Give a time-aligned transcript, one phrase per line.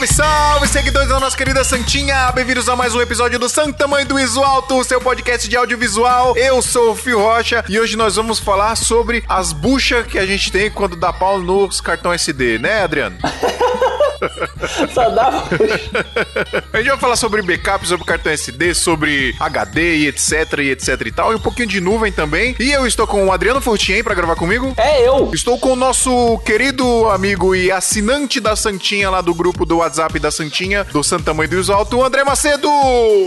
[0.00, 2.30] Salve, salve, seguidores da nossa querida Santinha!
[2.32, 6.34] Bem-vindos a mais um episódio do Santa Mãe do Iso Alto, seu podcast de audiovisual.
[6.36, 10.24] Eu sou o Fio Rocha e hoje nós vamos falar sobre as buchas que a
[10.24, 13.18] gente tem quando dá pau nos cartão SD, né, Adriano?
[14.92, 15.30] Só dá
[16.72, 21.00] A gente vai falar sobre backup, sobre cartão SD, sobre HD e etc e etc
[21.06, 22.54] e tal, e um pouquinho de nuvem também.
[22.58, 24.72] E eu estou com o Adriano Fortien para gravar comigo.
[24.76, 25.30] É eu.
[25.32, 30.18] Estou com o nosso querido amigo e assinante da Santinha lá do grupo do WhatsApp
[30.18, 32.68] da Santinha, do Santa Mãe do Iso Alto, o André Macedo!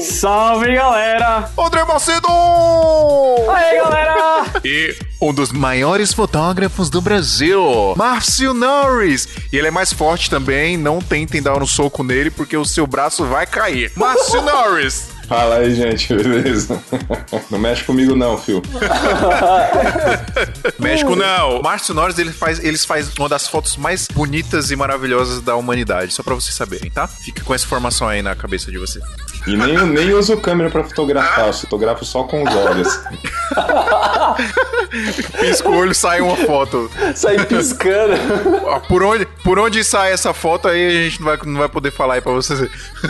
[0.02, 1.49] Salve, galera!
[1.57, 2.27] André Macedo!
[3.49, 4.45] Aí, galera!
[4.63, 9.27] E um dos maiores fotógrafos do Brasil, Márcio Norris.
[9.52, 12.86] E ele é mais forte também, não tentem dar um soco nele porque o seu
[12.86, 13.91] braço vai cair.
[13.95, 15.13] Márcio Norris!
[15.27, 16.82] Fala aí, gente, beleza?
[17.49, 18.62] Não mexe comigo não, fio.
[20.77, 21.62] México não.
[21.62, 26.13] Márcio Norris, ele faz, eles faz uma das fotos mais bonitas e maravilhosas da humanidade,
[26.13, 27.07] só pra vocês saberem, tá?
[27.07, 28.99] Fica com essa informação aí na cabeça de você.
[29.46, 32.99] E nem, nem uso câmera pra fotografar, eu fotografo só com os olhos.
[35.40, 36.90] Pisca o olho, sai uma foto.
[37.16, 38.14] Sai piscando.
[38.70, 41.70] Ah, Por onde, por onde sai essa foto aí, a gente não vai, não vai
[41.70, 42.60] poder falar aí pra vocês.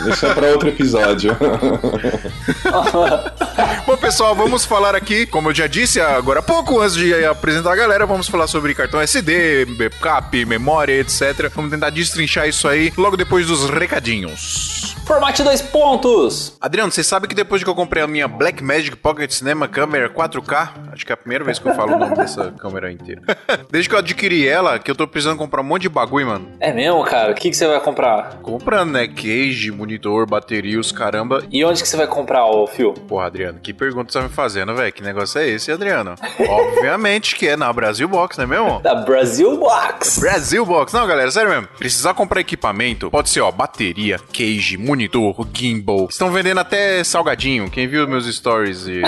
[0.08, 1.36] Isso é pra outro episódio.
[3.86, 7.72] Bom, pessoal, vamos falar aqui, como eu já disse agora há pouco, antes de apresentar
[7.72, 11.50] a galera, vamos falar sobre cartão SD, backup, memória, etc.
[11.54, 14.94] Vamos tentar destrinchar isso aí logo depois dos recadinhos.
[15.06, 16.23] Formate dois pontos.
[16.60, 20.68] Adriano, você sabe que depois que eu comprei a minha Blackmagic Pocket Cinema Camera 4K,
[20.92, 23.22] acho que é a primeira vez que eu falo o nome dessa câmera inteira.
[23.70, 26.48] Desde que eu adquiri ela, que eu tô precisando comprar um monte de bagulho, mano.
[26.60, 27.32] É mesmo, cara?
[27.32, 28.36] O que, que você vai comprar?
[28.42, 29.06] Comprando, né?
[29.08, 31.42] Cage, monitor, bateria, os caramba.
[31.50, 32.92] E onde que você vai comprar, ô Fio?
[32.92, 34.92] Porra, Adriano, que pergunta você tá me fazendo, velho?
[34.92, 36.14] Que negócio é esse, Adriano?
[36.48, 38.80] Obviamente que é na Brasil Box, não é mesmo?
[38.84, 40.20] Da Brasil Box.
[40.20, 40.92] Brasil Box.
[40.92, 41.68] Não, galera, sério mesmo.
[41.78, 46.08] Precisar comprar equipamento, pode ser, ó, bateria, cage, monitor, gimbal.
[46.14, 47.68] Estão vendendo até salgadinho.
[47.68, 49.02] Quem viu meus stories e...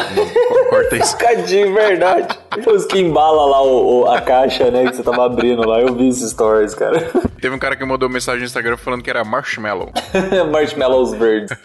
[0.68, 1.16] Corta isso.
[1.16, 2.36] Cadinho, verdade.
[2.66, 5.80] Os que embala lá o, o- a caixa, né, que você tava abrindo lá.
[5.80, 7.08] Eu vi esses stories, cara.
[7.40, 9.92] Teve um cara que mandou mensagem no Instagram falando que era marshmallow.
[10.50, 11.56] Marshmallows verdes.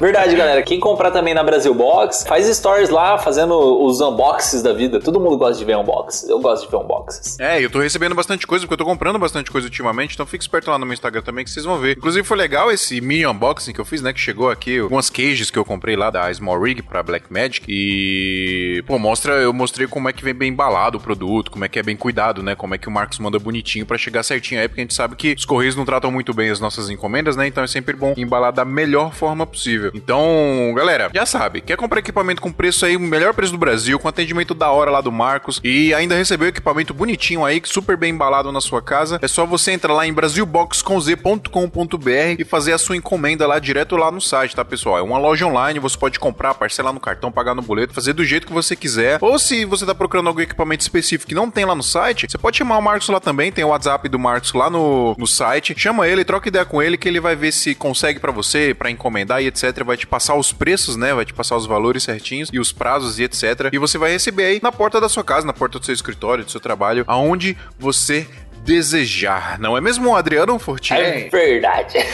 [0.00, 0.62] Verdade, galera.
[0.62, 5.00] Quem comprar também na Brasil Box, faz stories lá fazendo os unboxes da vida.
[5.00, 6.28] Todo mundo gosta de ver unboxes.
[6.28, 7.38] Eu gosto de ver unboxes.
[7.38, 10.42] É, eu tô recebendo bastante coisa, porque eu tô comprando bastante coisa ultimamente, então fique
[10.42, 11.96] esperto lá no meu Instagram também que vocês vão ver.
[11.96, 15.50] Inclusive foi legal esse mini unboxing que eu fiz, né, que chegou aqui, algumas cages
[15.50, 20.08] que eu comprei lá da Small Rig pra Blackmagic e, pô, mostra, eu mostrei como
[20.08, 22.74] é que vem bem embalado o produto, como é que é bem cuidado, né, como
[22.74, 25.34] é que o Marcos manda bonitinho pra chegar certinho aí, porque a gente sabe que
[25.36, 28.52] os correios não tratam muito bem as nossas encomendas, né, então é sempre bom embalar
[28.52, 29.90] da melhor forma possível.
[29.92, 33.98] Então, galera, já sabe, quer comprar equipamento com preço aí, o melhor preço do Brasil,
[33.98, 37.96] com atendimento da hora lá do Marcos e ainda recebeu o equipamento bonitinho aí, super
[37.96, 42.78] bem embalado na sua casa, é só você entrar lá em brasilboxconz.com.br e fazer a
[42.78, 44.98] sua encomenda lá direto lá no site, tá, pessoal?
[44.98, 48.24] É uma loja online, você pode comprar, parcelar no cartão, pagar no boleto, fazer do
[48.24, 49.18] jeito que você quiser.
[49.20, 52.38] Ou se você tá procurando algum equipamento específico que não tem lá no site, você
[52.38, 55.74] pode chamar o Marcos lá também, tem o WhatsApp do Marcos lá no, no site.
[55.76, 58.90] Chama ele, troca ideia com ele que ele vai ver se consegue pra você, pra
[58.90, 59.84] encomendar e etc.
[59.84, 61.14] Vai te passar os preços, né?
[61.14, 63.68] Vai te passar os valores certinhos e os prazos e etc.
[63.72, 66.44] E você vai receber aí na porta da sua casa, na porta do seu escritório,
[66.44, 68.26] do seu trabalho, aonde você
[68.64, 69.58] desejar.
[69.58, 70.94] Não é mesmo, Adriano Fortin?
[70.94, 71.98] É verdade.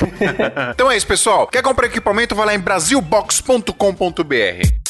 [0.73, 1.47] Então é isso, pessoal.
[1.47, 2.35] Quer comprar equipamento?
[2.35, 4.84] Vai lá em brasilbox.com.br.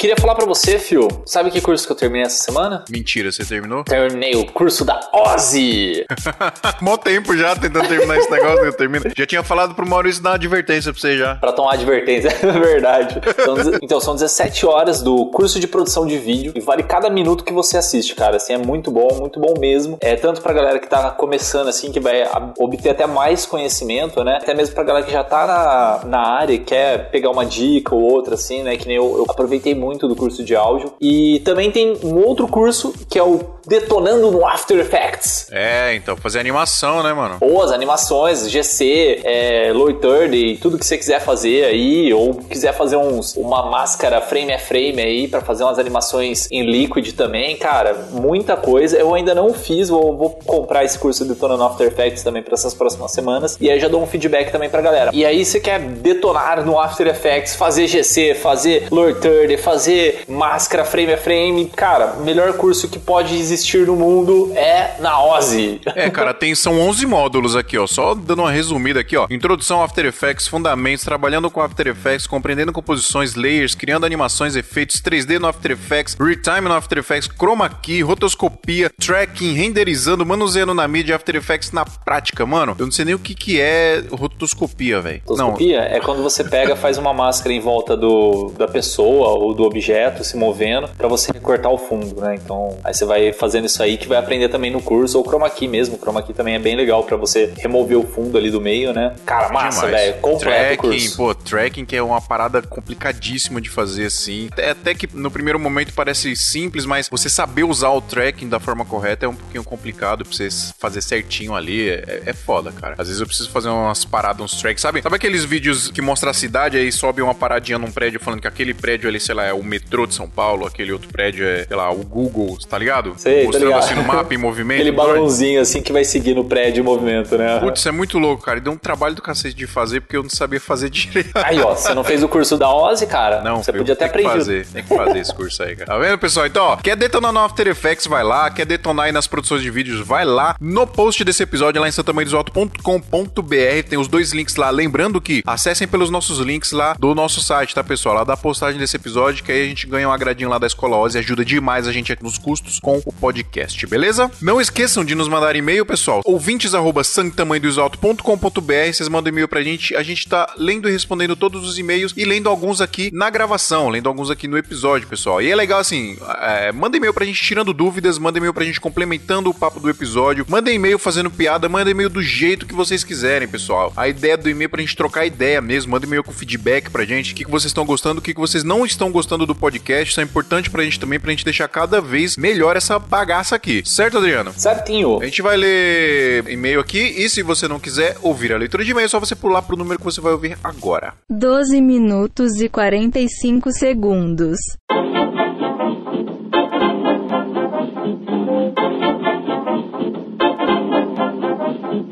[0.00, 1.08] Queria falar pra você, Fio.
[1.26, 2.86] Sabe que curso que eu terminei essa semana?
[2.88, 3.84] Mentira, você terminou?
[3.84, 6.06] Terminei o curso da Ozzy.
[6.80, 9.04] Mó tempo já tentando terminar esse negócio que eu termino.
[9.14, 11.34] Já tinha falado pro Maurício dar uma advertência pra você já.
[11.34, 13.20] Pra tomar advertência, é verdade.
[13.54, 17.44] Deze- então, são 17 horas do curso de produção de vídeo e vale cada minuto
[17.44, 18.36] que você assiste, cara.
[18.36, 19.98] Assim, é muito bom, muito bom mesmo.
[20.00, 22.24] É tanto pra galera que tá começando, assim, que vai
[22.58, 24.38] obter até mais conhecimento, né?
[24.40, 27.94] Até mesmo pra galera que já tá na, na área e quer pegar uma dica
[27.94, 28.78] ou outra, assim, né?
[28.78, 30.92] Que nem eu, eu aproveitei muito do curso de áudio.
[31.00, 35.48] E também tem um outro curso que é o Detonando no After Effects.
[35.52, 37.36] É, então, fazer animação, né, mano?
[37.40, 42.72] Ou as animações, GC, é, Low 30, tudo que você quiser fazer aí, ou quiser
[42.72, 47.56] fazer uns, uma máscara frame a frame aí pra fazer umas animações em Liquid também,
[47.56, 48.96] cara, muita coisa.
[48.96, 52.74] Eu ainda não fiz, vou, vou comprar esse curso detonando After Effects também pra essas
[52.74, 55.10] próximas semanas, e aí já dou um feedback também pra galera.
[55.12, 60.84] E aí você quer detonar no After Effects, fazer GC, fazer 30, fazer fazer máscara
[60.84, 61.64] frame a frame.
[61.74, 65.80] Cara, o melhor curso que pode existir no mundo é na Ozzy.
[65.94, 67.86] É, cara, tem, são 11 módulos aqui, ó.
[67.86, 69.26] Só dando uma resumida aqui, ó.
[69.30, 75.38] Introdução After Effects, fundamentos, trabalhando com After Effects, compreendendo composições, layers, criando animações, efeitos 3D
[75.38, 81.16] no After Effects, retime no After Effects, chroma key, rotoscopia, tracking, renderizando, manuseando na mídia
[81.16, 82.44] After Effects na prática.
[82.44, 85.22] Mano, eu não sei nem o que que é rotoscopia, velho.
[85.26, 89.69] Rotoscopia é quando você pega, faz uma máscara em volta do, da pessoa ou do
[89.70, 92.34] objeto se movendo para você recortar o fundo, né?
[92.34, 95.48] Então, aí você vai fazendo isso aí que vai aprender também no curso ou chroma
[95.48, 95.96] key mesmo.
[95.96, 98.92] O chroma key também é bem legal para você remover o fundo ali do meio,
[98.92, 99.14] né?
[99.24, 100.14] Cara, massa, velho.
[100.20, 101.16] Completo tracking, curso.
[101.16, 104.48] pô, tracking que é uma parada complicadíssima de fazer assim.
[104.52, 108.60] Até, até que no primeiro momento parece simples, mas você saber usar o tracking da
[108.60, 111.88] forma correta é um pouquinho complicado pra você fazer certinho ali.
[111.88, 112.94] É, é foda, cara.
[112.98, 115.02] Às vezes eu preciso fazer umas paradas, uns tracks, sabe?
[115.02, 118.48] Sabe aqueles vídeos que mostra a cidade aí sobe uma paradinha num prédio falando que
[118.48, 121.64] aquele prédio ali, sei lá, é o metrô de São Paulo, aquele outro prédio é,
[121.66, 123.14] sei lá, o Google, tá ligado?
[123.16, 123.78] Sei, tá Mostrando ligado.
[123.84, 124.80] assim no mapa em movimento.
[124.80, 127.58] Aquele balãozinho assim que vai seguir no prédio em movimento, né?
[127.60, 128.58] Putz, é muito louco, cara.
[128.58, 131.30] E deu um trabalho do cacete de fazer porque eu não sabia fazer direito.
[131.34, 133.42] Aí, ó, você não fez o curso da Ozzy, cara?
[133.42, 134.38] Não, você podia ter tenho que aprendido.
[134.44, 135.86] fazer, tem que fazer esse curso aí, cara.
[135.90, 136.46] Tá vendo, pessoal?
[136.46, 138.50] Então, ó, quer detonar no After Effects, vai lá.
[138.50, 140.56] Quer detonar aí nas produções de vídeos, vai lá.
[140.60, 144.70] No post desse episódio, lá em santamanhodosalto.com.br, tem os dois links lá.
[144.70, 148.14] Lembrando que acessem pelos nossos links lá do nosso site, tá, pessoal?
[148.16, 150.96] Lá da postagem desse episódio, que aí a gente ganha um agradinho lá da Escola
[150.96, 154.30] Oz e ajuda demais a gente aqui nos custos com o podcast, beleza?
[154.40, 156.20] Não esqueçam de nos mandar e-mail, pessoal.
[156.24, 159.96] Ouvintes arroba vocês mandam e-mail pra gente.
[159.96, 163.88] A gente tá lendo e respondendo todos os e-mails e lendo alguns aqui na gravação,
[163.88, 165.42] lendo alguns aqui no episódio, pessoal.
[165.42, 168.80] E é legal assim, é, manda e-mail pra gente tirando dúvidas, manda e-mail pra gente
[168.80, 173.02] complementando o papo do episódio, manda e-mail fazendo piada, manda e-mail do jeito que vocês
[173.02, 173.92] quiserem, pessoal.
[173.96, 177.04] A ideia do e-mail é pra gente trocar ideia mesmo, manda e-mail com feedback pra
[177.04, 179.54] gente, o que, que vocês estão gostando, o que, que vocês não estão gostando do
[179.54, 183.56] podcast, isso é importante pra gente também, pra gente deixar cada vez melhor essa bagaça
[183.56, 183.82] aqui.
[183.84, 184.52] Certo, Adriano?
[184.56, 185.20] Certinho.
[185.20, 188.90] A gente vai ler e-mail aqui e se você não quiser ouvir a leitura de
[188.90, 191.14] e-mail, é só você pular pro número que você vai ouvir agora.
[191.28, 194.58] 12 minutos e 45 segundos.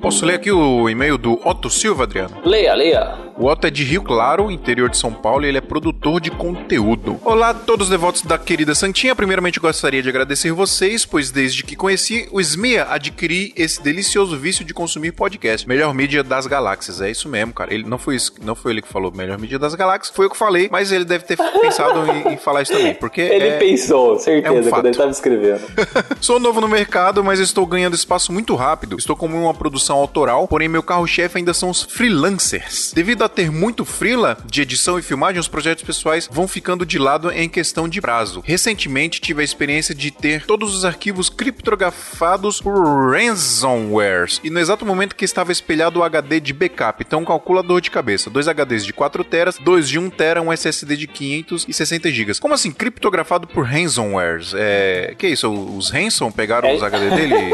[0.00, 2.40] Posso ler aqui o e-mail do Otto Silva, Adriano?
[2.42, 3.27] Leia, leia.
[3.40, 6.28] O Otto é de Rio Claro, interior de São Paulo, e ele é produtor de
[6.28, 7.20] conteúdo.
[7.24, 9.14] Olá a todos os devotos da querida Santinha.
[9.14, 14.64] Primeiramente gostaria de agradecer vocês, pois desde que conheci o Smia, adquiri esse delicioso vício
[14.64, 15.68] de consumir podcast.
[15.68, 17.00] Melhor mídia das galáxias.
[17.00, 17.72] É isso mesmo, cara.
[17.72, 20.30] Ele não foi isso, não foi ele que falou melhor mídia das galáxias, foi eu
[20.30, 23.58] que falei, mas ele deve ter pensado em, em falar isso também, porque Ele é-
[23.58, 25.60] pensou, certeza, é um quando ele tava escrevendo.
[26.20, 28.96] Sou novo no mercado, mas estou ganhando espaço muito rápido.
[28.98, 32.90] Estou com uma produção autoral, porém meu carro-chefe ainda são os freelancers.
[32.92, 36.98] Devido a ter muito freela de edição e filmagem, os projetos pessoais vão ficando de
[36.98, 38.42] lado em questão de prazo.
[38.44, 44.84] Recentemente tive a experiência de ter todos os arquivos criptografados por ransomwares e no exato
[44.86, 47.04] momento que estava espelhado o HD de backup.
[47.06, 48.30] Então calcula a dor de cabeça.
[48.30, 52.34] Dois HDs de 4 teras, dois de 1 tera, um SSD de 560 GB.
[52.40, 54.52] Como assim criptografado por ransomwares?
[54.54, 55.50] É, que isso?
[55.50, 56.74] Os ransom pegaram É.
[56.76, 57.52] os HD dele?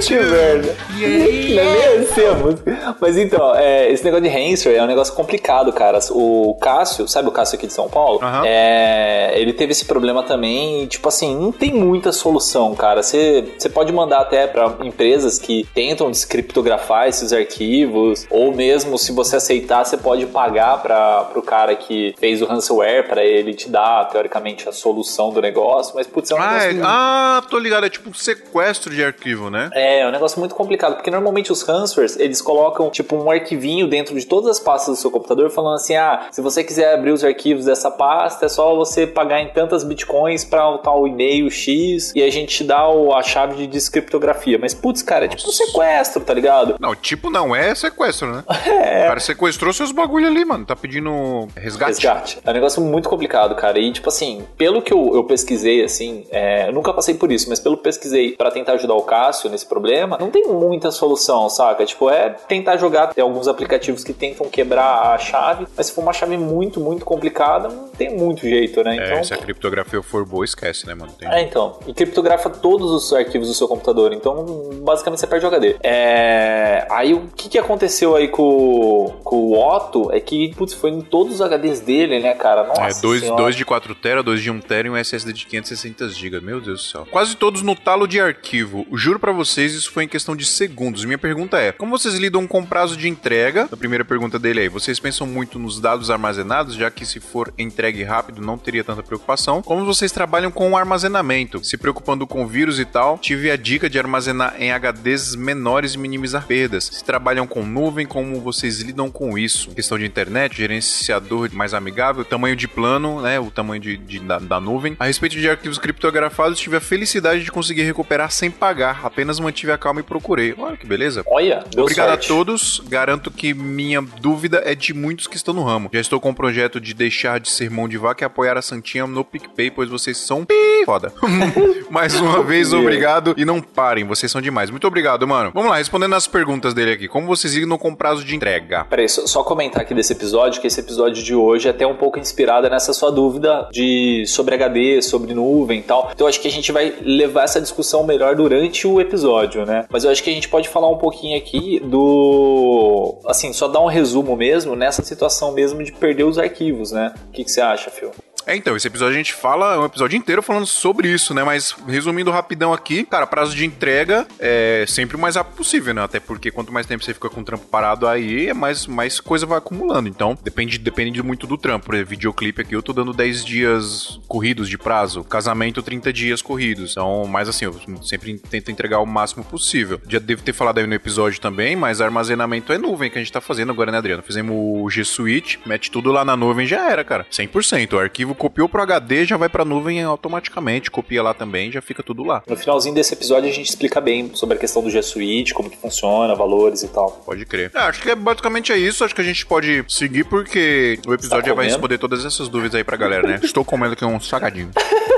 [0.00, 0.76] Que merda.
[0.90, 2.54] Não merecemos.
[3.00, 5.98] Mas então, é, esse negócio de Hanser é um negócio complicado, cara.
[6.10, 8.20] O Cássio, sabe o Cássio aqui de São Paulo?
[8.22, 8.42] Aham.
[8.46, 10.82] É, ele teve esse problema também.
[10.84, 13.02] E, tipo assim, não tem muita solução, cara.
[13.02, 19.36] Você pode mandar até pra empresas que tentam descriptografar esses arquivos, ou mesmo se você
[19.36, 24.08] aceitar, você pode pagar para pro cara que fez o ransomware para ele te dar,
[24.08, 25.92] teoricamente, a solução do negócio.
[25.94, 27.86] Mas, putz, é um Ah, negócio é- ah, tô ligado.
[27.86, 29.70] É tipo um sequestro de arquivo, né?
[29.72, 33.88] é, é um negócio muito complicado, porque normalmente os transfers, eles colocam, tipo, um arquivinho
[33.88, 37.10] dentro de todas as pastas do seu computador, falando assim, ah, se você quiser abrir
[37.10, 41.50] os arquivos dessa pasta, é só você pagar em tantas bitcoins para o tal e-mail
[41.50, 44.58] X, e a gente te dá o- a chave de descriptografia.
[44.58, 46.76] Mas, putz, cara, é tipo um sequestro, tá ligado?
[46.80, 48.44] Não, tipo não é sequestro, né?
[49.06, 50.64] O cara sequestrou seus bagulho ali, mano.
[50.64, 51.90] Tá pedindo resgate.
[51.92, 52.38] Resgate.
[52.44, 53.78] É um negócio muito complicado, cara.
[53.78, 57.35] E, tipo assim, pelo que eu, eu pesquisei, assim, é, eu nunca passei por isso,
[57.44, 61.48] mas pelo que pesquisei pra tentar ajudar o Cássio nesse problema, não tem muita solução,
[61.50, 61.84] saca?
[61.84, 63.08] Tipo, é tentar jogar.
[63.12, 67.04] Tem alguns aplicativos que tentam quebrar a chave, mas se for uma chave muito, muito
[67.04, 68.96] complicada, não tem muito jeito, né?
[68.96, 69.24] É, Então.
[69.24, 71.12] se a criptografia for boa, esquece, né, mano?
[71.12, 71.28] Tem...
[71.28, 71.78] É, então.
[71.86, 74.12] E criptografa todos os arquivos do seu computador.
[74.12, 74.44] Então,
[74.82, 75.76] basicamente, você perde o HD.
[75.82, 76.86] É...
[76.90, 81.00] Aí, o que, que aconteceu aí com, com o Otto é que, putz, foi em
[81.00, 82.64] todos os HDs dele, né, cara?
[82.64, 83.42] Nossa É, dois, senhora.
[83.42, 86.40] dois de 4 tera, dois de 1 tera e um SSD de 560 GB.
[86.40, 87.06] Meu Deus do céu.
[87.10, 88.86] Quase quase todos no talo de arquivo.
[88.92, 91.04] Juro pra vocês, isso foi em questão de segundos.
[91.04, 93.68] Minha pergunta é: como vocês lidam com prazo de entrega?
[93.72, 97.52] A primeira pergunta dele aí, vocês pensam muito nos dados armazenados, já que se for
[97.58, 99.60] entregue rápido não teria tanta preocupação?
[99.60, 101.64] Como vocês trabalham com o armazenamento?
[101.64, 105.98] Se preocupando com vírus e tal, tive a dica de armazenar em HDs menores e
[105.98, 106.84] minimizar perdas.
[106.84, 109.70] Se trabalham com nuvem, como vocês lidam com isso?
[109.70, 113.40] Questão de internet, gerenciador mais amigável, tamanho de plano, né?
[113.40, 114.96] O tamanho de, de da, da, nuvem.
[115.00, 119.00] A respeito de arquivos criptografados, tive a felicidade de conseguir recuperar sem pagar.
[119.04, 120.54] Apenas mantive a calma e procurei.
[120.58, 121.22] Olha que beleza.
[121.26, 122.26] Olha, deu Obrigado sorte.
[122.26, 122.82] a todos.
[122.88, 125.90] Garanto que minha dúvida é de muitos que estão no ramo.
[125.92, 128.62] Já estou com o projeto de deixar de ser mão de vaca e apoiar a
[128.62, 130.54] Santinha no PicPay, pois vocês são pi
[130.84, 131.12] foda.
[131.90, 134.70] Mais uma vez, obrigado e não parem, vocês são demais.
[134.70, 135.50] Muito obrigado, mano.
[135.52, 137.08] Vamos lá, respondendo as perguntas dele aqui.
[137.08, 138.84] Como vocês lidam com prazo de entrega?
[138.84, 141.96] Peraí, só, só comentar aqui desse episódio, que esse episódio de hoje é até um
[141.96, 146.10] pouco inspirado nessa sua dúvida de sobre HD, sobre nuvem e tal.
[146.14, 149.86] Então acho que a gente vai levar essa discussão melhor durante o episódio, né?
[149.88, 153.18] Mas eu acho que a gente pode falar um pouquinho aqui do.
[153.24, 157.14] Assim, só dar um resumo mesmo nessa situação mesmo de perder os arquivos, né?
[157.28, 158.10] O que, que você acha, Phil?
[158.46, 161.42] É, então, esse episódio a gente fala, é um episódio inteiro falando sobre isso, né?
[161.42, 166.04] Mas resumindo rapidão aqui, cara, prazo de entrega é sempre o mais rápido possível, né?
[166.04, 169.18] Até porque quanto mais tempo você fica com o trampo parado aí, é mais, mais
[169.18, 170.08] coisa vai acumulando.
[170.08, 171.86] Então, depende, depende muito do trampo.
[171.86, 175.24] Por exemplo, videoclipe aqui, eu tô dando 10 dias corridos de prazo.
[175.24, 176.92] Casamento, 30 dias corridos.
[176.92, 180.00] Então, mas assim, eu sempre tento entregar o máximo possível.
[180.08, 183.32] Já devo ter falado aí no episódio também, mas armazenamento é nuvem que a gente
[183.32, 184.22] tá fazendo agora, né, Adriano?
[184.22, 187.26] Fizemos o G Suite, mete tudo lá na nuvem já era, cara.
[187.28, 187.94] 100%.
[187.94, 192.02] O arquivo copiou pro HD, já vai pra nuvem automaticamente, copia lá também, já fica
[192.02, 192.42] tudo lá.
[192.46, 195.70] No finalzinho desse episódio a gente explica bem sobre a questão do G Suite, como
[195.70, 197.10] que funciona, valores e tal.
[197.24, 197.70] Pode crer.
[197.74, 199.04] É, acho que é, basicamente é isso.
[199.04, 202.48] Acho que a gente pode seguir porque o episódio Tá já vai responder todas essas
[202.48, 203.40] dúvidas aí pra galera, né?
[203.42, 204.70] Estou comendo aqui um salgadinho.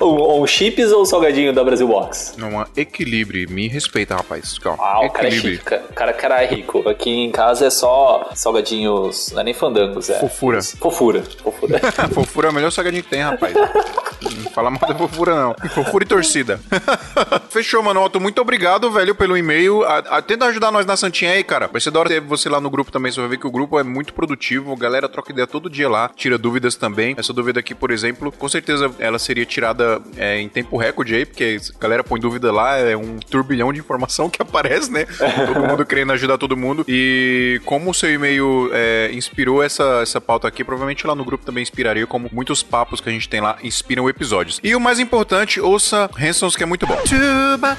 [0.00, 2.34] Um, um chips ou salgadinho da Brasil Box?
[2.36, 3.50] Não, equilíbrio.
[3.50, 4.58] Me respeita, rapaz.
[4.58, 4.82] Calma.
[4.82, 5.74] Ah, o cara é chique.
[5.74, 6.88] O cara, cara é rico.
[6.88, 10.18] Aqui em casa é só salgadinhos, não é nem fandangos, é.
[10.18, 10.62] Fofura.
[10.62, 11.22] Fofura.
[11.22, 11.80] Fofura.
[12.12, 13.54] fofura é o melhor salgadinho que tem, rapaz.
[13.54, 15.68] Não fala mal da fofura, não.
[15.70, 16.60] Fofura e torcida.
[17.50, 18.02] Fechou, mano.
[18.02, 19.82] Otto, muito obrigado, velho, pelo e-mail.
[19.84, 21.66] A- a- tenta ajudar nós na Santinha aí, cara.
[21.68, 23.10] Vai ser da hora ter você lá no grupo também.
[23.12, 24.72] Você vai ver que o grupo é muito produtivo.
[24.72, 26.10] A galera troca ideia todo dia lá.
[26.14, 27.14] Tira dúvidas também.
[27.18, 31.24] Essa dúvida aqui, por exemplo, com certeza ela seria tirada é, em tempo recorde aí,
[31.24, 32.76] porque a galera põe dúvida lá.
[32.76, 35.06] É um turbilhão de informação que aparece, né?
[35.46, 36.84] todo mundo querendo ajudar todo mundo.
[36.88, 41.44] E como o seu e-mail é, inspirou essa, essa pauta aqui, provavelmente lá no grupo
[41.44, 44.60] também inspiraria, como muitos papos que a gente tem lá inspiram episódios.
[44.62, 46.96] E o mais importante, ouça Hansons, que é muito bom.
[47.04, 47.76] Tuba,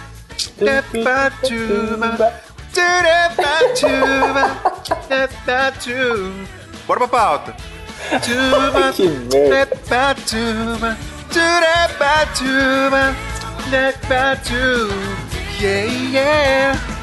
[0.57, 2.33] tuba, tuba.
[6.87, 7.55] Bora pra pauta.
[8.97, 9.77] Que merda.
[11.33, 13.15] Tepa, tuba, turepa, tuba,
[13.71, 14.93] tepa, tuba.
[15.59, 17.02] Yeah, yeah.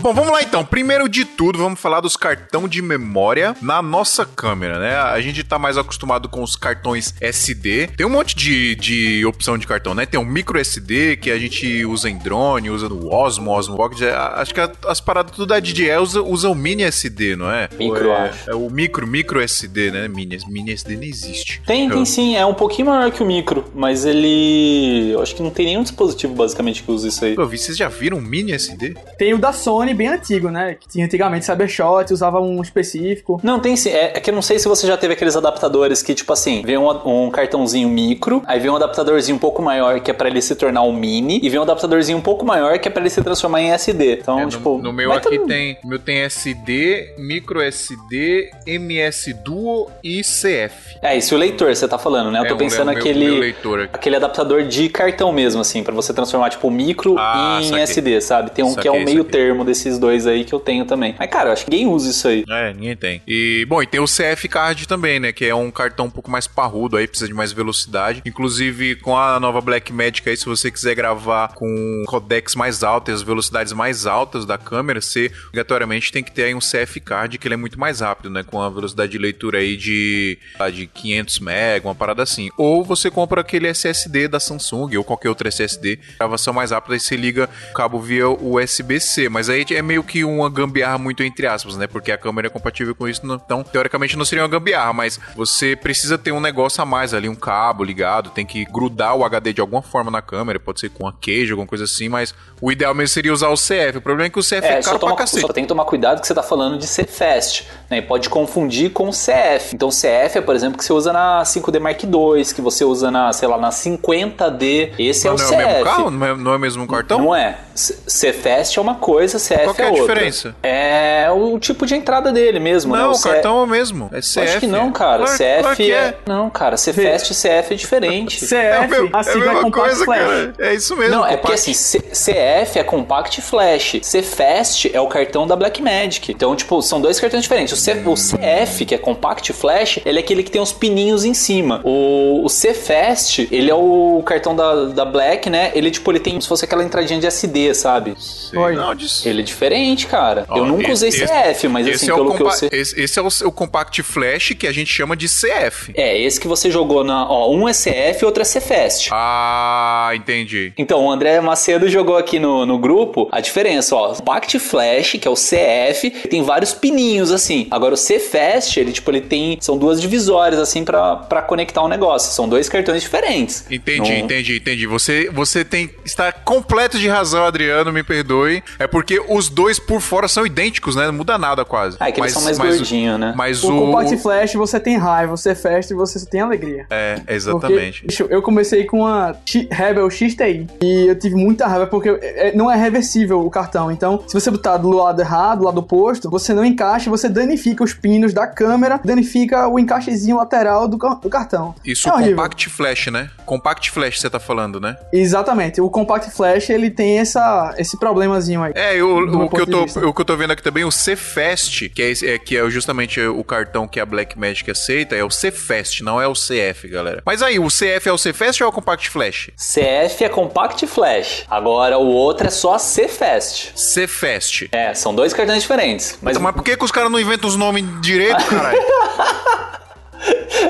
[0.00, 0.64] Bom, vamos lá então.
[0.64, 4.96] Primeiro de tudo, vamos falar dos cartão de memória na nossa câmera, né?
[4.96, 7.88] A gente tá mais acostumado com os cartões SD.
[7.96, 10.06] Tem um monte de, de opção de cartão, né?
[10.06, 14.00] Tem um micro SD que a gente usa em drone, usa no Osmo, Osmo Pocket.
[14.00, 17.68] É, Acho que as paradas tudo da DJI usa, usa o mini SD, não é?
[17.78, 18.50] Micro, é, acho.
[18.50, 20.08] é o micro, micro SD, né?
[20.08, 21.60] Mini, mini SD não existe.
[21.66, 25.10] Tem, Eu- tem sim, é um pouquinho maior que o micro, mas ele.
[25.12, 27.34] Eu acho que não tem nenhum dispositivo basicamente que use isso aí.
[27.36, 28.94] Eu vi, vocês já viram um mini SD?
[29.18, 30.76] Tem o da Sony bem antigo, né?
[30.78, 33.40] Que tinha antigamente Cybershot, usava um específico.
[33.42, 33.90] Não, tem sim.
[33.90, 36.62] É, é que eu não sei se você já teve aqueles adaptadores que, tipo assim,
[36.64, 36.88] vem um,
[37.26, 40.54] um cartãozinho micro, aí vem um adaptadorzinho um pouco maior que é pra ele se
[40.54, 43.22] tornar um mini, e vem um adaptadorzinho um pouco maior que é pra ele se
[43.22, 44.18] transformar em SD.
[44.20, 44.78] Então, É, no- tipo.
[44.78, 50.20] no, meu mas aqui tá- tem, no meu tem SD, micro SD, MS Duo e
[50.22, 50.96] CF.
[51.02, 52.40] É, isso o leitor você tá falando, né?
[52.40, 53.24] Eu É, tô o pensando meu- aquele.
[53.26, 53.90] meu leitor aqui.
[53.94, 57.82] Aquele adaptador de cartão mesmo, assim, pra você transformar, tipo, o micro Ah, em saquei.
[57.82, 58.50] SD, sabe?
[58.50, 59.40] Tem um que é Saquei, o meio saquei.
[59.40, 61.14] termo desses dois aí que eu tenho também.
[61.18, 62.44] Mas, cara, eu acho que ninguém usa isso aí.
[62.48, 63.22] É, ninguém tem.
[63.26, 65.32] E, bom, e tem o CF Card também, né?
[65.32, 68.22] Que é um cartão um pouco mais parrudo aí, precisa de mais velocidade.
[68.24, 73.22] Inclusive, com a nova Blackmagic aí, se você quiser gravar com codecs mais altos, as
[73.22, 77.46] velocidades mais altas da câmera, você obrigatoriamente tem que ter aí um CF Card, que
[77.46, 78.42] ele é muito mais rápido, né?
[78.42, 82.50] Com a velocidade de leitura aí de, ah, de 500 MB, uma parada assim.
[82.56, 87.00] Ou você compra aquele SSD da Samsung ou qualquer outro SSD, gravação mais rápida, aí
[87.00, 89.28] você liga o cabo via USB-C.
[89.28, 91.86] Mas aí teoricamente é meio que uma gambiarra muito entre aspas, né?
[91.86, 95.18] Porque a câmera é compatível com isso, não- então teoricamente não seria uma gambiarra, mas
[95.36, 99.24] você precisa ter um negócio a mais ali, um cabo ligado, tem que grudar o
[99.24, 102.34] HD de alguma forma na câmera, pode ser com uma queijo, alguma coisa assim, mas
[102.60, 103.98] o ideal mesmo seria usar o CF.
[103.98, 105.40] O problema é que o CF é, É, caro toma, pra cacete.
[105.46, 107.98] só tem que tomar cuidado que você tá falando de CFast, né?
[107.98, 109.74] E pode confundir com CF.
[109.74, 112.10] Então CF é, por exemplo, que você usa na 5D Mark II,
[112.54, 114.92] que você usa na, sei lá, na 50D.
[114.98, 115.54] Esse é o não é CF.
[115.54, 116.10] o mesmo carro?
[116.10, 117.18] Não é, não é o mesmo cartão?
[117.18, 117.58] Não é.
[117.74, 120.06] CFast é uma coisa, CF Qual que é a outra.
[120.14, 120.54] diferença?
[120.62, 123.02] É o tipo de entrada dele mesmo, né?
[123.02, 124.10] Não, o C- cartão é o mesmo.
[124.12, 124.40] É CF.
[124.40, 125.24] Acho que não, cara.
[125.24, 126.16] Claro- CF claro que é...
[126.26, 126.76] Não, cara.
[126.76, 128.38] CFast e CF é diferente.
[128.44, 130.18] CF, É, o mesmo- a é a sigla é mesma Compact coisa, Flash.
[130.20, 130.54] cara.
[130.58, 131.14] É isso mesmo.
[131.14, 131.40] Não, é compact.
[131.42, 136.32] porque assim, C- CF é Compact Flash, CFast é o cartão da Blackmagic.
[136.32, 137.72] Então, tipo, são dois cartões diferentes.
[137.72, 141.24] O, C- o CF, que é Compact Flash, ele é aquele que tem os pininhos
[141.24, 141.80] em cima.
[141.84, 145.70] O, o CFast, ele é o cartão da, da Black, né?
[145.74, 148.14] Ele, tipo, ele tem como se fosse aquela entradinha de SD, sabe?
[148.54, 148.74] Oi.
[148.74, 149.28] não, disso.
[149.28, 150.44] Ele é diferente, cara.
[150.48, 152.68] Ó, Eu nunca usei esse- CF, mas esse assim, é o pelo que eu sei...
[152.72, 155.92] Esse, esse é o, o Compact Flash que a gente chama de CF.
[155.94, 157.28] É, esse que você jogou na...
[157.28, 159.10] Ó, um é CF e outro é CFast.
[159.12, 160.72] Ah, entendi.
[160.78, 164.14] Então, o André Macedo jogou aqui no, no grupo a diferença, ó.
[164.14, 167.66] Compact Flash, que é o CF, tem vários pininhos, assim.
[167.70, 169.58] Agora, o CFast, ele, tipo, ele tem...
[169.60, 172.32] São duas divisórias, assim, pra, pra conectar o negócio.
[172.32, 173.64] São dois cartões diferentes.
[173.70, 174.86] Entendi, Não- entendi, entendi.
[174.86, 178.62] Você, você tem está completo de razão, Adriano, me perdoe.
[178.78, 181.06] É porque os dois por fora são idênticos, né?
[181.06, 181.96] Não muda nada quase.
[181.98, 183.32] Ah, é que eles são mais gordinhos, né?
[183.36, 186.86] Mas O o, Compact Flash você tem raiva, você festa e você só tem alegria.
[186.90, 188.06] é, Porque, exatamente.
[188.06, 192.52] bicho, eu comecei com a X- Rebel XTI e eu tive muita raiva porque é-
[192.54, 193.90] não é reversível o cartão.
[193.90, 197.82] Então, se você botar do lado errado, do lado oposto, você não encaixa, você danifica
[197.82, 201.74] os pinos da câmera, danifica o encaixezinho lateral do, do cartão.
[201.84, 202.36] Isso é o horrível.
[202.36, 203.30] Compact Flash, né?
[203.46, 204.96] Compact Flash você tá falando, né?
[205.12, 205.80] Exatamente.
[205.80, 208.72] O Compact Flash ele tem essa, esse problemazinho aí.
[208.74, 210.06] É, eu- O, que eu tô, vista.
[210.06, 213.20] o que eu tô vendo aqui também, o Cfast, que é, é- que é justamente
[213.20, 217.22] o cartão que a Blackmagic aceita, é o Cfast, não é o CF, galera.
[217.24, 219.50] Mas aí, o CF é o Cfast ou é o Compact Flash?
[219.56, 221.44] CF é Compact Flash.
[221.50, 223.72] Agora, o outro é só CFast.
[223.74, 224.68] Cfast.
[224.72, 226.18] É, são dois cartões diferentes.
[226.22, 228.80] Mas, Mas por que, que os caras não inventam os nomes direito, caralho?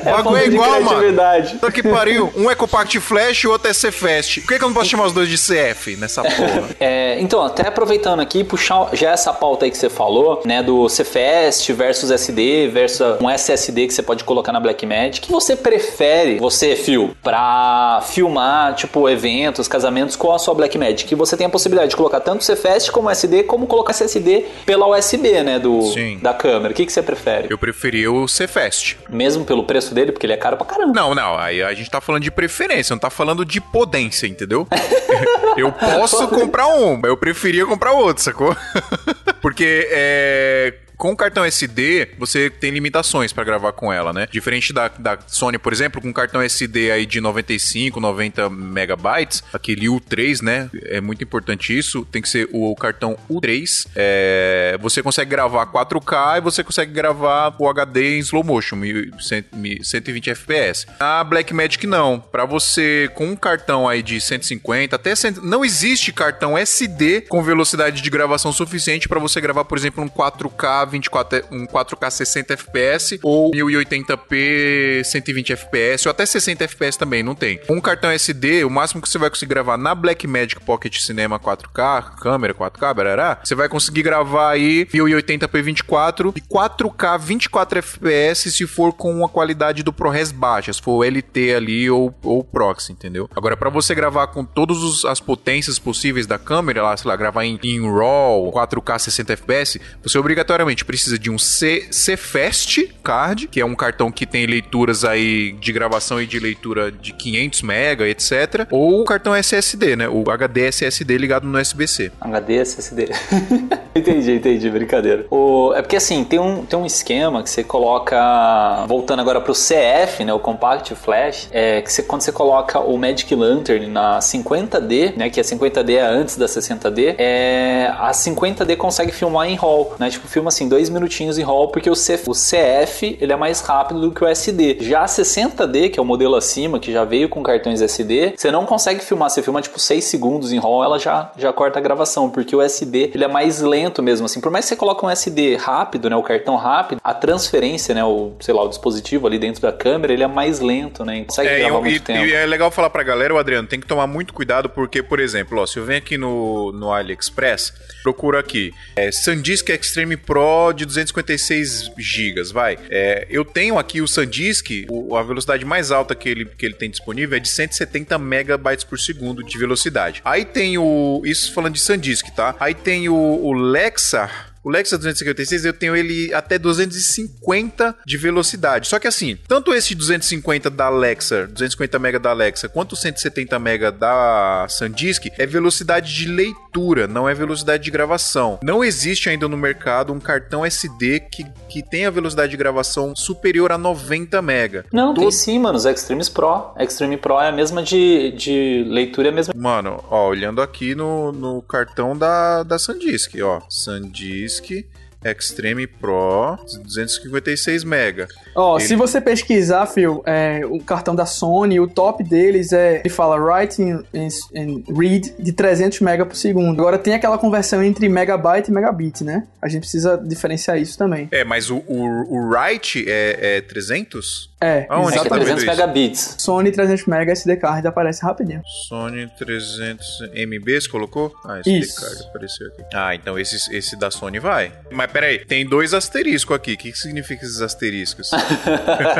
[0.01, 1.15] O bagulho é igual, mano.
[1.53, 2.31] Puta que pariu.
[2.41, 4.41] Um é Compact Flash e o outro é Cfast.
[4.41, 6.71] Por que, que eu não posso chamar os dois de CF nessa porra?
[6.81, 10.87] É, então, até aproveitando aqui, puxar já essa pauta aí que você falou, né, do
[10.87, 15.19] CFast versus SD versus um SSD que você pode colocar na Blackmagic.
[15.19, 21.05] O que você prefere, você, Phil, pra filmar, tipo, eventos, casamentos com a sua Blackmagic?
[21.05, 24.87] Que você tem a possibilidade de colocar tanto CFast como SD, como colocar SSD pela
[24.87, 26.19] USB, né, do, Sim.
[26.23, 26.73] da câmera.
[26.73, 27.49] O que, que você prefere?
[27.51, 28.99] Eu preferia o Cfast.
[29.09, 30.92] Mesmo pelo preço dele, porque ele é caro pra caramba.
[30.92, 34.66] Não, não, aí a gente tá falando de preferência, não tá falando de potência, entendeu?
[35.56, 38.56] eu posso comprar um, mas eu preferia comprar outro, sacou?
[39.40, 40.74] Porque é.
[41.01, 44.29] Com o cartão SD, você tem limitações pra gravar com ela, né?
[44.31, 49.87] Diferente da, da Sony, por exemplo, com cartão SD aí de 95, 90 megabytes, aquele
[49.87, 50.69] U3, né?
[50.85, 52.05] É muito importante isso.
[52.05, 53.87] Tem que ser o cartão U3.
[53.97, 59.83] É, você consegue gravar 4K e você consegue gravar o HD em slow motion, 1100
[59.83, 60.87] 120 FPS.
[61.01, 62.21] A Blackmagic não.
[62.21, 67.43] Pra você, com um cartão aí de 150 até 100, não existe cartão SD com
[67.43, 72.53] velocidade de gravação suficiente pra você gravar, por exemplo, um 4K 24, um 4K 60
[72.55, 77.59] FPS ou 1080p 120 FPS ou até 60 FPS também, não tem.
[77.66, 81.38] Com um cartão SD, o máximo que você vai conseguir gravar na Blackmagic Pocket Cinema
[81.38, 88.50] 4K, câmera 4K, barará, você vai conseguir gravar aí 1080p 24 e 4K 24 FPS
[88.53, 92.92] se for com uma qualidade do ProRes baixa, se for LT ali ou, ou Proxy,
[92.92, 93.29] entendeu?
[93.35, 97.44] Agora, pra você gravar com todas as potências possíveis da câmera, lá, sei lá, gravar
[97.44, 103.61] em, em RAW, 4K 60 FPS, você obrigatoriamente precisa de um C, Cfast card, que
[103.61, 108.03] é um cartão que tem leituras aí de gravação e de leitura de 500 MB,
[108.09, 108.66] etc.
[108.71, 110.09] Ou o cartão SSD, né?
[110.09, 112.12] O HD SSD ligado no USB-C.
[112.21, 113.11] HD, SSD.
[113.95, 115.27] entendi, entendi, brincadeira.
[115.31, 118.85] O, é porque assim, tem um, tem um esquema que você coloca.
[118.87, 120.33] Voltando agora pro CF, né?
[120.33, 125.31] O Compact Flash, é que você, quando você coloca o Magic Lantern na 50D, né?
[125.31, 130.11] Que a 50D é antes da 60D, é, a 50D consegue filmar em RAW, né?
[130.11, 133.61] Tipo, filma assim, dois minutinhos em RAW, porque o, C, o CF ele é mais
[133.61, 134.78] rápido do que o SD.
[134.80, 138.50] Já a 60D, que é o modelo acima, que já veio com cartões SD, você
[138.50, 139.28] não consegue filmar.
[139.28, 142.62] Você filma tipo 6 segundos em RAW, ela já, já corta a gravação, porque o
[142.62, 144.24] SD ele é mais lento mesmo.
[144.26, 147.94] Assim, por mais que você coloque um SD rápido, né, o cartão rápido, a transferência,
[147.94, 151.24] né, o sei lá, o dispositivo ali dentro da câmera, ele é mais lento, né?
[151.24, 152.24] Consegue É, gravar e, muito e- tempo.
[152.26, 155.18] e é legal falar pra galera, o Adriano, tem que tomar muito cuidado, porque, por
[155.18, 160.60] exemplo, ó, se eu venho aqui no, no AliExpress, procuro aqui, é, SanDisk Extreme Pro
[160.73, 162.79] de 256 GB, vai.
[162.90, 166.75] É, eu tenho aqui o SanDisk, o- a velocidade mais alta que ele, que ele
[166.75, 170.20] tem disponível é de 170 megabytes por segundo de velocidade.
[170.25, 172.55] Aí tem o, isso falando de SanDisk, tá?
[172.61, 178.88] Aí tem o, o Lexar, o Lexus 256 eu tenho ele até 250 de velocidade.
[178.88, 183.59] Só que assim, tanto esse 250 da Alexa, 250 MB da Alexa, quanto o 170
[183.59, 188.59] MB da SanDisk é velocidade de leitura, não é velocidade de gravação.
[188.62, 193.73] Não existe ainda no mercado um cartão SD que, que tenha velocidade de gravação superior
[193.73, 194.85] a 90 MB.
[194.92, 196.75] Não, tem sim, mano, os Extremes Pro.
[196.79, 199.55] Extreme Pro é a mesma de, de leitura, é a mesma.
[199.57, 203.61] Mano, ó, olhando aqui no, no cartão da, da SanDisk, ó.
[203.68, 204.89] SanDisk que
[205.24, 208.26] Extreme Pro 256 MB.
[208.54, 213.00] Ó, Ele- se você pesquisar, Phil, é, o cartão da Sony, o top deles é,
[213.00, 216.80] ele fala write and, read de 300 MB por segundo.
[216.80, 219.46] Agora tem aquela conversão entre megabyte e megabit, né?
[219.62, 221.28] A gente precisa diferenciar isso também.
[221.30, 224.50] É, mas o, o, o write é, é 300?
[224.62, 225.44] É, Aonde É exatamente.
[225.44, 225.70] 300 isso.
[225.72, 226.35] megabits.
[226.38, 228.61] Sony 300 MB SD card aparece rapidinho.
[228.88, 231.33] Sony 300 MB, você colocou?
[231.44, 232.00] Ah, SD Isso.
[232.00, 232.83] card apareceu aqui.
[232.94, 234.72] Ah, então esse, esse da Sony vai.
[234.90, 236.75] Mas peraí, tem dois asteriscos aqui.
[236.75, 238.31] O que, que significa esses asteriscos?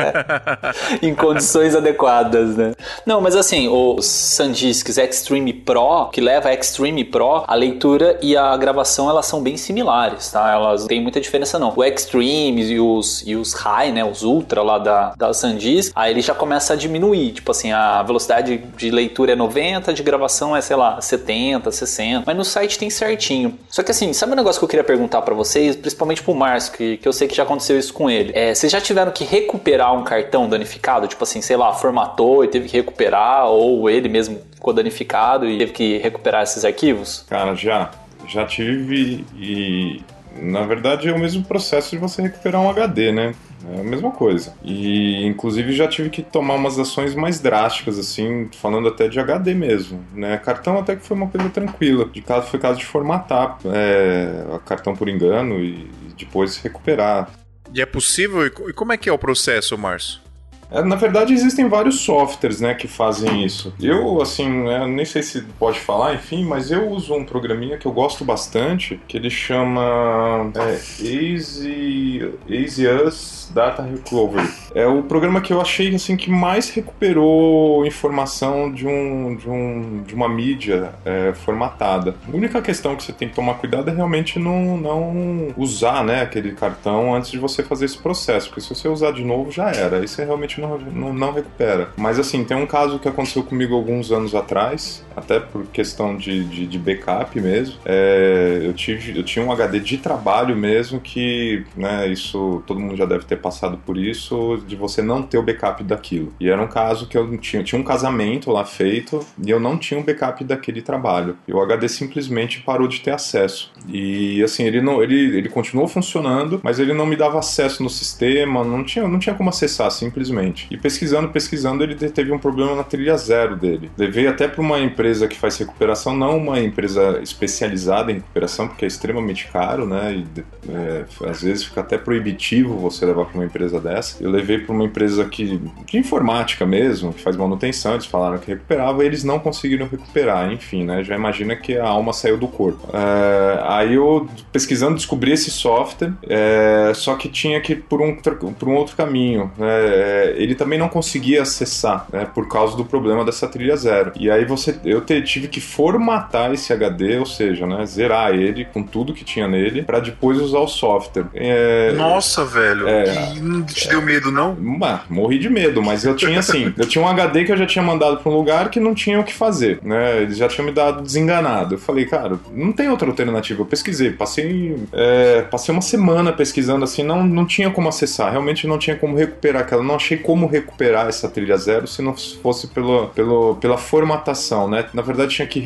[1.01, 2.73] em condições adequadas, né?
[3.05, 8.35] Não, mas assim, os SanDisks Extreme Pro, que leva a Extreme Pro, a leitura e
[8.35, 10.51] a gravação elas são bem similares, tá?
[10.51, 11.73] Elas não têm muita diferença não.
[11.75, 16.11] O Extreme e os, e os High, né, os Ultra lá da, da SanDisk, aí
[16.11, 20.55] ele já começa a diminuir, tipo assim, a velocidade de leitura é 90, de gravação
[20.55, 23.57] é, sei lá, 70, 60, mas no site tem certinho.
[23.69, 26.73] Só que assim, sabe um negócio que eu queria perguntar pra vocês, principalmente pro Márcio,
[26.73, 28.31] que, que eu sei que já aconteceu isso com ele.
[28.33, 31.07] É, vocês já tiveram que recuperar um cartão danificado?
[31.07, 35.57] Tipo assim, sei lá, formatou e teve que recuperar, ou ele mesmo ficou danificado e
[35.57, 37.25] teve que recuperar esses arquivos?
[37.29, 37.91] Cara, já.
[38.27, 40.01] Já tive e.
[40.39, 43.33] Na verdade é o mesmo processo de você recuperar um HD, né?
[43.69, 44.53] É a mesma coisa.
[44.63, 49.53] E inclusive já tive que tomar umas ações mais drásticas, assim, falando até de HD
[49.53, 50.03] mesmo.
[50.13, 50.37] Né?
[50.37, 52.05] Cartão até que foi uma coisa tranquila.
[52.05, 57.29] De caso foi caso de formatar é, cartão por engano e depois recuperar.
[57.73, 58.45] e é possível?
[58.45, 60.30] E como é que é o processo, Márcio?
[60.71, 63.73] É, Na verdade, existem vários softwares né, que fazem isso.
[63.79, 67.85] Eu, assim, né, nem sei se pode falar, enfim, mas eu uso um programinha que
[67.85, 74.47] eu gosto bastante, que ele chama é, Easy, Easy Us Data Recovery.
[74.73, 80.03] É o programa que eu achei assim, que mais recuperou informação de, um, de, um,
[80.03, 82.15] de uma mídia é, formatada.
[82.31, 86.21] A única questão que você tem que tomar cuidado é realmente não, não usar né,
[86.21, 89.69] aquele cartão antes de você fazer esse processo, porque se você usar de novo já
[89.69, 89.97] era.
[89.97, 91.89] Aí você realmente não, não, recupera.
[91.97, 96.43] Mas assim, tem um caso que aconteceu comigo alguns anos atrás, até por questão de,
[96.45, 97.75] de, de backup mesmo.
[97.85, 102.95] É, eu, tive, eu tinha um HD de trabalho mesmo que, né, isso todo mundo
[102.95, 106.33] já deve ter passado por isso, de você não ter o backup daquilo.
[106.39, 109.59] E era um caso que eu não tinha, tinha um casamento lá feito e eu
[109.59, 111.37] não tinha um backup daquele trabalho.
[111.47, 113.71] E o HD simplesmente parou de ter acesso.
[113.87, 117.89] E assim, ele não, ele, ele continuou funcionando, mas ele não me dava acesso no
[117.89, 120.67] sistema, não tinha, não tinha como acessar simplesmente.
[120.71, 123.91] E pesquisando, pesquisando, ele teve um problema na trilha zero dele.
[123.97, 128.85] Levei até para uma empresa que faz recuperação, não uma empresa especializada em recuperação, porque
[128.85, 130.13] é extremamente caro, né?
[130.13, 134.23] E é, às vezes fica até proibitivo você levar para uma empresa dessa.
[134.23, 138.51] Eu levei para uma empresa que, de informática mesmo, que faz manutenção, eles falaram que
[138.51, 140.51] recuperava e eles não conseguiram recuperar.
[140.51, 141.03] Enfim, né?
[141.03, 142.87] Já imagina que a alma saiu do corpo.
[142.93, 148.15] É, aí eu, pesquisando, descobri esse software, é, só que tinha que ir por um,
[148.15, 149.51] por um outro caminho.
[149.57, 149.67] né?
[149.67, 152.25] É, ele também não conseguia acessar, né?
[152.25, 154.11] Por causa do problema dessa trilha zero.
[154.15, 157.85] E aí você, eu te- tive que formatar esse HD, ou seja, né?
[157.85, 161.25] Zerar ele com tudo que tinha nele, para depois usar o software.
[161.33, 162.87] É, Nossa, velho.
[162.87, 163.33] É.
[163.41, 164.53] Não te deu medo, não?
[164.55, 167.65] Bah, morri de medo, mas eu tinha assim, eu tinha um HD que eu já
[167.65, 170.21] tinha mandado para um lugar que não tinha o que fazer, né?
[170.21, 171.75] Eles já tinham me dado desenganado.
[171.75, 173.61] Eu falei, cara, não tem outra alternativa.
[173.61, 178.67] Eu pesquisei, passei, é, passei uma semana pesquisando assim, não, não tinha como acessar, realmente
[178.67, 182.67] não tinha como recuperar aquela, não achei como recuperar essa trilha zero se não fosse
[182.67, 184.80] pelo, pelo, pela formatação, né?
[184.93, 185.61] Na verdade, tinha que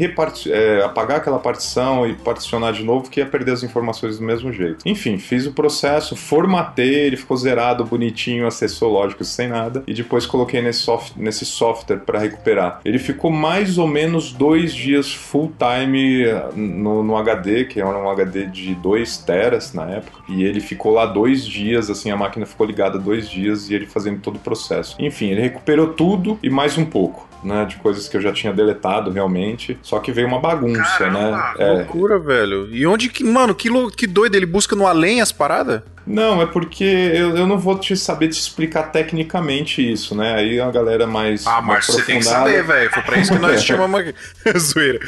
[0.50, 4.52] é, apagar aquela partição e particionar de novo, que ia perder as informações do mesmo
[4.52, 4.78] jeito.
[4.86, 10.26] Enfim, fiz o processo, formatei, ele ficou zerado, bonitinho, acessou, lógico, sem nada, e depois
[10.26, 12.82] coloquei nesse, soft nesse software para recuperar.
[12.86, 17.90] Ele ficou mais ou menos dois dias full time eh, no, no HD, que era
[17.90, 22.18] um HD de 2 teras na época, e ele ficou lá dois dias, assim, a
[22.18, 24.96] máquina ficou ligada dois dias e ele fazendo todo o processo.
[25.00, 27.66] Enfim, ele recuperou tudo e mais um pouco né?
[27.66, 29.78] De coisas que eu já tinha deletado realmente.
[29.82, 31.54] Só que veio uma bagunça, Caramba, né?
[31.60, 31.72] É.
[31.72, 32.68] Loucura, velho.
[32.74, 33.24] E onde que.
[33.24, 35.82] Mano, que, que doido, ele busca no além as paradas?
[36.06, 40.36] Não, é porque eu, eu não vou te saber te explicar tecnicamente isso, né?
[40.36, 41.46] Aí a galera mais.
[41.48, 42.90] Ah, mas você tem que saber, velho.
[42.92, 44.14] Foi pra isso que nós chamamos aqui.
[44.60, 45.00] Zoeira.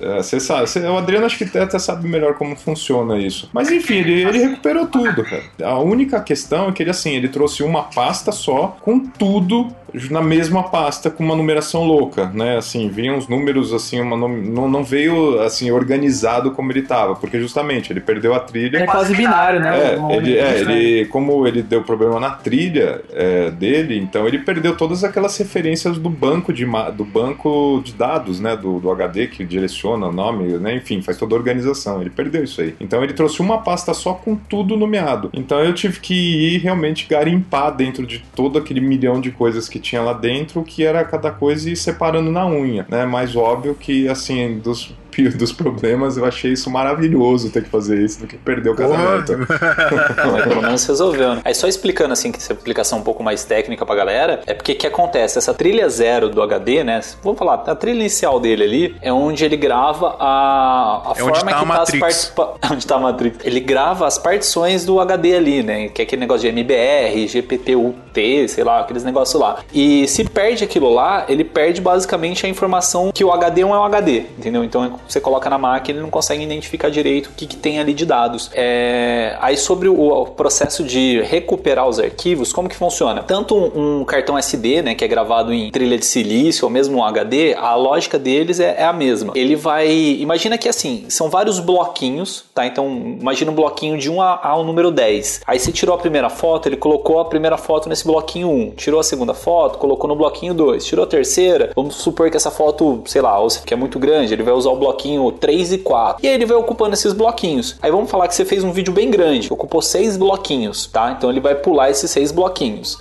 [0.00, 0.68] É, você sabe.
[0.68, 3.48] Cê, o Adriano acho que até sabe melhor como funciona isso.
[3.52, 5.42] Mas enfim, ele, ele recuperou tudo, cara.
[5.62, 9.74] A única questão é que ele, assim, ele trouxe uma pasta só com tudo
[10.10, 12.56] na mesma pasta com uma numeração louca, né?
[12.56, 17.38] Assim, vinham os números assim, uma não, não veio assim organizado como ele estava, porque
[17.38, 18.78] justamente ele perdeu a trilha.
[18.78, 19.93] É quase binário, né?
[19.93, 24.76] É, ele, é, ele, como ele deu problema na trilha é, dele, então ele perdeu
[24.76, 26.64] todas aquelas referências do banco de
[26.96, 28.56] do banco de dados, né?
[28.56, 30.76] Do, do HD que direciona o nome, né?
[30.76, 32.00] Enfim, faz toda a organização.
[32.00, 32.74] Ele perdeu isso aí.
[32.80, 35.30] Então ele trouxe uma pasta só com tudo nomeado.
[35.32, 39.78] Então eu tive que ir realmente garimpar dentro de todo aquele milhão de coisas que
[39.78, 43.04] tinha lá dentro, que era cada coisa e separando na unha, né?
[43.04, 44.94] Mais óbvio que, assim, dos
[45.36, 49.32] dos problemas, eu achei isso maravilhoso ter que fazer isso do que perder o casamento.
[49.88, 51.42] pelo menos resolveu, né?
[51.44, 54.72] Aí só explicando assim, que essa explicação um pouco mais técnica pra galera, é porque
[54.72, 55.38] o que acontece?
[55.38, 57.00] Essa trilha zero do HD, né?
[57.22, 61.50] Vamos falar, a trilha inicial dele ali é onde ele grava a, a é forma
[61.50, 62.54] tá que tá as participa...
[62.72, 63.38] onde tá a Matrix.
[63.44, 65.88] Ele grava as partições do HD ali, né?
[65.88, 69.58] Que é aquele negócio de MBR, GPTUT, sei lá, aqueles negócios lá.
[69.72, 73.84] E se perde aquilo lá, ele perde basicamente a informação que o HD é um
[73.84, 74.64] HD, entendeu?
[74.64, 77.94] Então você coloca na máquina e não consegue identificar direito o que, que tem ali
[77.94, 78.50] de dados.
[78.54, 79.36] É...
[79.40, 83.22] Aí sobre o, o, processo de recuperar os arquivos, como que funciona?
[83.22, 86.98] Tanto um, um, cartão SD, né, que é gravado em trilha de silício, ou mesmo
[86.98, 89.32] um HD, a lógica deles é, é a mesma.
[89.34, 89.88] Ele vai...
[89.88, 92.66] Imagina que assim, são vários bloquinhos, tá?
[92.66, 92.86] Então
[93.20, 95.42] imagina um bloquinho de 1 ao número 10.
[95.46, 98.70] Aí você tirou a primeira foto, ele colocou a primeira foto nesse bloquinho 1.
[98.76, 100.84] Tirou a segunda foto, colocou no bloquinho 2.
[100.84, 103.34] Tirou a terceira, vamos supor que essa foto, sei lá,
[103.64, 106.24] que é muito grande, ele vai usar o bloquinho 3 e 4.
[106.24, 107.76] E aí ele vai ocupando esses bloquinhos.
[107.82, 111.12] Aí vamos falar que você fez um vídeo bem grande, ocupou seis bloquinhos, tá?
[111.16, 112.98] Então ele vai pular esses seis bloquinhos.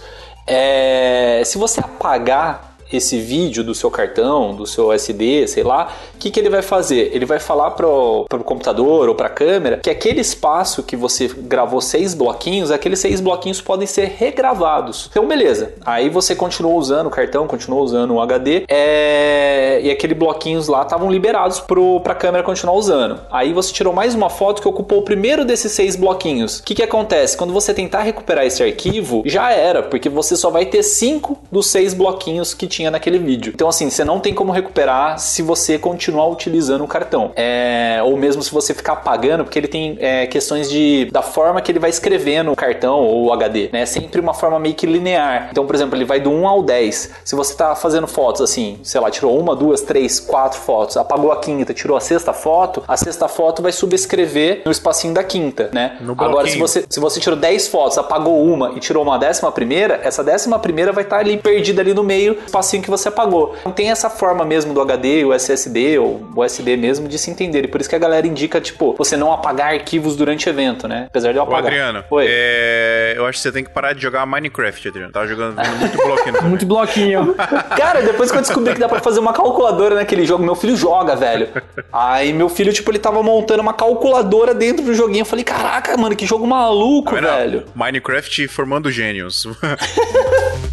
[0.48, 1.42] É...
[1.46, 5.92] Se você apagar esse vídeo do seu cartão, do seu SD, sei lá,
[6.24, 7.12] que, que ele vai fazer?
[7.14, 11.28] Ele vai falar para o computador ou para a câmera que aquele espaço que você
[11.28, 15.10] gravou seis bloquinhos, aqueles seis bloquinhos podem ser regravados.
[15.12, 15.74] Então, beleza.
[15.86, 19.82] Aí você continuou usando o cartão, continuou usando o HD, é...
[19.84, 23.20] e aqueles bloquinhos lá estavam liberados para a câmera continuar usando.
[23.30, 26.60] Aí você tirou mais uma foto que ocupou o primeiro desses seis bloquinhos.
[26.60, 27.36] O que, que acontece?
[27.36, 31.68] Quando você tentar recuperar esse arquivo, já era, porque você só vai ter cinco dos
[31.68, 33.52] seis bloquinhos que tinha naquele vídeo.
[33.54, 35.78] Então, assim, você não tem como recuperar se você
[36.14, 37.32] continuar utilizando o cartão.
[37.36, 41.62] É, ou mesmo se você ficar apagando, porque ele tem é, questões de da forma
[41.62, 43.82] que ele vai escrever no cartão ou HD, né?
[43.82, 45.50] É sempre uma forma meio que linear.
[45.52, 47.12] Então, por exemplo, ele vai do 1 ao 10.
[47.24, 51.32] Se você tá fazendo fotos assim, sei lá, tirou uma, duas, três, quatro fotos, apagou
[51.32, 55.70] a quinta, tirou a sexta foto, a sexta foto vai subscrever no espacinho da quinta,
[55.74, 55.98] né?
[56.18, 60.00] Agora, se você, se você tirou 10 fotos, apagou uma e tirou uma décima primeira,
[60.04, 63.56] essa décima primeira vai estar tá ali perdida ali no meio, espacinho que você apagou.
[63.66, 67.32] Não tem essa forma mesmo do HD, o SSD ou o SD mesmo de se
[67.32, 67.66] entender.
[67.66, 70.88] E por isso que a galera indica, tipo, você não apagar arquivos durante o evento,
[70.88, 71.06] né?
[71.08, 71.64] Apesar de eu apagar.
[71.64, 72.26] Ô, Adriano, Oi.
[72.28, 73.14] É...
[73.16, 75.12] eu acho que você tem que parar de jogar Minecraft, Adriano.
[75.12, 76.44] Tá jogando muito bloquinho.
[76.44, 77.36] muito bloquinho.
[77.78, 80.76] Cara, depois que eu descobri que dá pra fazer uma calculadora naquele jogo, meu filho
[80.76, 81.50] joga, velho.
[81.92, 85.22] Aí meu filho, tipo, ele tava montando uma calculadora dentro do joguinho.
[85.22, 87.66] Eu falei, caraca, mano, que jogo maluco, velho.
[87.76, 89.48] Minecraft formando gênios.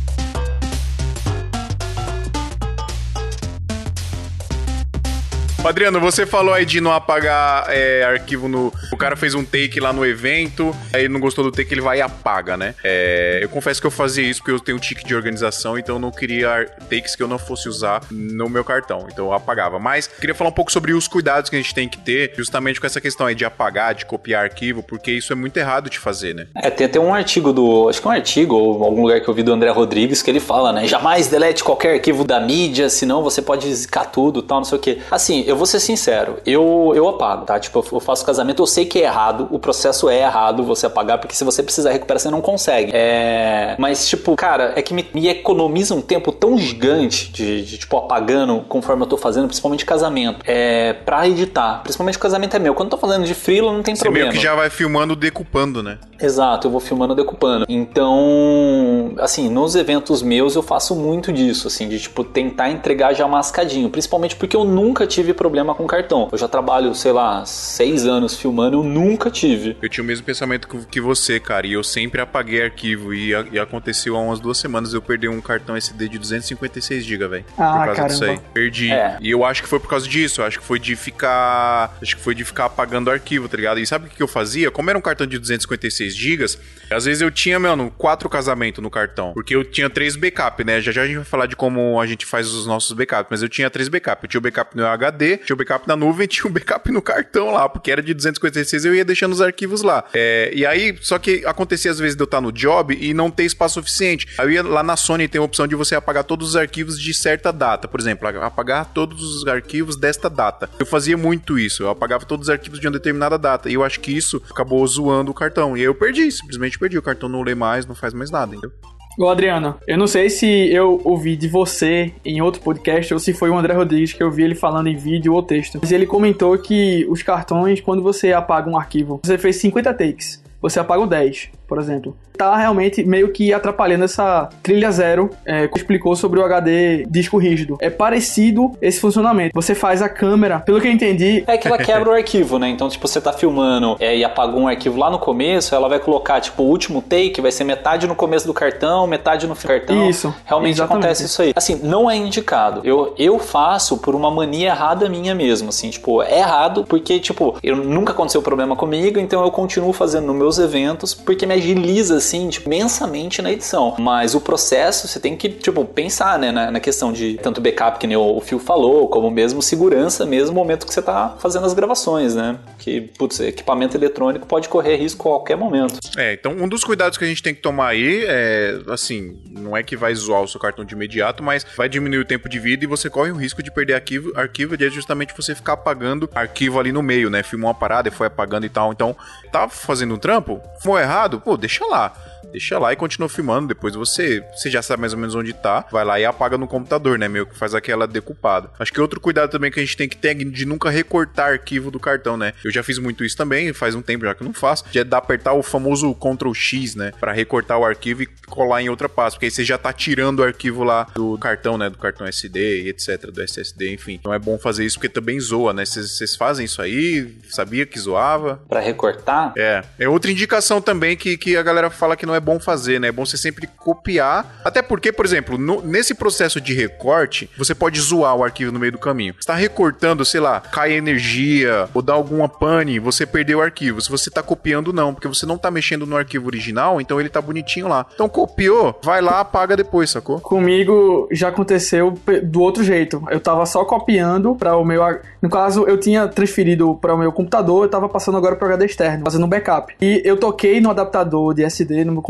[5.62, 8.72] Adriano, você falou aí de não apagar é, arquivo no.
[8.90, 11.98] O cara fez um take lá no evento, aí não gostou do take, ele vai
[11.98, 12.74] e apaga, né?
[12.82, 15.96] É, eu confesso que eu fazia isso porque eu tenho um tique de organização, então
[15.96, 19.06] eu não queria takes que eu não fosse usar no meu cartão.
[19.12, 19.78] Então eu apagava.
[19.78, 22.80] Mas queria falar um pouco sobre os cuidados que a gente tem que ter, justamente
[22.80, 25.98] com essa questão aí de apagar, de copiar arquivo, porque isso é muito errado de
[25.98, 26.46] fazer, né?
[26.56, 27.88] É, tem até um artigo do.
[27.90, 30.30] Acho que é um artigo, ou algum lugar que eu vi do André Rodrigues, que
[30.30, 30.86] ele fala, né?
[30.86, 34.80] Jamais delete qualquer arquivo da mídia, senão você pode zicar tudo tal, não sei o
[34.80, 34.98] quê.
[35.10, 37.58] Assim, eu vou ser sincero, eu, eu apago, tá?
[37.58, 41.18] Tipo, eu faço casamento, eu sei que é errado, o processo é errado você apagar,
[41.18, 42.90] porque se você precisar recuperar, você não consegue.
[42.94, 43.74] É...
[43.78, 47.96] Mas, tipo, cara, é que me, me economiza um tempo tão gigante de, de, tipo,
[47.96, 51.80] apagando conforme eu tô fazendo, principalmente casamento, é, pra editar.
[51.82, 52.74] Principalmente o casamento é meu.
[52.74, 54.28] Quando eu tô fazendo de freela, não tem Você problema.
[54.28, 55.98] meio que já vai filmando decupando, né?
[56.20, 57.64] Exato, eu vou filmando decupando.
[57.68, 63.26] Então, assim, nos eventos meus eu faço muito disso, assim, de tipo tentar entregar já
[63.26, 66.29] mascadinho, principalmente porque eu nunca tive problema com cartão.
[66.31, 69.74] Eu já trabalho, sei lá, seis anos filmando, eu nunca tive.
[69.81, 73.14] Eu tinha o mesmo pensamento que- que você, cara, e eu sempre apaguei arquivo.
[73.14, 77.03] E, a- e aconteceu há umas duas semanas eu perdi um cartão SD de 256
[77.07, 77.44] GB, velho.
[77.57, 78.31] Ah, por causa disso aí.
[78.37, 78.48] caramba.
[78.53, 78.92] Perdi.
[78.92, 79.16] É.
[79.18, 80.42] E eu acho que foi por causa disso.
[80.42, 81.96] Eu acho que foi de ficar.
[82.03, 83.81] Acho que foi de ficar apagando arquivo, tá ligado?
[83.81, 84.70] E sabe o que eu fazia?
[84.70, 86.44] Como era um cartão de 256 GB,
[86.90, 89.33] às vezes eu tinha, mano, quatro casamentos no cartão.
[89.33, 90.81] Porque eu tinha três backup, né?
[90.81, 93.26] Já já a gente vai falar de como a gente faz os nossos backups.
[93.31, 94.24] Mas eu tinha três backup.
[94.24, 97.02] Eu tinha o backup no HD, tinha o backup na nuvem, tinha o backup no
[97.02, 97.68] cartão lá.
[97.68, 100.04] Porque era de 256 eu ia deixando os arquivos lá.
[100.14, 103.30] É, e aí, só que acontecia às vezes de eu estar no job e não
[103.30, 104.28] ter espaço suficiente.
[104.38, 106.98] Aí eu ia lá na Sony tem a opção de você apagar todos os arquivos
[106.98, 107.88] de certa data.
[107.88, 110.68] Por exemplo, apagar todos os arquivos desta data.
[110.78, 111.82] Eu fazia muito isso.
[111.82, 113.68] Eu apagava todos os arquivos de uma determinada data.
[113.68, 115.76] E eu acho que isso acabou zoando o cartão.
[115.76, 116.98] E aí eu perdi, simplesmente perdi.
[116.98, 118.72] O cartão não lê mais, não faz mais nada, entendeu?
[119.18, 123.32] Ô, Adriano, eu não sei se eu ouvi de você em outro podcast ou se
[123.32, 125.78] foi o André Rodrigues que eu vi ele falando em vídeo ou texto.
[125.80, 130.42] Mas ele comentou que os cartões, quando você apaga um arquivo, você fez 50 takes,
[130.60, 132.16] você apaga o 10, por exemplo.
[132.37, 137.38] Tá realmente meio que atrapalhando essa trilha zero, é, que explicou sobre o HD disco
[137.38, 137.78] rígido.
[137.80, 139.52] É parecido esse funcionamento.
[139.54, 142.68] Você faz a câmera, pelo que eu entendi, É que ela quebra o arquivo, né?
[142.68, 146.00] Então, tipo, você tá filmando é, e apagou um arquivo lá no começo, ela vai
[146.00, 150.11] colocar, tipo, o último take, vai ser metade no começo do cartão, metade no cartão.
[150.11, 151.04] Isso, Realmente exatamente.
[151.04, 151.52] acontece isso aí.
[151.54, 152.80] Assim, não é indicado.
[152.83, 157.56] Eu, eu faço por uma mania errada minha mesmo, assim, tipo, é errado porque, tipo,
[157.62, 162.16] eu nunca aconteceu problema comigo, então eu continuo fazendo nos meus eventos porque me agiliza,
[162.16, 163.96] assim, tipo, imensamente na edição.
[163.98, 167.98] Mas o processo, você tem que, tipo, pensar, né, na, na questão de tanto backup,
[167.98, 171.36] que nem o, o Phil falou, como mesmo segurança, mesmo no momento que você tá
[171.38, 172.58] fazendo as gravações, né?
[172.78, 175.98] Que, putz, equipamento eletrônico pode correr risco a qualquer momento.
[176.18, 179.76] É, então um dos cuidados que a gente tem que tomar aí é, assim, não
[179.76, 182.58] é que vai zoar o seu cartão de imediato, mas vai diminuir o tempo de
[182.58, 185.74] vida e você corre o risco de perder arquivo, arquivo e é justamente você ficar
[185.74, 187.42] apagando arquivo ali no meio, né?
[187.42, 188.92] Filmou uma parada e foi apagando e tal.
[188.92, 189.16] Então,
[189.52, 190.60] tá fazendo um trampo?
[190.82, 191.40] Foi errado?
[191.40, 192.12] Pô, deixa lá.
[192.52, 193.68] Deixa lá e continua filmando.
[193.68, 195.86] Depois você, você já sabe mais ou menos onde tá.
[195.90, 197.28] Vai lá e apaga no computador, né?
[197.28, 198.70] Meio que faz aquela decupada.
[198.78, 201.52] Acho que outro cuidado também que a gente tem que ter é de nunca recortar
[201.52, 202.52] arquivo do cartão, né?
[202.64, 204.84] Eu já fiz muito isso também, faz um tempo já que eu não faço.
[204.90, 207.12] De é dar apertar o famoso Ctrl X, né?
[207.18, 209.36] Pra recortar o arquivo e colar em outra pasta.
[209.36, 211.90] Porque aí você já tá tirando o arquivo lá do cartão, né?
[211.90, 213.30] Do cartão SD e etc.
[213.30, 214.14] Do SSD, enfim.
[214.14, 215.84] Então é bom fazer isso porque também zoa, né?
[215.84, 217.34] Vocês vocês fazem isso aí?
[217.48, 218.60] Sabia que zoava?
[218.68, 219.82] Pra recortar, É.
[219.98, 223.09] É outra indicação também que, que a galera fala que não é bom fazer, né?
[223.09, 224.61] É bom você sempre copiar.
[224.64, 228.79] Até porque, por exemplo, no- nesse processo de recorte, você pode zoar o arquivo no
[228.79, 229.35] meio do caminho.
[229.38, 234.00] Você tá recortando, sei lá, cai energia ou dá alguma pane, você perdeu o arquivo.
[234.00, 237.29] Se você tá copiando, não, porque você não tá mexendo no arquivo original, então ele
[237.29, 238.07] tá bonitinho lá.
[238.14, 240.40] Então copiou, vai lá, apaga depois, sacou?
[240.40, 243.22] Comigo já aconteceu do outro jeito.
[243.31, 245.00] Eu tava só copiando para o meu.
[245.40, 248.85] No caso, eu tinha transferido para o meu computador, eu tava passando agora pro HD
[248.87, 249.94] externo, fazendo um backup.
[250.00, 252.29] E eu toquei no adaptador de SD no meu computador,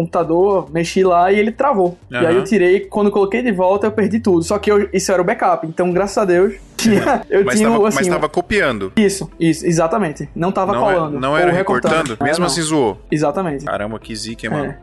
[0.72, 1.96] mexi lá e ele travou.
[2.22, 4.42] E aí eu tirei, quando eu coloquei de volta, eu perdi tudo.
[4.42, 5.66] Só que eu- isso era o backup.
[5.66, 7.96] Então, graças a Deus, tinha, eu Mas tinha tava, assim.
[7.98, 8.92] mas tava copiando.
[8.96, 10.28] Isso, isso, exatamente.
[10.34, 11.20] Não tava Não, é- colando.
[11.20, 11.92] não ou era recortando.
[11.92, 12.46] recortando, Não mesmo não.
[12.46, 13.00] assim zoou.
[13.10, 13.64] Exatamente.
[13.64, 14.74] Caramba, que zica, hein, mano.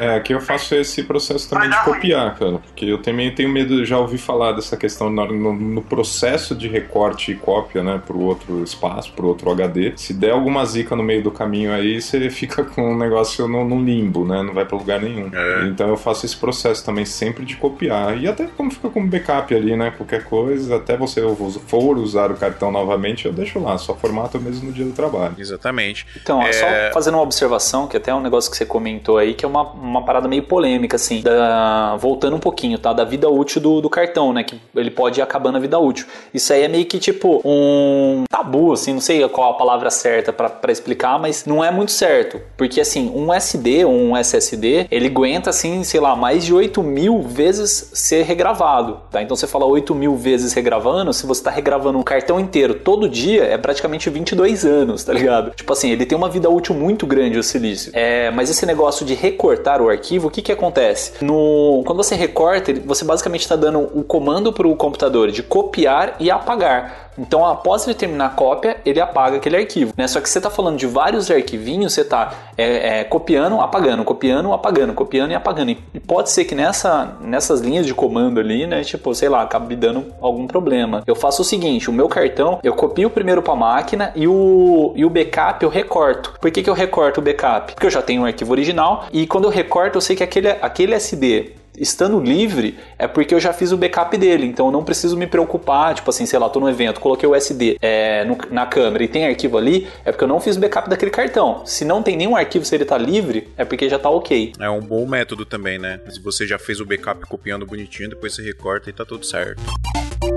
[0.00, 2.58] É, aqui eu faço esse processo também de copiar, cara.
[2.58, 6.68] Porque eu também tenho medo, já ouvi falar dessa questão na- no, no processo de
[6.68, 9.92] recorte e cópia, né, pro outro espaço, pro outro HD.
[9.96, 13.64] Se der alguma zica no meio do caminho aí, você fica com um negócio no,
[13.64, 14.42] no limbo, né?
[14.42, 15.30] Não vai pra lugar nenhum.
[15.32, 15.66] É.
[15.66, 18.16] Então eu faço esse processo também sempre de copiar.
[18.18, 19.92] E até como fica como backup ali, né?
[19.96, 24.66] Qualquer coisa, até você for usar o cartão novamente, eu deixo lá, só formato mesmo
[24.66, 25.34] no dia do trabalho.
[25.38, 26.06] Exatamente.
[26.22, 26.52] Então, É.
[26.52, 29.48] só fazendo uma observação, que até é um negócio que você comentou aí, que é
[29.48, 32.92] uma, uma parada meio polêmica, assim, da- voltando um pouquinho, tá?
[32.92, 34.44] Da vida útil do, do cartão, né?
[34.44, 36.06] Que ele pode ir acabando a vida útil.
[36.32, 40.32] Isso aí é meio que tipo um tabu, assim, não sei qual a palavra certa
[40.32, 42.40] pra pra explicar, mas não é muito certo.
[42.56, 46.82] Porque, assim, um SD ou um SSD, ele aguenta, assim, sei lá, mais de 8
[46.82, 49.22] mil vezes ser regravado, tá?
[49.22, 53.08] Então você fala 8 mil vezes regravando, se você tá regravando um cartão inteiro todo
[53.08, 55.50] dia, é praticamente 22 anos, tá ligado?
[55.50, 57.90] Tipo assim, ele tem uma vida útil muito grande o silício.
[57.94, 61.12] É, mas esse negócio de recortar o arquivo, o que que acontece?
[61.24, 66.16] No, quando você recorta, você basicamente está dando o comando para o computador de copiar
[66.20, 67.06] e apagar.
[67.18, 69.92] Então, após ele terminar a cópia, ele apaga aquele arquivo.
[69.96, 70.06] Né?
[70.06, 74.52] Só que você está falando de vários arquivinhos, você está é, é, copiando, apagando, copiando,
[74.52, 75.70] apagando, copiando e apagando.
[75.70, 79.74] E pode ser que nessa, nessas linhas de comando ali, né, tipo, sei lá, acabe
[79.76, 81.02] dando algum problema.
[81.06, 84.92] Eu faço o seguinte: o meu cartão, eu copio primeiro para a máquina e o,
[84.96, 86.34] e o backup eu recorto.
[86.40, 87.72] Por que, que eu recorto o backup?
[87.72, 90.48] Porque eu já tenho um arquivo original e quando eu recorto, eu sei que aquele,
[90.48, 94.82] aquele SD estando livre é porque eu já fiz o backup dele, então eu não
[94.82, 98.38] preciso me preocupar, tipo assim, sei lá, tô no evento, coloquei o SD é, no,
[98.50, 101.62] na câmera e tem arquivo ali, é porque eu não fiz o backup daquele cartão.
[101.66, 104.52] Se não tem nenhum arquivo, se ele tá livre, é porque já tá ok.
[104.58, 106.00] É um bom método também, né?
[106.08, 109.60] Se você já fez o backup copiando bonitinho, depois você recorta e tá tudo certo.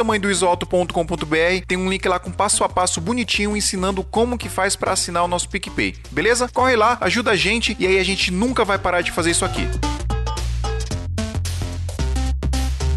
[0.00, 1.64] tamanhodoisoto.com.br.
[1.66, 5.24] Tem um link lá com passo a passo bonitinho ensinando como que faz para assinar
[5.24, 5.94] o nosso PicPay.
[6.10, 6.48] Beleza?
[6.48, 9.44] Corre lá, ajuda a gente e aí a gente nunca vai parar de fazer isso
[9.44, 9.68] aqui.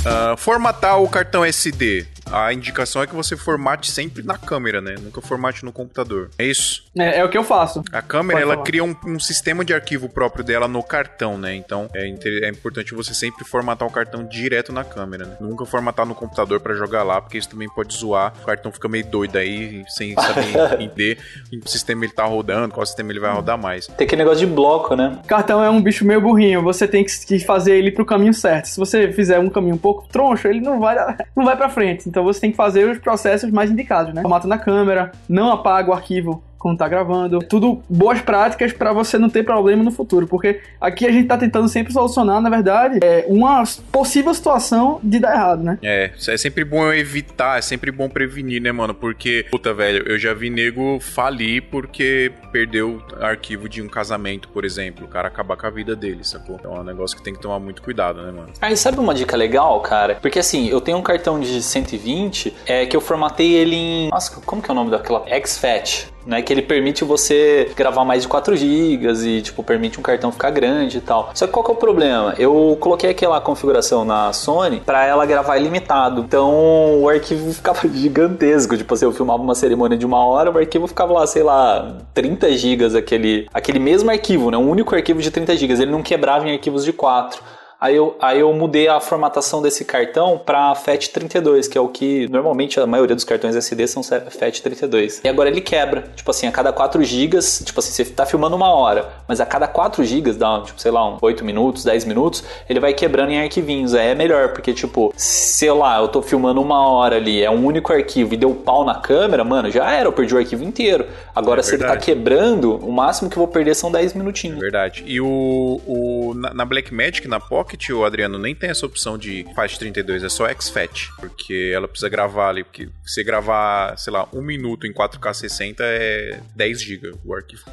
[0.05, 4.95] Uh, formatar o cartão SD a indicação é que você formate sempre na câmera, né?
[4.99, 6.29] Nunca formate no computador.
[6.37, 6.83] É isso?
[6.97, 7.83] É, é o que eu faço.
[7.91, 8.65] A câmera, Pode ela falar.
[8.65, 11.55] cria um, um, sistema de arquivo próprio dela no cartão, né?
[11.55, 15.37] Então é, é, importante você sempre formatar o cartão direto na câmera, né?
[15.39, 18.33] Nunca formatar no computador para jogar lá, porque isso também pode zoar.
[18.41, 20.43] O cartão fica meio doido aí, sem saber
[20.83, 21.17] entender
[21.63, 23.87] o sistema ele tá rodando, qual sistema ele vai rodar mais.
[23.87, 25.19] Tem aquele negócio de bloco, né?
[25.23, 28.65] O cartão é um bicho meio burrinho, você tem que fazer ele pro caminho certo.
[28.65, 30.95] Se você fizer um caminho um pouco troncho, ele não vai,
[31.35, 32.07] não vai pra frente.
[32.13, 34.21] Então você tem que fazer os processos mais indicados, né?
[34.21, 37.39] Formata na câmera, não apaga o arquivo quando tá gravando.
[37.39, 41.37] Tudo boas práticas para você não ter problema no futuro, porque aqui a gente tá
[41.37, 45.77] tentando sempre solucionar, na verdade, é uma possível situação de dar errado, né?
[45.83, 48.93] É, é sempre bom evitar, é sempre bom prevenir, né, mano?
[48.93, 54.63] Porque, puta, velho, eu já vi nego falir porque perdeu arquivo de um casamento, por
[54.63, 55.05] exemplo.
[55.05, 56.55] O cara acabar com a vida dele, sacou?
[56.57, 58.53] Então é um negócio que tem que tomar muito cuidado, né, mano?
[58.61, 60.15] Aí, sabe uma dica legal, cara?
[60.15, 64.09] Porque assim, eu tenho um cartão de 120 é, que eu formatei ele em.
[64.09, 65.25] Nossa, como que é o nome daquela?
[65.45, 66.41] XFAT né?
[66.41, 70.49] Que ele permite você gravar mais de 4 GB e, tipo, permite um cartão ficar
[70.51, 71.31] grande e tal.
[71.33, 72.33] Só que qual que é o problema?
[72.37, 76.21] Eu coloquei aquela configuração na Sony para ela gravar ilimitado.
[76.21, 78.77] Então o arquivo ficava gigantesco.
[78.77, 81.97] Tipo assim, eu filmava uma cerimônia de uma hora, o arquivo ficava lá, sei lá,
[82.13, 84.57] 30 GB aquele, aquele mesmo arquivo, né?
[84.57, 85.73] Um único arquivo de 30 GB.
[85.73, 87.41] Ele não quebrava em arquivos de 4.
[87.83, 92.29] Aí eu, aí eu mudei a formatação desse cartão para FAT32, que é o que
[92.29, 95.19] normalmente a maioria dos cartões SD são FAT32.
[95.21, 98.55] E agora ele quebra, tipo assim, a cada 4 GB, tipo assim, você tá filmando
[98.55, 102.05] uma hora, mas a cada 4 GB, dá, tipo, sei lá, uns 8 minutos, 10
[102.05, 103.93] minutos, ele vai quebrando em arquivinhos.
[103.93, 107.65] Aí é melhor, porque, tipo, sei lá, eu tô filmando uma hora ali, é um
[107.65, 111.05] único arquivo e deu pau na câmera, mano, já era, eu perdi o arquivo inteiro.
[111.35, 114.57] Agora, é se ele tá quebrando, o máximo que eu vou perder são 10 minutinhos.
[114.57, 115.03] É verdade.
[115.05, 119.45] E o, o na, na Blackmagic, na Pocket, o Adriano, nem tem essa opção de
[119.55, 121.09] FAT 32, é só XFAT.
[121.19, 125.83] Porque ela precisa gravar ali, porque se gravar, sei lá, um minuto em 4K 60
[125.83, 127.63] é 10 GB o arquivo.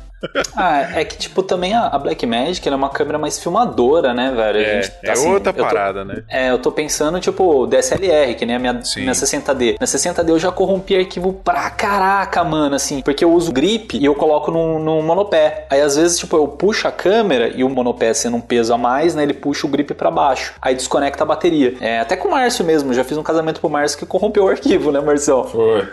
[0.54, 4.58] Ah, é que, tipo, também a, Blackmagic é uma câmera mais filmadora, né, velho?
[4.58, 6.22] É, gente, é assim, outra parada, tô, né?
[6.28, 9.76] É, eu tô pensando, tipo, DSLR, que nem a minha, minha 60D.
[9.80, 14.04] Na 60D eu já corrompi arquivo pra caraca, mano, assim, porque eu uso grip e
[14.04, 15.66] eu coloco no, no monopé.
[15.70, 18.78] Aí, às vezes, tipo, eu puxo a câmera e o monopé sendo um peso a
[18.78, 20.54] mais, né, ele puxa o grip para baixo.
[20.60, 21.74] Aí desconecta a bateria.
[21.80, 24.48] É, até com o Márcio mesmo, já fiz um casamento pro Márcio que corrompeu o
[24.48, 25.44] arquivo, né, Marcelo?
[25.44, 25.88] Foi.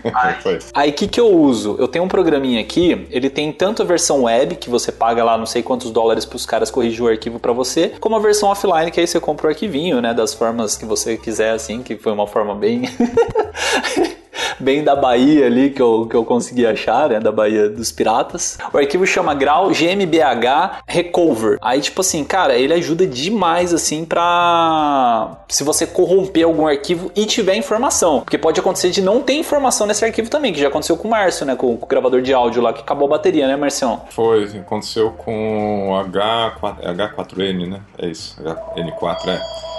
[0.74, 1.76] Aí o que, que eu uso?
[1.78, 5.24] Eu tenho um programinha aqui, ele tem tem tanto a versão web, que você paga
[5.24, 8.18] lá não sei quantos dólares para os caras corrigir o arquivo para você, como a
[8.18, 11.82] versão offline, que aí você compra o arquivinho, né, das formas que você quiser, assim,
[11.82, 12.82] que foi uma forma bem
[14.58, 17.20] bem da Bahia ali que eu, que eu consegui achar, né?
[17.20, 18.58] Da Bahia dos Piratas.
[18.72, 21.58] O arquivo chama grau GMBH Recover.
[21.60, 25.38] Aí, tipo assim, cara, ele ajuda demais, assim, pra.
[25.48, 28.20] Se você corromper algum arquivo e tiver informação.
[28.20, 31.10] Porque pode acontecer de não ter informação nesse arquivo também, que já aconteceu com o
[31.10, 31.54] Márcio, né?
[31.54, 34.02] Com, com o gravador de áudio lá, que acabou a bateria, né, Marcião?
[34.10, 37.80] Foi, aconteceu com H4, H4N, né?
[37.98, 38.36] É isso,
[38.76, 39.69] N4, é.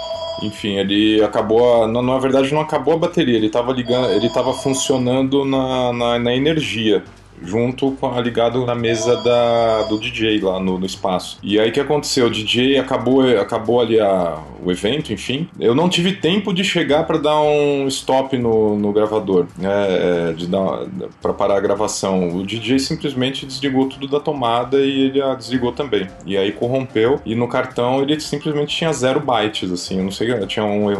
[0.42, 1.84] Enfim, ele acabou.
[1.84, 5.92] A, na, na verdade, não acabou a bateria, ele estava ligando, ele tava funcionando na,
[5.92, 7.02] na, na energia
[7.44, 11.38] junto com a, ligado na mesa da, do DJ lá no, no espaço.
[11.42, 12.26] E aí o que aconteceu?
[12.26, 15.48] O DJ acabou, acabou ali a, o evento, enfim.
[15.58, 20.46] Eu não tive tempo de chegar para dar um stop no, no gravador, né, de
[20.46, 20.86] dar
[21.20, 22.36] para parar a gravação.
[22.36, 26.06] O DJ simplesmente desligou tudo da tomada e ele a desligou também.
[26.24, 29.98] E aí corrompeu e no cartão ele simplesmente tinha zero bytes, assim.
[29.98, 30.92] Eu não sei, tinha um,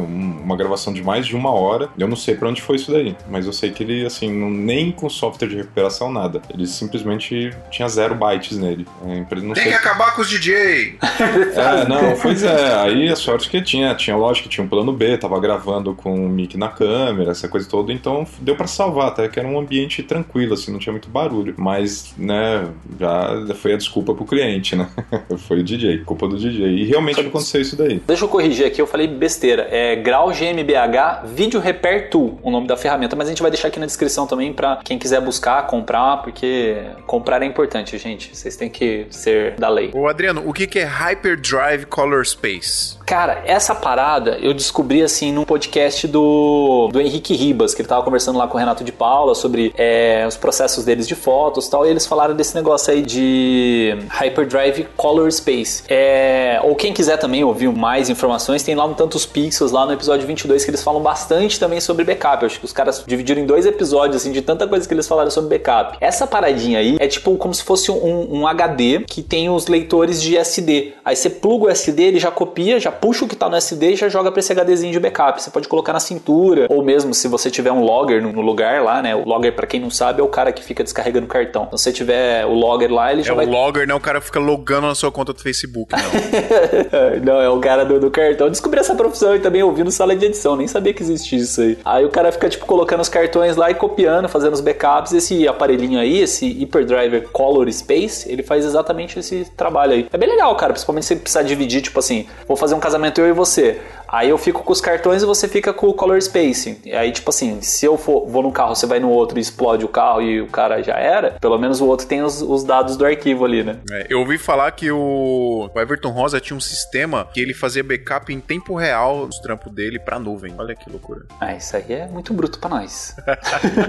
[0.42, 1.88] uma gravação de mais de uma hora.
[1.98, 4.50] Eu não sei para onde foi isso daí, mas eu sei que ele assim não,
[4.50, 6.42] nem com software de recuperação nada nada.
[6.52, 8.86] Ele simplesmente tinha zero bytes nele.
[9.04, 9.72] É, não Tem sei...
[9.72, 10.96] que acabar com os DJ!
[11.02, 12.74] é, não, pois é.
[12.80, 16.14] Aí a sorte que tinha, tinha lógico que tinha um plano B, tava gravando com
[16.14, 19.58] o mic na câmera, essa coisa toda, então deu para salvar, até que era um
[19.58, 21.54] ambiente tranquilo, assim, não tinha muito barulho.
[21.58, 22.68] Mas, né,
[22.98, 24.88] já foi a desculpa pro cliente, né?
[25.36, 26.66] foi o DJ, culpa do DJ.
[26.66, 28.00] E realmente aconteceu isso daí.
[28.06, 29.68] Deixa eu corrigir aqui, eu falei besteira.
[29.70, 33.68] É Grau GmbH Video Repair Tool, o nome da ferramenta, mas a gente vai deixar
[33.68, 38.34] aqui na descrição também para quem quiser buscar, comprar, porque comprar é importante, gente.
[38.34, 39.90] Vocês têm que ser da lei.
[39.94, 42.96] Ô, Adriano, o que é Hyperdrive Color Space?
[43.04, 48.02] Cara, essa parada eu descobri assim num podcast do, do Henrique Ribas, que ele tava
[48.02, 51.70] conversando lá com o Renato de Paula sobre é, os processos deles de fotos e
[51.70, 55.82] tal, e eles falaram desse negócio aí de Hyperdrive Color Space.
[55.88, 59.92] É, ou quem quiser também ouvir mais informações, tem lá no Tantos Pixels, lá no
[59.92, 62.42] episódio 22, que eles falam bastante também sobre backup.
[62.42, 65.06] Eu acho que os caras dividiram em dois episódios, assim, de tanta coisa que eles
[65.06, 65.98] falaram sobre backup.
[66.02, 70.20] Essa paradinha aí é tipo como se fosse um, um HD que tem os leitores
[70.20, 70.94] de SD.
[71.04, 73.92] Aí você pluga o SD, ele já copia, já puxa o que está no SD
[73.92, 75.40] e já joga para esse HDzinho de backup.
[75.40, 79.00] Você pode colocar na cintura, ou mesmo se você tiver um logger no lugar lá,
[79.00, 79.14] né?
[79.14, 81.66] O logger, para quem não sabe, é o cara que fica descarregando cartão.
[81.68, 83.44] Então, se você tiver o logger lá, ele já é vai.
[83.44, 87.22] É o logger, não, o cara fica logando na sua conta do Facebook, não.
[87.22, 88.48] não, é o cara do, do cartão.
[88.48, 91.60] Eu descobri essa profissão e também ouvindo sala de edição, nem sabia que existia isso
[91.60, 91.78] aí.
[91.84, 95.12] Aí o cara fica, tipo, colocando os cartões lá e copiando, fazendo os backups.
[95.12, 100.06] Esse aparelhinho aí, esse Hyperdrive Color Space, ele faz exatamente esse trabalho aí.
[100.12, 103.28] É bem legal, cara, principalmente se precisar dividir, tipo assim, vou fazer um casamento eu
[103.28, 103.80] e você.
[104.12, 106.78] Aí eu fico com os cartões e você fica com o color spacing.
[106.84, 109.40] E aí, tipo assim, se eu for, vou num carro, você vai no outro e
[109.40, 112.62] explode o carro e o cara já era, pelo menos o outro tem os, os
[112.62, 113.78] dados do arquivo ali, né?
[113.90, 118.30] É, eu ouvi falar que o, Everton Rosa tinha um sistema que ele fazia backup
[118.30, 120.54] em tempo real dos trampos dele pra nuvem.
[120.58, 121.22] Olha que loucura.
[121.40, 123.16] Ah, isso aí é muito bruto pra nós.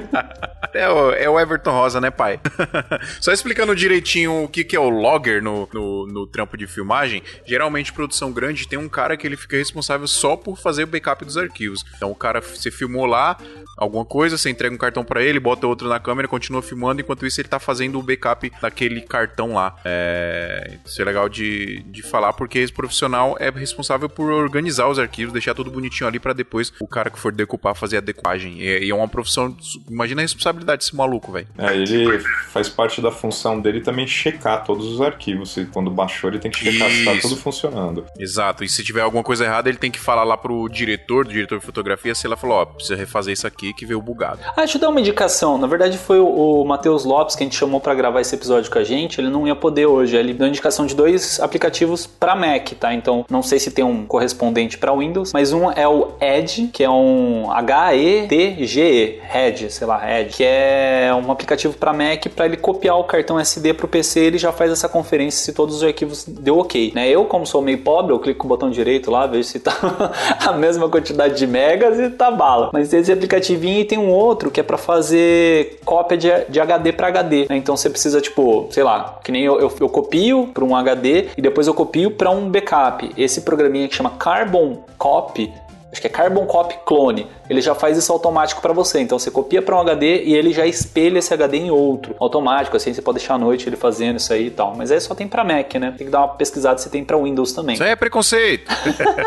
[0.74, 2.40] é, o, é o Everton Rosa, né, pai?
[3.20, 7.22] Só explicando direitinho o que, que é o logger no, no, no trampo de filmagem.
[7.46, 11.24] Geralmente, produção grande tem um cara que ele fica responsável só por fazer o backup
[11.26, 11.84] dos arquivos.
[11.96, 13.38] Então o cara, você filmou lá
[13.78, 17.26] alguma coisa, você entrega um cartão para ele, bota outro na câmera, continua filmando, enquanto
[17.26, 19.76] isso ele tá fazendo o backup daquele cartão lá.
[19.84, 25.00] É, isso é legal de, de falar, porque esse profissional é responsável por organizar os
[25.00, 28.60] arquivos, deixar tudo bonitinho ali para depois o cara que for decupar fazer a decupagem.
[28.60, 29.56] E, e é uma profissão,
[29.90, 31.48] imagina a responsabilidade desse maluco, velho.
[31.58, 35.56] É, ele faz parte da função dele também checar todos os arquivos.
[35.72, 37.00] Quando baixou, ele tem que checar isso.
[37.00, 38.06] se tá tudo funcionando.
[38.18, 41.32] Exato, e se tiver alguma coisa errada, ele tem que falar lá pro diretor, do
[41.32, 44.40] diretor de fotografia, se ela falou, ó, precisa refazer isso aqui que veio bugado.
[44.50, 45.58] Ah, deixa eu dar uma indicação.
[45.58, 48.72] Na verdade, foi o, o Matheus Lopes que a gente chamou para gravar esse episódio
[48.72, 49.20] com a gente.
[49.20, 50.16] Ele não ia poder hoje.
[50.16, 52.94] Ele deu indicação de dois aplicativos para Mac, tá?
[52.94, 56.84] Então, não sei se tem um correspondente para Windows, mas um é o Edge, que
[56.84, 62.58] é um H-E-D-G-E, Edge, sei lá, Edge, que é um aplicativo para Mac para ele
[62.58, 64.20] copiar o cartão SD pro PC.
[64.20, 67.10] Ele já faz essa conferência se todos os arquivos deu ok, né?
[67.10, 69.74] Eu, como sou meio pobre, eu clico com o botão direito lá, vejo se tá
[70.48, 72.70] a mesma quantidade de megas e tá bala.
[72.74, 76.94] Mas esse aplicativinho e tem um outro que é para fazer cópia de, de HD
[76.94, 77.48] para HD.
[77.50, 77.58] Né?
[77.58, 81.28] Então você precisa, tipo, sei lá, que nem eu, eu, eu copio para um HD
[81.38, 83.12] e depois eu copio para um backup.
[83.18, 85.52] Esse programinha que chama Carbon Copy
[85.94, 87.28] acho que é Carbon Copy Clone.
[87.48, 89.00] Ele já faz isso automático para você.
[89.00, 92.76] Então você copia para um HD e ele já espelha esse HD em outro, automático.
[92.76, 94.76] Assim você pode deixar à noite ele fazendo isso aí e tal.
[94.76, 95.94] Mas aí só tem para Mac, né?
[95.96, 97.76] Tem que dar uma pesquisada se tem para Windows também.
[97.76, 98.72] Isso aí é preconceito.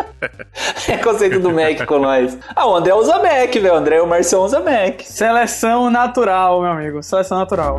[0.84, 2.36] preconceito do Mac com nós.
[2.54, 3.72] Ah, o André usa Mac, velho.
[3.72, 5.02] O André e o Marcião usa Mac.
[5.02, 7.00] Seleção natural, meu amigo.
[7.00, 7.78] Seleção natural.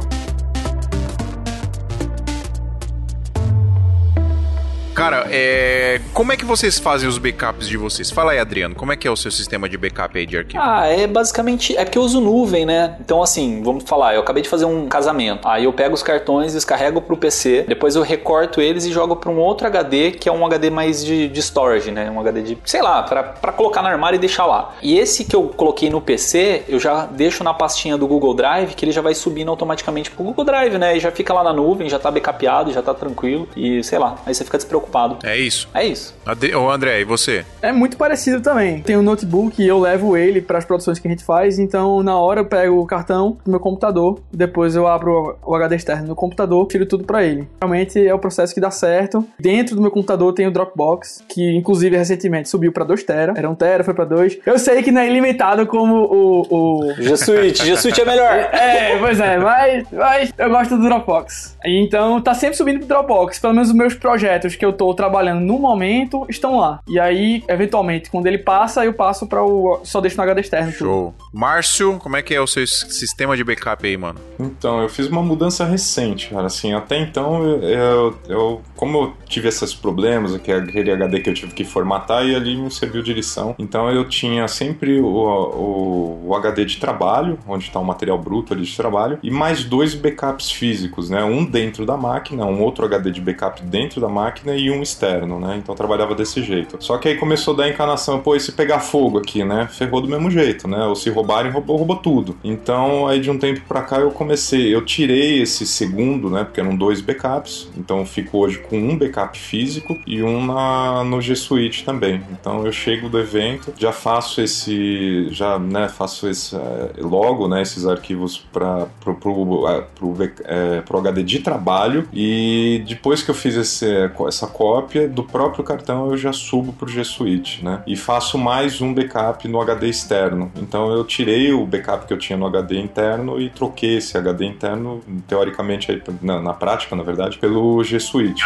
[4.97, 6.01] Cara, é...
[6.11, 8.09] como é que vocês fazem os backups de vocês?
[8.09, 10.59] Fala aí, Adriano, como é que é o seu sistema de backup aí de arquivo?
[10.59, 11.77] Ah, é basicamente.
[11.77, 12.95] É porque eu uso nuvem, né?
[12.99, 15.47] Então, assim, vamos falar, eu acabei de fazer um casamento.
[15.47, 19.29] Aí eu pego os cartões, descarrego pro PC, depois eu recorto eles e jogo para
[19.29, 22.09] um outro HD, que é um HD mais de, de storage, né?
[22.09, 24.73] Um HD de, sei lá, para colocar no armário e deixar lá.
[24.81, 28.73] E esse que eu coloquei no PC, eu já deixo na pastinha do Google Drive,
[28.73, 30.97] que ele já vai subindo automaticamente pro Google Drive, né?
[30.97, 33.47] E já fica lá na nuvem, já tá backupado, já tá tranquilo.
[33.55, 34.86] E sei lá, aí você fica despreocupado
[35.23, 35.67] É isso.
[35.73, 36.15] É isso.
[36.25, 37.45] Ade- Ô, André, e você?
[37.61, 38.81] É muito parecido também.
[38.81, 42.01] Tem um notebook e eu levo ele para as produções que a gente faz, então
[42.03, 46.07] na hora eu pego o cartão do meu computador, depois eu abro o HD externo
[46.07, 47.47] no computador, tiro tudo para ele.
[47.61, 49.25] Realmente é o processo que dá certo.
[49.39, 53.33] Dentro do meu computador tem o Dropbox, que inclusive recentemente subiu para 2 tera.
[53.35, 54.39] Era 1 tera, foi para 2.
[54.45, 56.41] Eu sei que não é ilimitado como o,
[56.89, 58.31] o G Suite, G Suite é melhor.
[58.51, 61.57] é, pois é, mas, mas eu gosto do Dropbox.
[61.65, 63.39] Então tá sempre subindo pro Dropbox.
[63.39, 66.79] Pelo menos os meus projetos que eu tô trabalhando no momento estão lá.
[66.87, 69.81] E aí, eventualmente, quando ele passa, eu passo para o.
[69.83, 70.71] Só deixo no HD externo.
[70.71, 70.77] tudo.
[70.77, 71.15] Show.
[71.33, 74.19] Márcio, como é que é o seu sistema de backup aí, mano?
[74.39, 76.47] Então, eu fiz uma mudança recente, cara.
[76.47, 81.33] Assim, até então, eu, eu, como eu tive esses problemas, é aquele HD que eu
[81.33, 83.55] tive que formatar e ali me serviu de lição.
[83.57, 88.53] Então, eu tinha sempre o, o, o HD de trabalho, onde está o material bruto
[88.53, 91.23] ali de trabalho, e mais dois backups físicos, né?
[91.23, 95.39] Um dentro da máquina, um outro HD de backup dentro da máquina e um externo,
[95.39, 95.57] né?
[95.57, 96.77] Então, trabalhava desse jeito.
[96.79, 99.67] Só que aí começou a dar encanação, pô, e se pegar fogo aqui, né?
[99.71, 100.85] Ferrou do mesmo jeito, né?
[100.85, 102.37] Ou se roubarem, roubou, roubou tudo.
[102.43, 106.43] Então, aí de um tempo pra cá eu comecei, eu tirei esse segundo, né?
[106.43, 107.69] Porque eram dois backups.
[107.77, 112.21] Então, eu fico hoje com um backup físico e um na, no G Suite também.
[112.31, 115.87] Então, eu chego do evento, já faço esse, já, né?
[115.89, 117.61] Faço esse, eh, logo, né?
[117.61, 120.15] Esses arquivos para pro, pro, eh, pro,
[120.45, 123.85] eh, pro HD de trabalho e depois que eu fiz esse,
[124.27, 127.83] essa cópia do próprio cartão eu já subo pro G Suite, né?
[127.85, 130.51] E faço mais um backup no HD externo.
[130.55, 134.45] Então eu tirei o backup que eu tinha no HD interno e troquei esse HD
[134.45, 138.43] interno, teoricamente, aí, na, na prática, na verdade, pelo G Suite.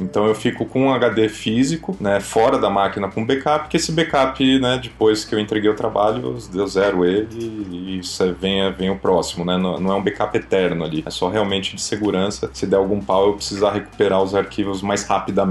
[0.00, 3.92] Então eu fico com um HD físico, né, fora da máquina com backup, que esse
[3.92, 7.28] backup, né, depois que eu entreguei o trabalho, eu zero ele
[7.70, 9.56] e isso vem, vem o próximo, né?
[9.56, 12.50] Não, não é um backup eterno ali, é só realmente de segurança.
[12.52, 15.43] Se der algum pau, eu precisar recuperar os arquivos mais rapidamente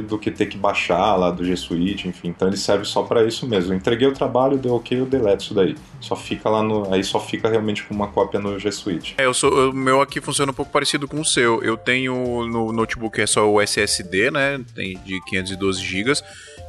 [0.00, 2.28] do que ter que baixar lá do G Suite, enfim.
[2.28, 3.72] Então ele serve só para isso mesmo.
[3.72, 5.74] Eu entreguei o trabalho, deu ok, eu deleto isso daí.
[6.00, 6.92] Só fica lá no.
[6.92, 9.14] Aí só fica realmente com uma cópia no G Suite.
[9.18, 11.62] É, eu sou, o meu aqui funciona um pouco parecido com o seu.
[11.62, 14.60] Eu tenho no notebook é só o SSD, né?
[14.74, 16.12] Tem de 512 GB.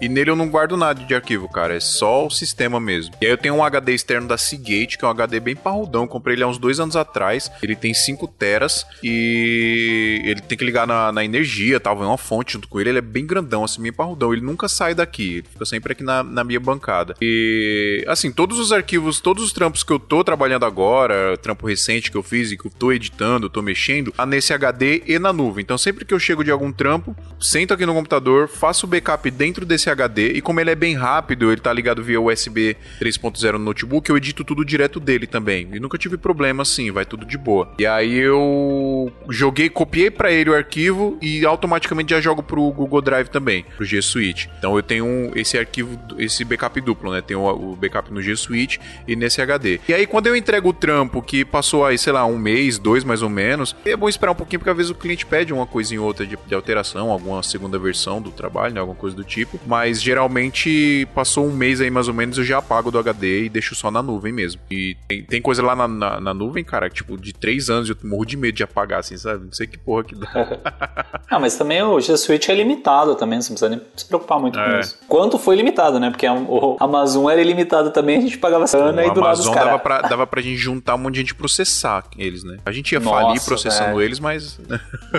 [0.02, 1.76] E nele eu não guardo nada de arquivo, cara.
[1.76, 3.16] É só o sistema mesmo.
[3.22, 6.08] E aí eu tenho um HD externo da Seagate, que é um HD bem parrudão.
[6.08, 7.52] Comprei ele há uns dois anos atrás.
[7.62, 11.98] Ele tem 5 teras e ele tem que ligar na, na energia, tal.
[11.98, 12.90] Vem uma fonte junto com ele.
[12.90, 14.34] Ele é bem grandão, assim, bem parrudão.
[14.34, 15.38] Ele nunca sai daqui.
[15.38, 17.16] Ele fica sempre aqui na, na minha bancada.
[17.22, 22.12] E, assim, todos os arquivos, todos os trampos que eu tô trabalhando agora, trampo recente
[22.12, 25.32] que eu fiz e que eu tô editando, tô mexendo, tá nesse HD e na
[25.32, 25.64] nuvem.
[25.64, 29.30] Então, sempre que eu chego de algum trampo, sento aqui no computador, faço o backup
[29.32, 33.54] dentro desse HD e como ele é bem rápido, ele tá ligado via USB 3.0
[33.54, 35.68] no notebook, eu edito tudo direto dele também.
[35.74, 37.72] E nunca tive problema assim, vai tudo de boa.
[37.80, 43.02] E aí eu joguei, copiei pra ele o arquivo e automaticamente já jogo pro Google
[43.02, 44.50] Drive também, pro G Suite.
[44.58, 47.22] Então eu tenho esse arquivo, esse backup duplo, né?
[47.22, 49.80] Tenho o, backup no G Suite e nesse HD.
[49.88, 53.04] E aí quando eu entrego o trampo que passou aí, sei lá, um mês, dois
[53.04, 55.66] mais ou menos, é bom esperar um pouquinho porque às vezes o cliente pede uma
[55.66, 58.80] coisinha ou outra de, de alteração, alguma segunda versão do trabalho, né?
[58.80, 59.60] Alguma coisa do tipo.
[59.66, 63.50] Mas geralmente passou um mês aí mais ou menos, eu já apago do HD e
[63.50, 64.62] deixo só na nuvem mesmo.
[64.70, 67.90] E tem, tem coisa lá na, na, na nuvem, cara, que, tipo, de três anos
[67.90, 69.46] eu morro de medo de apagar, assim, sabe?
[69.46, 70.26] Não sei que porra que dá.
[71.28, 74.40] Ah, mas também o G Suite é limitado também, você não precisa nem se preocupar
[74.40, 74.80] muito com É.
[74.80, 74.98] isso.
[75.08, 76.10] Quanto foi limitado, né?
[76.12, 79.48] Porque a- o Amazon era ilimitado também, a gente pagava sana e do lado dos
[79.48, 82.58] Amazon dava pra, dava pra gente juntar um monte de gente processar eles, né?
[82.66, 84.60] A gente ia Nossa, falir processando eles, mas.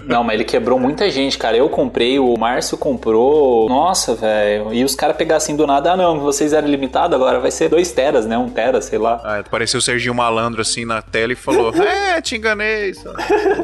[0.06, 1.56] Não, mas ele quebrou muita gente, cara.
[1.56, 3.68] Eu comprei, o Márcio comprou.
[3.68, 4.45] Nossa, velho.
[4.72, 7.68] E os caras pegaram assim do nada, ah não, vocês eram limitados, agora vai ser
[7.68, 8.36] 2 teras, né?
[8.36, 9.20] 1 um tera, sei lá.
[9.24, 12.94] Ah, apareceu o Serginho Malandro assim na tela e falou: É, te enganei.
[12.94, 13.16] sabe?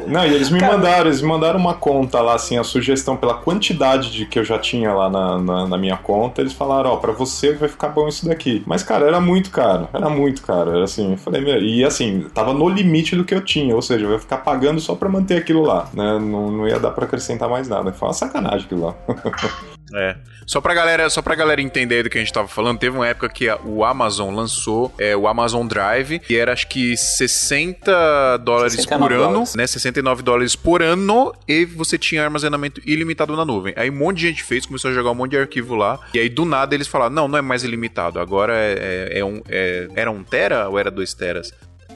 [0.07, 3.35] Não, e eles me mandaram, eles me mandaram uma conta lá, assim, a sugestão pela
[3.35, 6.41] quantidade de que eu já tinha lá na, na, na minha conta.
[6.41, 8.63] Eles falaram, ó, pra você vai ficar bom isso daqui.
[8.65, 10.71] Mas, cara, era muito caro, era muito caro.
[10.71, 13.81] Era assim, eu falei, meu, e assim, tava no limite do que eu tinha, ou
[13.81, 16.19] seja, eu ia ficar pagando só pra manter aquilo lá, né?
[16.19, 17.91] Não, não ia dar pra acrescentar mais nada.
[17.91, 18.95] Foi uma sacanagem aquilo lá.
[19.95, 20.15] É.
[20.45, 22.95] Só pra galera, só pra galera entender aí do que a gente tava falando, teve
[22.97, 26.97] uma época que a- o Amazon lançou é, o Amazon Drive, que era acho que
[26.97, 29.55] 60 dólares 69 por ano, dólares.
[29.55, 29.67] né?
[29.67, 33.73] 69 dólares por ano e você tinha armazenamento ilimitado na nuvem.
[33.77, 36.19] Aí um monte de gente fez, começou a jogar um monte de arquivo lá, e
[36.19, 39.41] aí do nada eles falaram: não, não é mais ilimitado, agora é, é- é um.
[39.49, 41.53] é- era um tera ou era dois teras?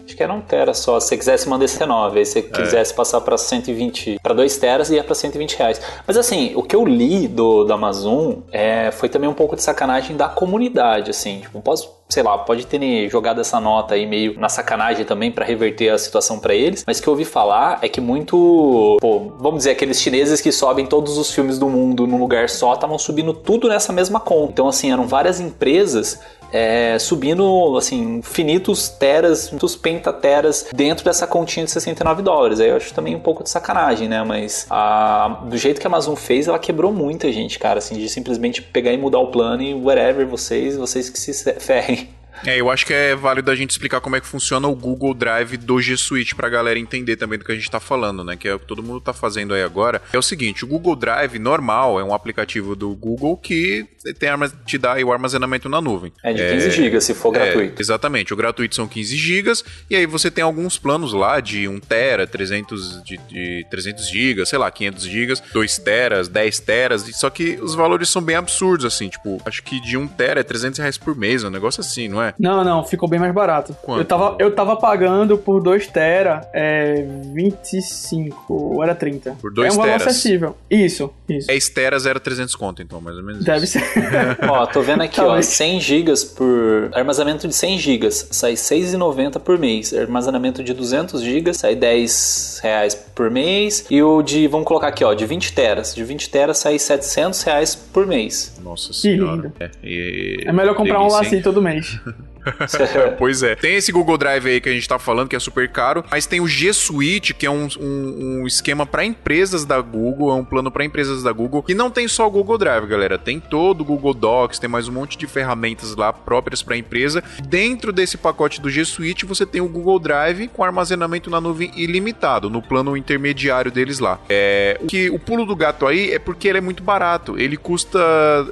[0.08, 1.02] Acho que era um tera só.
[1.02, 4.90] Se você quisesse mandar DC9, aí se você quisesse passar pra 120, pra 2 teras,
[4.90, 5.82] ia pra 120 reais.
[6.08, 9.62] Mas assim, o que eu li do da Amazon é, foi também um pouco de
[9.62, 11.42] sacanagem da comunidade, assim.
[11.42, 15.46] Tipo, posso sei lá, pode ter jogado essa nota aí meio na sacanagem também para
[15.46, 19.34] reverter a situação para eles, mas o que eu ouvi falar é que muito, pô,
[19.38, 22.98] vamos dizer, aqueles chineses que sobem todos os filmes do mundo num lugar só, estavam
[22.98, 24.52] subindo tudo nessa mesma conta.
[24.54, 26.20] Então, assim, eram várias empresas
[26.52, 32.60] é, subindo assim infinitos teras, infinitos pentateras dentro dessa continha de 69 dólares.
[32.60, 34.24] Aí eu acho também um pouco de sacanagem, né?
[34.24, 38.10] Mas a, do jeito que a Amazon fez, ela quebrou muita gente, cara, assim, de
[38.10, 42.10] simplesmente pegar e mudar o plano e whatever vocês, vocês que se ferrem.
[42.46, 45.14] É, eu acho que é válido a gente explicar como é que funciona o Google
[45.14, 48.36] Drive do G Suite pra galera entender também do que a gente tá falando, né?
[48.36, 50.02] Que é o que todo mundo tá fazendo aí agora.
[50.12, 53.86] É o seguinte, o Google Drive normal é um aplicativo do Google que
[54.20, 54.30] tem,
[54.66, 56.12] te dá o armazenamento na nuvem.
[56.24, 57.80] É de 15 é, GB se for gratuito.
[57.80, 59.52] É, exatamente, o gratuito são 15 GB
[59.90, 64.46] e aí você tem alguns planos lá de 1 tera, 300 de, de 300 GB,
[64.46, 68.86] sei lá, 500 GB, 2 teras, 10 teras, só que os valores são bem absurdos
[68.86, 72.08] assim, tipo, acho que de 1 tera é 300 reais por mês, um negócio assim,
[72.08, 72.27] não é?
[72.40, 73.76] Não, não, ficou bem mais barato.
[73.82, 74.00] Quanto?
[74.02, 79.38] Eu tava, eu tava pagando por 2 tera é 25 ou era 30.
[79.42, 80.08] Por 2 É um valor teras.
[80.08, 80.56] acessível.
[80.70, 81.48] Isso, isso.
[81.48, 83.80] 10 teras era 300 conto, então, mais ou menos Deve isso.
[83.80, 84.38] ser.
[84.50, 85.46] Ó, tô vendo aqui, ó, Talvez.
[85.48, 89.94] 100 GB por armazenamento de 100 GB sai 6,90 por mês.
[89.94, 93.86] Armazenamento de 200 GB sai 10 reais por mês.
[93.90, 95.94] E o de, vamos colocar aqui, ó, de 20 teras.
[95.94, 98.57] De 20 teras sai 700 reais por mês.
[98.68, 99.36] Nossa senhora.
[99.36, 99.54] lindo.
[99.60, 101.12] É, e- É melhor comprar um hein?
[101.12, 102.00] lacinho todo mês.
[103.18, 103.56] Pois é.
[103.56, 106.26] Tem esse Google Drive aí que a gente tá falando, que é super caro, mas
[106.26, 110.36] tem o G Suite, que é um, um, um esquema para empresas da Google, é
[110.36, 113.18] um plano para empresas da Google, que não tem só o Google Drive, galera.
[113.18, 117.24] Tem todo o Google Docs, tem mais um monte de ferramentas lá próprias para empresa.
[117.44, 121.72] Dentro desse pacote do G Suite, você tem o Google Drive com armazenamento na nuvem
[121.76, 124.20] ilimitado, no plano intermediário deles lá.
[124.30, 127.38] É, o que o pulo do gato aí é porque ele é muito barato.
[127.38, 128.00] Ele custa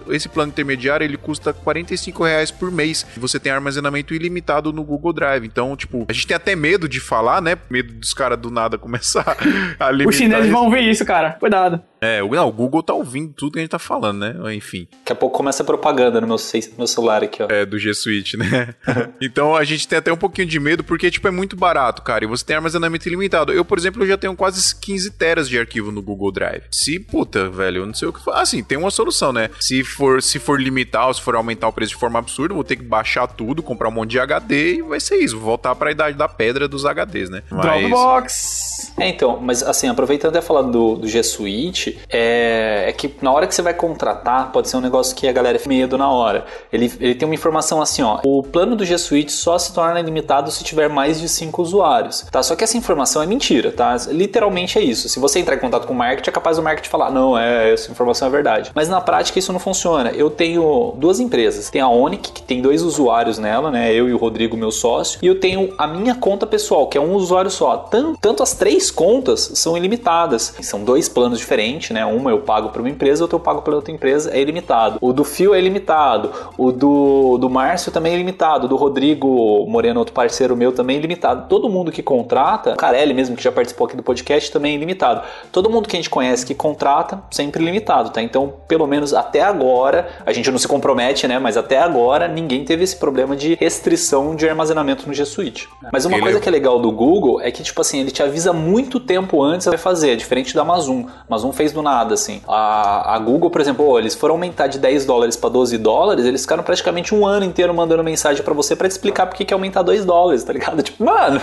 [0.10, 3.06] esse plano intermediário, ele custa 45 reais por mês.
[3.18, 5.46] Você tem armazenamento ilimitado no Google Drive.
[5.46, 7.58] Então, tipo, a gente tem até medo de falar, né?
[7.70, 9.38] Medo dos caras do nada começar
[9.80, 10.10] a limitar.
[10.10, 10.54] Os chineses isso.
[10.54, 11.32] vão ver isso, cara.
[11.34, 11.82] Cuidado.
[12.06, 14.56] É, o, não, o Google tá ouvindo tudo que a gente tá falando, né?
[14.56, 16.38] Enfim, Daqui a pouco começa a propaganda no meu,
[16.78, 17.48] meu celular aqui, ó.
[17.50, 18.76] é do G Suite, né?
[19.22, 22.24] então a gente tem até um pouquinho de medo porque, tipo, é muito barato, cara.
[22.24, 23.52] E você tem armazenamento ilimitado.
[23.52, 26.64] Eu, por exemplo, já tenho quase 15 teras de arquivo no Google Drive.
[26.72, 28.40] Se, puta, velho, eu não sei o que fazer.
[28.40, 29.50] Assim, tem uma solução, né?
[29.60, 32.56] Se for, se for limitar ou se for aumentar o preço de forma absurda, eu
[32.56, 35.36] vou ter que baixar tudo, comprar um monte de HD e vai ser isso.
[35.38, 37.44] Vou voltar pra idade da pedra dos HDs, né?
[37.50, 37.62] Mas...
[37.62, 38.75] Dropbox.
[38.98, 43.32] É, então, mas assim, aproveitando até falando do, do G Suite, é, é que na
[43.32, 46.10] hora que você vai contratar, pode ser um negócio que a galera fica medo na
[46.10, 46.46] hora.
[46.72, 50.00] Ele, ele tem uma informação assim, ó, o plano do G Suite só se torna
[50.00, 52.42] ilimitado se tiver mais de 5 usuários, tá?
[52.42, 53.96] Só que essa informação é mentira, tá?
[54.10, 55.10] Literalmente é isso.
[55.10, 57.74] Se você entrar em contato com o marketing, é capaz do marketing falar, não, é,
[57.74, 58.72] essa informação é verdade.
[58.74, 60.12] Mas na prática isso não funciona.
[60.12, 61.70] Eu tenho duas empresas.
[61.70, 63.94] Tem a Onic, que tem dois usuários nela, né?
[63.94, 67.02] Eu e o Rodrigo, meu sócio, e eu tenho a minha conta pessoal, que é
[67.02, 67.76] um usuário só.
[67.78, 70.56] Tan- Tanto as três contas são ilimitadas.
[70.62, 72.06] São dois planos diferentes, né?
[72.06, 74.98] Uma eu pago para uma empresa, outra eu pago para outra empresa, é ilimitado.
[75.02, 79.66] O do Fio é ilimitado, o do, do Márcio também é ilimitado, o do Rodrigo
[79.68, 81.48] Moreno, outro parceiro meu, também é ilimitado.
[81.48, 84.76] Todo mundo que contrata, o Carelli mesmo, que já participou aqui do podcast, também é
[84.76, 85.22] ilimitado.
[85.52, 88.22] Todo mundo que a gente conhece que contrata, sempre limitado, tá?
[88.22, 91.40] Então, pelo menos até agora, a gente não se compromete, né?
[91.40, 95.68] Mas até agora, ninguém teve esse problema de restrição de armazenamento no G Suite.
[95.92, 98.54] Mas uma coisa que é legal do Google é que, tipo assim, ele te avisa
[98.54, 101.04] muito tempo antes vai fazer, é diferente da Amazon.
[101.08, 102.42] A Amazon fez do nada, assim.
[102.48, 106.42] A, a Google, por exemplo, eles foram aumentar de 10 dólares para 12 dólares, eles
[106.42, 109.54] ficaram praticamente um ano inteiro mandando mensagem para você para te explicar por que que
[109.54, 110.82] é aumentar 2 dólares, tá ligado?
[110.86, 111.42] Tipo, mano.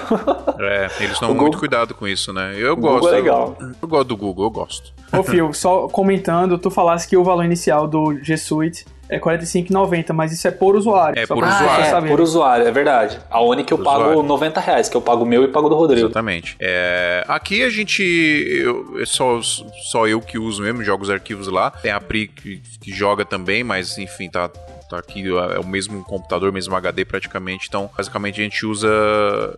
[0.61, 2.55] É, eles tomam muito Google- cuidado com isso, né?
[2.57, 3.09] Eu Google gosto.
[3.09, 3.57] é legal.
[3.61, 4.93] Eu, eu gosto do Google, eu gosto.
[5.13, 10.13] Ô, Fio, só comentando, tu falasse que o valor inicial do G Suite é 45,90,
[10.15, 11.21] mas isso é por usuário.
[11.21, 11.85] É por usuário.
[11.85, 13.21] é, por usuário, é verdade.
[13.31, 14.23] A Onic eu Por pago usuário.
[14.23, 16.07] 90 reais, que eu pago o meu e pago do Rodrigo.
[16.07, 16.57] Exatamente.
[16.59, 18.03] É, aqui a gente.
[18.03, 21.71] Eu, é só, só eu que uso mesmo, jogo os arquivos lá.
[21.71, 24.51] Tem a Pri que, que joga também, mas enfim, tá.
[24.93, 27.67] Tá aqui, é o mesmo computador, mesmo HD praticamente.
[27.67, 28.87] Então, basicamente a gente usa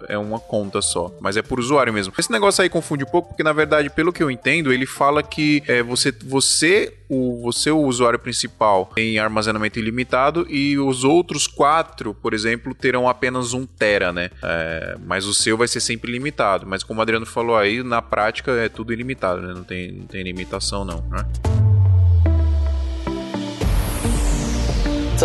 [0.08, 1.12] é uma conta só.
[1.20, 2.14] Mas é por usuário mesmo.
[2.16, 5.24] Esse negócio aí confunde um pouco, porque na verdade, pelo que eu entendo, ele fala
[5.24, 11.48] que é, você, você, o, você, o usuário principal, tem armazenamento ilimitado e os outros
[11.48, 14.30] quatro, por exemplo, terão apenas um tera, né?
[14.40, 16.64] É, mas o seu vai ser sempre limitado.
[16.64, 19.52] Mas como o Adriano falou aí, na prática é tudo ilimitado, né?
[19.52, 21.73] Não tem, não tem limitação, não, né?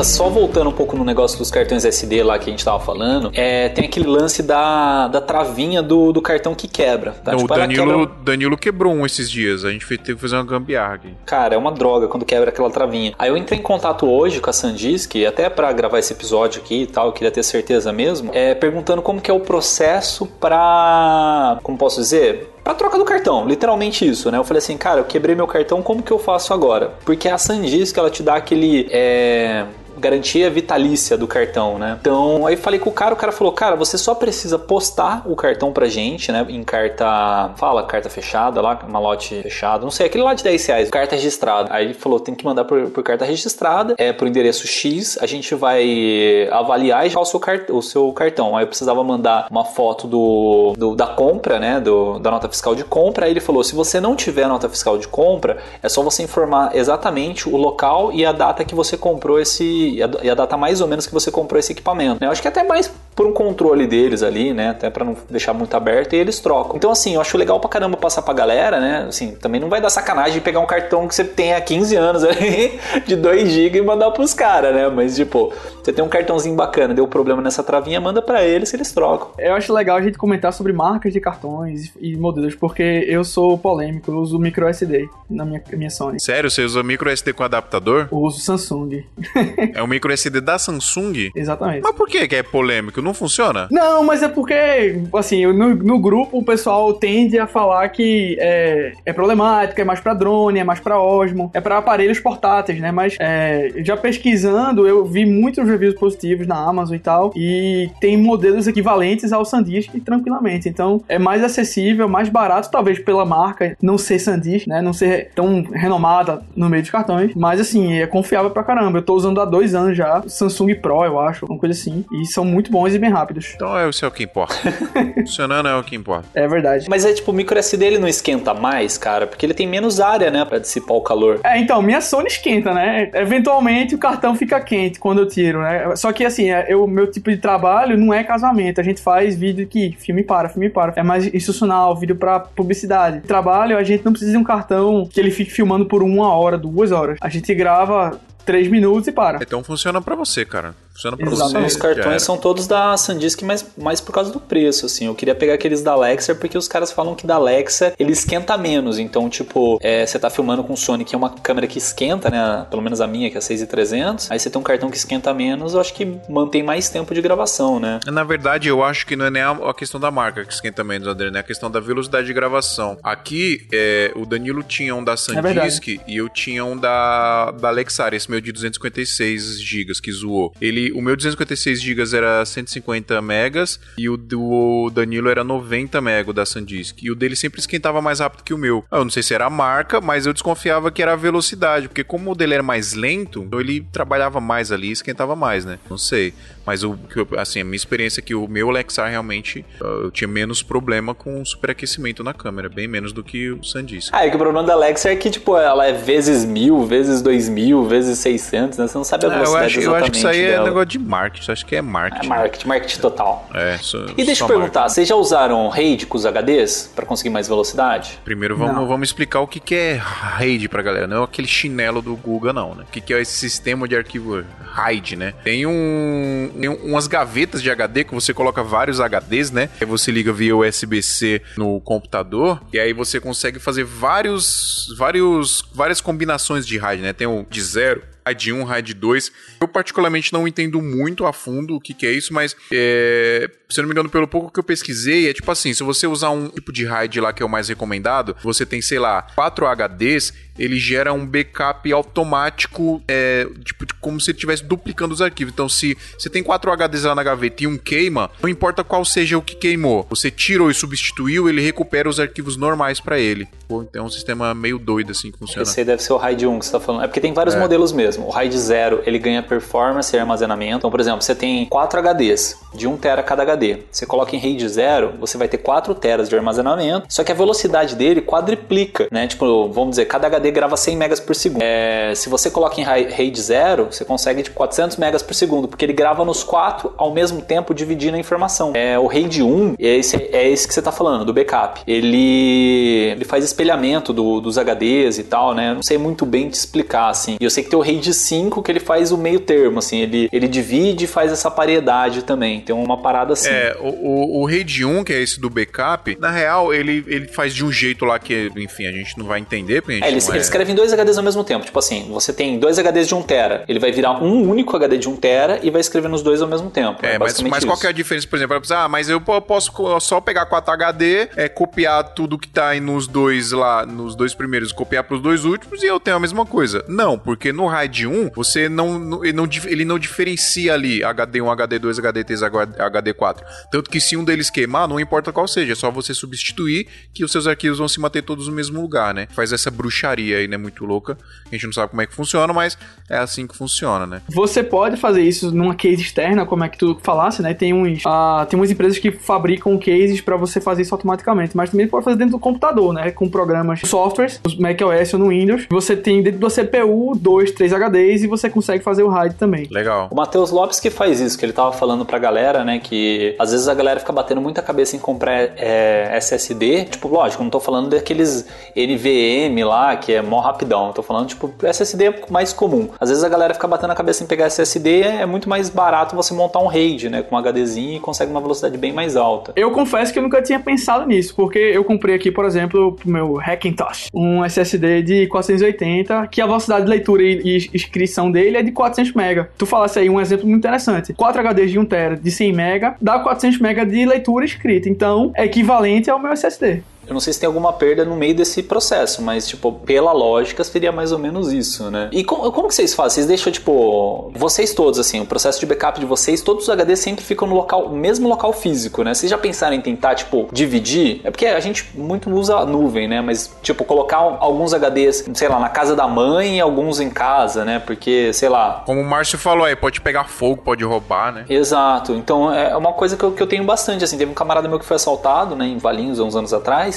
[0.04, 3.32] Só voltando um pouco no negócio dos cartões SD lá que a gente tava falando,
[3.34, 7.12] é, tem aquele lance da, da travinha do, do cartão que quebra.
[7.24, 7.32] Tá?
[7.32, 9.64] Não, Tipo, o Danilo, quebra- Danilo quebrou um esses dias.
[9.66, 11.14] A gente fez- teve que fazer uma gambiarra aqui.
[11.26, 13.14] Cara, é uma droga quando quebra aquela travinha.
[13.20, 16.84] Aí eu entrei em contato hoje com a Sandisk, até pra gravar esse episódio aqui
[16.84, 21.60] e tal, eu queria ter certeza mesmo, é, perguntando como que é o processo pra...
[21.64, 22.50] como posso dizer?
[22.64, 24.38] Pra troca do cartão, literalmente isso, né?
[24.38, 26.94] Eu falei assim, cara, eu quebrei meu cartão, como que eu faço agora?
[27.06, 28.88] Porque a Sandisk, ela te dá aquele...
[28.92, 29.66] É
[30.00, 31.98] garantia vitalícia do cartão, né?
[32.00, 35.36] Então, aí falei com o cara, o cara falou, cara, você só precisa postar o
[35.36, 36.46] cartão pra gente, né?
[36.50, 40.90] Em carta, fala, carta fechada lá, malote fechado, não sei, aquele lá de 10 reais,
[40.90, 41.70] carta registrada.
[41.72, 45.26] Aí ele falou, tem que mandar por, por carta registrada, é pro endereço X, a
[45.26, 47.40] gente vai avaliar e já o seu,
[47.72, 48.56] o seu cartão.
[48.56, 51.80] Aí eu precisava mandar uma foto do, do- da compra, né?
[51.80, 53.26] Do, da nota fiscal de compra.
[53.26, 56.76] Aí ele falou, se você não tiver nota fiscal de compra, é só você informar
[56.76, 60.58] exatamente o local e a data que você comprou esse e a, e a data
[60.58, 62.20] mais ou menos que você comprou esse equipamento.
[62.22, 62.28] né?
[62.28, 64.70] Eu acho que até mais por um controle deles ali, né?
[64.70, 66.78] Até pra não deixar muito aberto e eles trocam.
[66.78, 69.06] Então, assim, eu acho legal pra caramba passar pra galera, né?
[69.10, 72.24] Assim, também não vai dar sacanagem pegar um cartão que você tem há 15 anos
[72.24, 74.88] ali, de 2 GB e mandar pros caras, né?
[74.88, 78.76] Mas, tipo, você tem um cartãozinho bacana, deu problema nessa travinha, manda pra eles e
[78.76, 79.30] eles trocam.
[79.38, 83.58] Eu acho legal a gente comentar sobre marcas de cartões e modelos, porque eu sou
[83.58, 86.20] polêmico, eu uso micro SD na minha, minha Sony.
[86.22, 88.08] Sério, você usa micro SD com adaptador?
[88.12, 89.04] Eu uso Samsung.
[89.80, 91.32] É um micro SD da Samsung?
[91.34, 91.82] Exatamente.
[91.82, 93.02] Mas por que que é polêmico?
[93.02, 93.70] Não funciona?
[93.72, 98.92] Não, mas é porque, assim, no, no grupo o pessoal tende a falar que é,
[99.06, 102.92] é problemático, é mais pra drone, é mais pra Osmo, é pra aparelhos portáteis, né?
[102.92, 108.18] Mas é, já pesquisando, eu vi muitos reviews positivos na Amazon e tal, e tem
[108.18, 110.68] modelos equivalentes ao SanDisk tranquilamente.
[110.68, 114.82] Então é mais acessível, mais barato, talvez pela marca não ser SanDisk, né?
[114.82, 118.98] Não ser tão renomada no meio dos cartões, mas assim, é confiável pra caramba.
[118.98, 122.26] Eu tô usando há dois anos já, Samsung Pro, eu acho, uma coisa assim, e
[122.26, 123.54] são muito bons e bem rápidos.
[123.56, 124.56] Então é, isso é o que importa.
[125.16, 126.28] Funcionando é o que importa.
[126.34, 126.86] É verdade.
[126.90, 130.00] Mas é tipo, o micro SD ele não esquenta mais, cara, porque ele tem menos
[130.00, 131.40] área, né, pra dissipar o calor.
[131.44, 133.10] É, então, minha Sony esquenta, né?
[133.14, 135.96] Eventualmente o cartão fica quente quando eu tiro, né?
[135.96, 138.80] Só que assim, é, eu, meu tipo de trabalho não é casamento.
[138.80, 140.94] A gente faz vídeo que filme para, filme para.
[140.96, 143.22] É mais institucional, vídeo pra publicidade.
[143.22, 146.58] Trabalho, a gente não precisa de um cartão que ele fique filmando por uma hora,
[146.58, 147.18] duas horas.
[147.22, 148.20] A gente grava
[148.50, 149.38] três minutos e para.
[149.44, 150.74] Então funciona pra você, cara.
[151.00, 151.54] Funciona Exatamente.
[151.54, 151.66] você.
[151.66, 155.06] Os cartões são todos da SanDisk, mas mais por causa do preço, assim.
[155.06, 158.58] Eu queria pegar aqueles da Alexa porque os caras falam que da Alexa ele esquenta
[158.58, 159.00] menos.
[159.00, 162.30] Então, tipo, é, você tá filmando com o Sony, que é uma câmera que esquenta,
[162.30, 162.66] né?
[162.70, 164.30] Pelo menos a minha, que é 6300.
[164.30, 167.22] Aí você tem um cartão que esquenta menos, eu acho que mantém mais tempo de
[167.22, 168.02] gravação, né?
[168.06, 171.08] Na verdade, eu acho que não é nem a, questão da marca que esquenta menos,
[171.08, 171.40] André, né?
[171.40, 172.98] É a questão da velocidade de gravação.
[173.02, 178.14] Aqui, é, o Danilo tinha um da SanDisk e eu tinha um da, da Alexar,
[178.14, 180.54] esse meu de 256 GB que zoou.
[180.60, 186.32] Ele, o meu 256 GB era 150 megas e o do Danilo era 90 mega
[186.34, 187.02] da SanDisk.
[187.02, 188.86] E o dele sempre esquentava mais rápido que o meu.
[188.92, 192.04] Eu não sei se era a marca, mas eu desconfiava que era a velocidade, porque
[192.04, 195.80] como o dele era mais lento, ele trabalhava mais ali esquentava mais, né?
[195.90, 196.34] Não sei.
[196.70, 196.96] Mas o
[197.36, 201.16] assim, a minha experiência é que o meu Lexar realmente uh, eu tinha menos problema
[201.16, 204.10] com superaquecimento na câmera, bem menos do que o SanDisk.
[204.14, 207.24] Ah, é que o problema da Alexa é que, tipo, ela é vezes mil, vezes
[207.24, 208.88] dois mil, vezes 600, né?
[208.88, 210.64] Você não sabe a Ah, eu, velocidade acho, eu acho que isso aí é dela.
[210.66, 212.28] negócio de marketing, acho que é É marketing.
[212.28, 213.50] marketing, marketing total.
[213.56, 217.32] É, só- E deixa eu perguntar, vocês já usaram RAID com os HDs pra conseguir
[217.32, 218.20] mais velocidade?
[218.24, 218.88] Primeiro vamos, Não.
[218.88, 221.08] vamos explicar o que, que é RAID pra galera.
[221.08, 222.84] Não é aquele chinelo do Google, não, né?
[222.88, 225.34] O que, que é esse sistema de arquivo RAID, né?
[225.44, 229.70] Tem, um, umas gavetas de HD que você coloca vários HDs, né?
[229.80, 236.02] Aí você liga via USB-C no computador e aí você consegue fazer vários, vários, várias
[236.02, 237.14] combinações de RAID, né?
[237.14, 239.32] Tem o de zero, RAID 1, RAID 2.
[239.62, 243.80] Eu particularmente não entendo muito a fundo o que, que é isso, mas é, se
[243.80, 246.32] eu não me engano, pelo pouco que eu pesquisei, é tipo assim, se você usar
[246.32, 249.66] um tipo de RAID lá que é o mais recomendado, você tem, sei lá, 4
[249.68, 255.54] HDs, ele gera um backup automático, é, tipo, como se ele estivesse duplicando os arquivos.
[255.54, 259.06] Então, se você tem 4 HDs lá na gaveta e um queima, não importa qual
[259.06, 263.48] seja o que queimou, você tirou e substituiu, ele recupera os arquivos normais pra ele.
[263.68, 265.62] Pô, então é um sistema meio doido assim que funciona.
[265.62, 267.04] Esse aí deve ser o RAID 1 que você tá falando.
[267.04, 268.26] É porque tem vários modelos mesmo.
[268.26, 270.78] O RAID 0, ele ganha performance e armazenamento.
[270.80, 273.59] Então, por exemplo, você tem 4 HDs, de 1 tera cada HD.
[273.60, 273.80] HD.
[273.92, 277.36] Você coloca em RAID 0, você vai ter 4 teras de armazenamento, só que a
[277.36, 279.28] velocidade dele quadriplica, né?
[279.28, 281.62] Tipo, vamos dizer, cada HD grava 100 megas por segundo.
[281.62, 285.86] É, se você coloca em RAID 0, você consegue tipo 400 megas por segundo, porque
[285.86, 288.72] ele grava nos quatro ao mesmo tempo, dividindo a informação.
[288.74, 291.82] É, o RAID 1 é esse, é esse que você está falando, do backup.
[291.86, 295.74] Ele, ele faz espelhamento do, dos HDs e tal, né?
[295.74, 297.38] Não sei muito bem te explicar, assim.
[297.40, 300.00] E eu sei que tem o RAID 5 que ele faz o meio termo, assim.
[300.00, 302.62] Ele, ele divide e faz essa paridade também.
[302.62, 303.49] Tem uma parada assim.
[303.50, 307.28] É, o, o, o RAID 1, que é esse do backup, na real, ele, ele
[307.28, 309.82] faz de um jeito lá que, enfim, a gente não vai entender.
[309.82, 311.66] Porque a gente É, ele, ele escreve em dois HDs ao mesmo tempo.
[311.66, 313.64] Tipo assim, você tem dois HDs de 1 tera.
[313.68, 316.48] Ele vai virar um único HD de 1 tera e vai escrever nos dois ao
[316.48, 317.06] mesmo tempo.
[317.06, 318.60] É, mas, basicamente mas qual que é a diferença, por exemplo?
[318.72, 322.80] Ah, mas eu po- posso só pegar 4 HD, é, copiar tudo que tá aí
[322.80, 326.46] nos dois lá, nos dois primeiros, copiar pros dois últimos e eu tenho a mesma
[326.46, 326.84] coisa.
[326.88, 332.02] Não, porque no RAID 1, você não, ele, não, ele não diferencia ali HD1, HD2,
[332.02, 333.38] HD3, HD4.
[333.72, 337.24] Tanto que se um deles queimar, não importa qual seja, é só você substituir que
[337.24, 339.28] os seus arquivos vão se manter todos no mesmo lugar, né?
[339.32, 340.58] Faz essa bruxaria aí, né?
[340.58, 341.18] Muito louca.
[341.48, 342.78] A gente não sabe como é que funciona, mas
[343.10, 344.22] é assim que funciona, né?
[344.30, 347.54] Você pode fazer isso numa case externa, como é que tu falasse, né?
[347.54, 351.70] Tem uns, ah, tem umas empresas que fabricam cases pra você fazer isso automaticamente, mas
[351.70, 353.12] também pode fazer dentro do computador, né?
[353.12, 355.66] Com programas, softwares, no macOS ou no Windows.
[355.70, 359.68] Você tem dentro da CPU dois, três HDs e você consegue fazer o RAID também.
[359.72, 360.10] Legal.
[360.12, 363.52] O Matheus Lopes que faz isso, que ele tava falando pra galera, né, que às
[363.52, 366.86] vezes a galera fica batendo muita cabeça em comprar é, SSD.
[366.86, 370.92] Tipo, lógico, não tô falando daqueles NVM lá, que é mó rapidão.
[370.94, 372.90] Tô falando, tipo, SSD é mais comum.
[373.00, 376.16] Às vezes a galera fica batendo a cabeça em pegar SSD, é muito mais barato
[376.16, 379.54] você montar um RAID, né, com um HDzinho e consegue uma velocidade bem mais alta.
[379.56, 383.10] Eu confesso que eu nunca tinha pensado nisso, porque eu comprei aqui, por exemplo, pro
[383.10, 388.58] meu Hackintosh, um SSD de 480, que a velocidade de leitura e, e inscrição dele
[388.58, 389.48] é de 400 MB.
[389.58, 391.14] Tu falasse aí um exemplo muito interessante.
[391.14, 395.32] 4 HDs de 1 TB de 100 MB dá 400 MB de leitura escrita, então
[395.36, 396.84] é equivalente ao meu SSD.
[397.08, 400.64] Eu não sei se tem alguma perda no meio desse processo, mas, tipo, pela lógica,
[400.64, 402.10] seria mais ou menos isso, né?
[402.12, 403.16] E como, como que vocês fazem?
[403.16, 407.00] Vocês deixam, tipo, vocês todos, assim, o processo de backup de vocês, todos os HDs
[407.00, 409.14] sempre ficam no local, mesmo local físico, né?
[409.14, 411.22] Vocês já pensaram em tentar, tipo, dividir?
[411.24, 413.22] É porque a gente muito usa a nuvem, né?
[413.22, 417.66] Mas, tipo, colocar alguns HDs, sei lá, na casa da mãe e alguns em casa,
[417.66, 417.80] né?
[417.80, 421.46] Porque, sei lá, Como o Márcio falou aí, pode pegar fogo, pode roubar, né?
[421.50, 422.14] Exato.
[422.14, 424.04] Então é uma coisa que eu, que eu tenho bastante.
[424.04, 426.89] Assim, teve um camarada meu que foi assaltado, né, em Valinhos há uns anos atrás,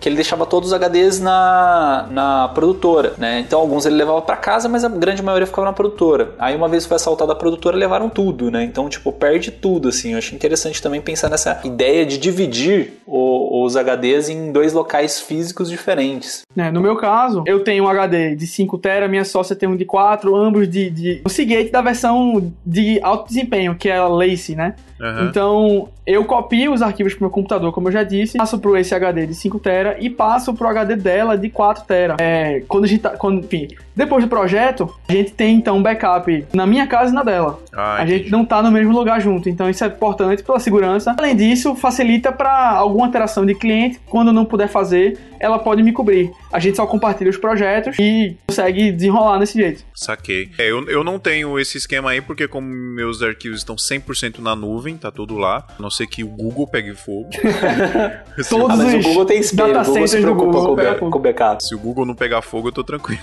[0.00, 3.40] que ele deixava todos os HDs na, na produtora, né?
[3.40, 6.34] Então alguns ele levava para casa, mas a grande maioria ficava na produtora.
[6.38, 8.62] Aí uma vez foi assaltada a produtora, levaram tudo, né?
[8.64, 10.12] Então tipo perde tudo, assim.
[10.12, 15.20] Eu acho interessante também pensar nessa ideia de dividir o- os HDs em dois locais
[15.20, 16.42] físicos diferentes.
[16.56, 16.70] né?
[16.70, 19.84] No meu caso, eu tenho um HD de 5 TB, minha sócia tem um de
[19.84, 24.54] 4, ambos de, de o Seagate da versão de alto desempenho, que é a Lace,
[24.54, 24.74] né?
[25.00, 25.26] Aham.
[25.28, 28.94] Então, eu copio os arquivos pro meu computador, como eu já disse, passo pro esse
[28.94, 32.14] HD de 5 TB e passo pro HD dela de 4 TB.
[32.20, 35.82] É, quando a gente tá, quando, enfim, depois do projeto, a gente tem então um
[35.82, 37.60] backup na minha casa e na dela.
[37.72, 41.14] Ah, a gente não tá no mesmo lugar junto, então isso é importante pela segurança.
[41.18, 45.92] Além disso, facilita para alguma alteração de cliente, quando não puder fazer, ela pode me
[45.92, 46.30] cobrir.
[46.52, 49.84] A gente só compartilha os projetos e consegue desenrolar nesse jeito.
[49.94, 50.50] Saquei.
[50.58, 54.54] É, eu, eu não tenho esse esquema aí, porque como meus arquivos estão 100% na
[54.56, 55.66] nuvem, tá tudo lá.
[55.78, 57.30] Não ser que o Google pegue fogo.
[58.38, 60.66] se, Todos Ah, mas o os Google tem espelho, o data Google se preocupa Google
[60.66, 61.64] com o pega o backup.
[61.64, 63.20] se o Google não pegar fogo, eu tô tranquilo.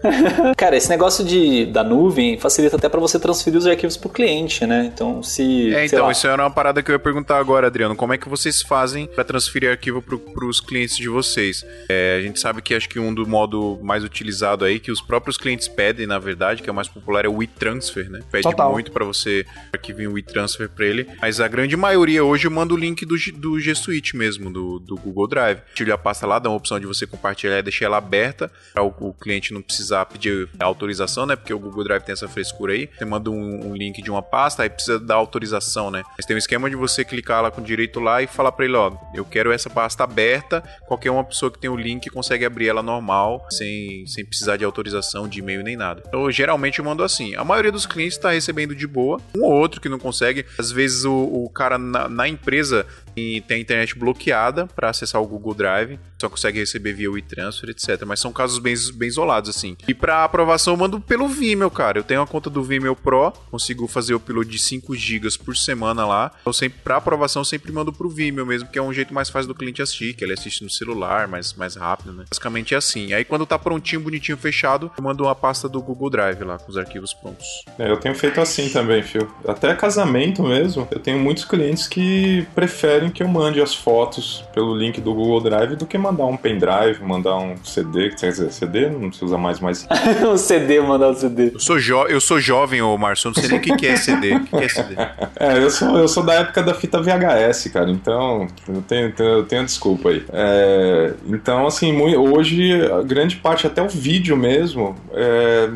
[0.56, 4.66] Cara, esse negócio de, da nuvem facilita até para você transferir os arquivos pro cliente,
[4.66, 4.90] né?
[4.92, 5.72] Então, se.
[5.72, 7.94] É, sei então, lá, isso era uma parada que eu ia perguntar agora, Adriano.
[7.96, 11.64] Como é que vocês fazem pra transferir arquivo pro, pros clientes de vocês?
[11.88, 15.00] É, a gente sabe que acho que um do modo mais utilizado aí, que os
[15.00, 18.20] próprios clientes pedem, na verdade, que é o mais popular, é o WeTransfer, né?
[18.30, 18.72] Pede Total.
[18.72, 21.06] muito pra você arquivar o WeTransfer pra ele.
[21.20, 24.78] Mas a grande maioria hoje eu mando o link do, do G Suite mesmo, do,
[24.78, 25.60] do Google Drive.
[25.74, 28.82] Tira a pasta lá, dá uma opção de você compartilhar e deixar ela aberta para
[28.82, 31.36] o, o cliente não precisar pedir autorização, né?
[31.36, 32.88] Porque o Google Drive tem essa frescura aí.
[32.96, 36.02] Você manda um, um link de uma pasta, aí precisa dar autorização, né?
[36.16, 38.76] Mas tem um esquema de você clicar lá com direito lá e falar para ele,
[38.76, 40.62] ó, eu quero essa pasta aberta.
[40.86, 44.64] Qualquer uma pessoa que tem o link consegue abrir ela normal, sem, sem precisar de
[44.64, 46.02] autorização, de e-mail nem nada.
[46.06, 47.34] Então, geralmente eu mando assim.
[47.36, 49.20] A maioria dos clientes está recebendo de boa.
[49.36, 50.44] Um ou outro que não consegue.
[50.58, 52.84] Às vezes o, o cara na, na empresa
[53.16, 57.70] e tem a internet bloqueada para acessar o Google Drive, só consegue receber via WeTransfer,
[57.70, 58.04] etc.
[58.06, 59.76] Mas são casos bem, bem isolados, assim.
[59.86, 61.98] E para aprovação eu mando pelo Vimeo, cara.
[61.98, 65.56] Eu tenho a conta do Vimeo Pro, consigo fazer o upload de 5 GB por
[65.56, 66.32] semana lá.
[66.40, 69.48] Então, sempre, pra aprovação, sempre mando pro Vimeo mesmo, que é um jeito mais fácil
[69.48, 72.24] do cliente assistir, que ele assiste no celular, mais, mais rápido, né?
[72.30, 73.12] Basicamente é assim.
[73.12, 76.70] Aí quando tá prontinho, bonitinho, fechado, eu mando uma pasta do Google Drive lá, com
[76.70, 77.46] os arquivos prontos.
[77.78, 79.30] É, eu tenho feito assim também, Fio.
[79.46, 84.76] Até casamento mesmo, eu tenho muitos clientes que preferem que eu mande as fotos pelo
[84.76, 88.88] link do Google Drive do que mandar um pendrive, mandar um CD, quer dizer, CD
[88.88, 89.86] não se usa mais, mas
[90.26, 91.52] um CD, mandar um CD.
[91.54, 93.86] Eu sou, jo eu sou jovem, ô Márcio, eu não sei nem o que, que
[93.86, 94.34] é CD.
[94.34, 94.94] O que, que é CD?
[95.36, 99.44] É, eu sou, eu sou da época da fita VHS, cara, então eu tenho, eu
[99.44, 100.24] tenho desculpa aí.
[100.32, 105.68] É, então, assim, muito, hoje, a grande parte, até o vídeo mesmo, é,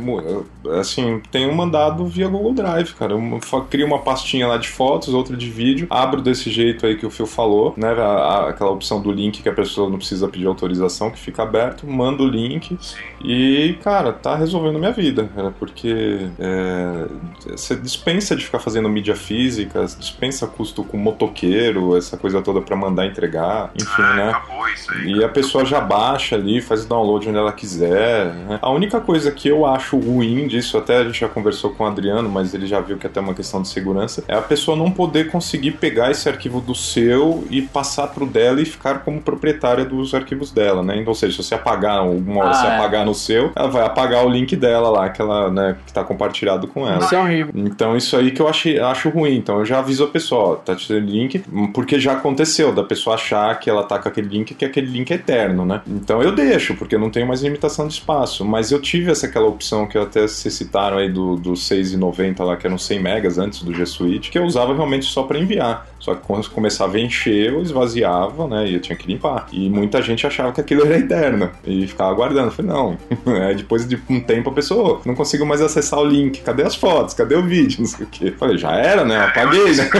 [0.78, 3.12] assim, tenho mandado via Google Drive, cara.
[3.12, 7.06] Eu crio uma pastinha lá de fotos, outra de vídeo, abro desse jeito aí que
[7.06, 7.88] o Phil falou, né?
[7.88, 11.42] A, a, aquela opção do link que a pessoa não precisa pedir autorização, que fica
[11.42, 12.78] aberto, mando o link
[13.24, 17.06] e, cara, tá resolvendo minha vida, cara, porque é,
[17.50, 22.76] você dispensa de ficar fazendo mídia física, dispensa custo com motoqueiro, essa coisa toda para
[22.76, 24.42] mandar entregar, enfim, ah, né?
[24.90, 28.34] Aí, e a pessoa já baixa ali, faz o download onde ela quiser.
[28.34, 28.58] Né?
[28.62, 31.86] A única coisa que eu acho ruim disso, até a gente já conversou com o
[31.86, 34.76] Adriano, mas ele já viu que é até uma questão de segurança, é a pessoa
[34.76, 37.07] não poder conseguir pegar esse arquivo do seu
[37.50, 40.96] e passar pro dela e ficar como proprietária dos arquivos dela, né?
[40.96, 42.76] Então, ou seja, se você apagar uma hora, ah, é.
[42.76, 46.04] apagar no seu, ela vai apagar o link dela lá, que ela, né, que tá
[46.04, 47.04] compartilhado com ela.
[47.04, 47.52] Isso é horrível.
[47.54, 49.36] Então, isso aí que eu achei, acho ruim.
[49.36, 51.42] Então, eu já aviso a pessoa, ó, tá te link,
[51.72, 55.10] porque já aconteceu da pessoa achar que ela tá com aquele link, que aquele link
[55.10, 55.82] é eterno, né?
[55.86, 58.44] Então, eu deixo, porque eu não tenho mais limitação de espaço.
[58.44, 62.56] Mas eu tive essa aquela opção que até vocês citaram aí do, do 6,90 lá,
[62.56, 65.86] que eram 100 megas antes do G Suite, que eu usava realmente só para enviar.
[65.98, 68.68] Só que quando começava a encher, eu esvaziava, né?
[68.68, 69.46] E eu tinha que limpar.
[69.52, 71.50] E muita gente achava que aquilo era eterno.
[71.66, 72.48] E ficava aguardando.
[72.48, 72.98] Eu falei, não.
[73.46, 76.40] Aí depois de um tempo a pessoa, não consigo mais acessar o link.
[76.40, 77.14] Cadê as fotos?
[77.14, 77.80] Cadê o vídeo?
[77.80, 78.28] Não sei o quê.
[78.28, 79.18] Eu falei, já era, né?
[79.18, 79.90] Apaguei, né?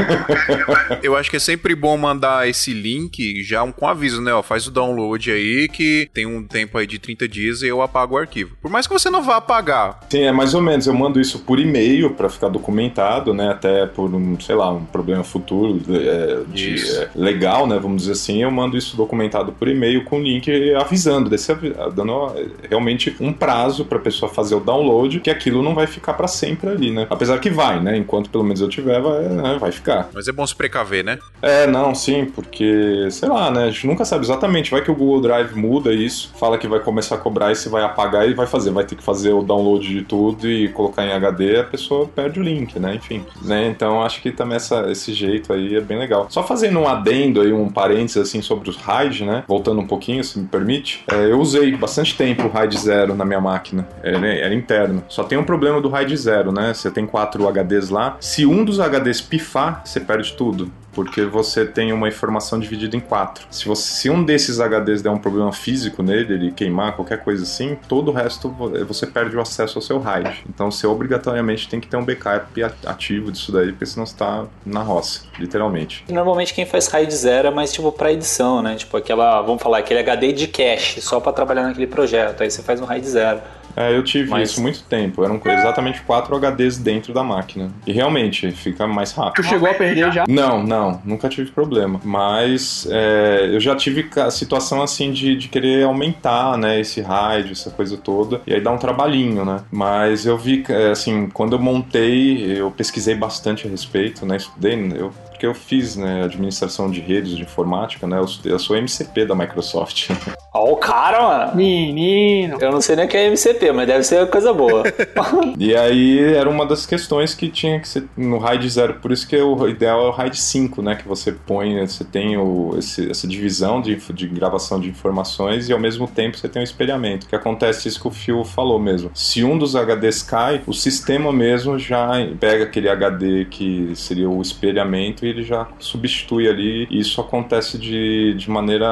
[1.03, 4.33] Eu acho que é sempre bom mandar esse link já um, com aviso, né?
[4.33, 7.83] Ó, faz o download aí que tem um tempo aí de 30 dias e eu
[7.83, 8.57] apago o arquivo.
[8.61, 10.01] Por mais que você não vá apagar.
[10.11, 10.87] Sim, é mais ou menos.
[10.87, 13.51] Eu mando isso por e-mail para ficar documentado, né?
[13.51, 17.79] Até por um, sei lá, um problema futuro é, de, é, legal, né?
[17.79, 21.55] Vamos dizer assim, eu mando isso documentado por e-mail com link avisando, desse,
[21.95, 22.35] dando
[22.69, 26.29] realmente um prazo para a pessoa fazer o download, que aquilo não vai ficar para
[26.29, 27.07] sempre ali, né?
[27.09, 27.97] Apesar que vai, né?
[27.97, 29.57] Enquanto pelo menos eu tiver, vai, né?
[29.59, 30.09] vai ficar.
[30.13, 31.19] Mas é bom se precaver, né?
[31.41, 33.65] É, não, sim, porque, sei lá, né?
[33.65, 34.71] A gente nunca sabe exatamente.
[34.71, 37.69] Vai que o Google Drive muda isso, fala que vai começar a cobrar e se
[37.69, 38.71] vai apagar e vai fazer.
[38.71, 42.41] Vai ter que fazer o download de tudo e colocar em HD, a pessoa perde
[42.41, 42.95] o link, né?
[42.95, 43.25] Enfim.
[43.43, 43.69] Né?
[43.69, 46.27] Então acho que também essa, esse jeito aí é bem legal.
[46.31, 49.45] Só fazendo um adendo aí, um parênteses assim sobre os RAID, né?
[49.47, 51.05] Voltando um pouquinho, se me permite.
[51.11, 53.89] É, eu usei bastante tempo o RAID zero na minha máquina.
[54.03, 55.03] Era, era interno.
[55.09, 56.75] Só tem um problema do RAID zero, né?
[56.75, 58.17] Você tem quatro HDs lá.
[58.21, 63.01] Se um dos HDs pifar, você perde tudo porque você tem uma informação dividida em
[63.01, 63.47] quatro.
[63.51, 67.43] Se, você, se um desses HDs der um problema físico nele, ele queimar, qualquer coisa
[67.43, 68.49] assim, todo o resto
[68.87, 70.45] você perde o acesso ao seu RAID.
[70.49, 74.47] Então você obrigatoriamente tem que ter um backup ativo disso daí, porque senão você tá
[74.65, 76.05] na roça, literalmente.
[76.09, 78.77] Normalmente quem faz RAID zero é mais tipo para edição, né?
[78.77, 82.43] Tipo aquela, vamos falar, aquele HD de cache, só para trabalhar naquele projeto.
[82.43, 83.41] Aí você faz um RAID zero.
[83.79, 84.51] É, eu tive Mas...
[84.51, 85.23] isso muito tempo.
[85.23, 87.71] Eram exatamente quatro HDs dentro da máquina.
[87.87, 89.45] E realmente, fica mais rápido.
[89.45, 90.25] Tu chegou a perder já?
[90.29, 91.01] Não, não.
[91.05, 92.01] Nunca tive problema.
[92.03, 97.53] Mas é, eu já tive a situação assim de, de querer aumentar, né, esse RAID,
[97.53, 98.41] essa coisa toda.
[98.47, 99.61] E aí dá um trabalhinho, né?
[99.71, 104.37] Mas eu vi, é, assim, quando eu montei, eu pesquisei bastante a respeito, né?
[104.37, 108.19] Estudei, eu porque eu fiz né, administração de redes de informática, né?
[108.19, 110.11] Eu, eu sou MCP da Microsoft.
[110.53, 111.55] Ó, o cara, mano.
[111.55, 112.59] Menino.
[112.61, 114.83] Eu não sei nem o que é MCP, mas deve ser coisa boa.
[115.57, 118.95] e aí era uma das questões que tinha que ser no RAID 0.
[118.95, 120.97] Por isso que o ideal é o RAID 5, né?
[120.97, 125.73] Que você põe, você tem o, esse, essa divisão de, de gravação de informações e
[125.73, 127.29] ao mesmo tempo você tem o espelhamento.
[127.29, 129.13] Que acontece isso que o Phil falou mesmo.
[129.15, 132.09] Se um dos HDs cai, o sistema mesmo já
[132.41, 136.87] pega aquele HD que seria o espelhamento ele já substitui ali.
[136.91, 138.87] E isso acontece de, de maneira.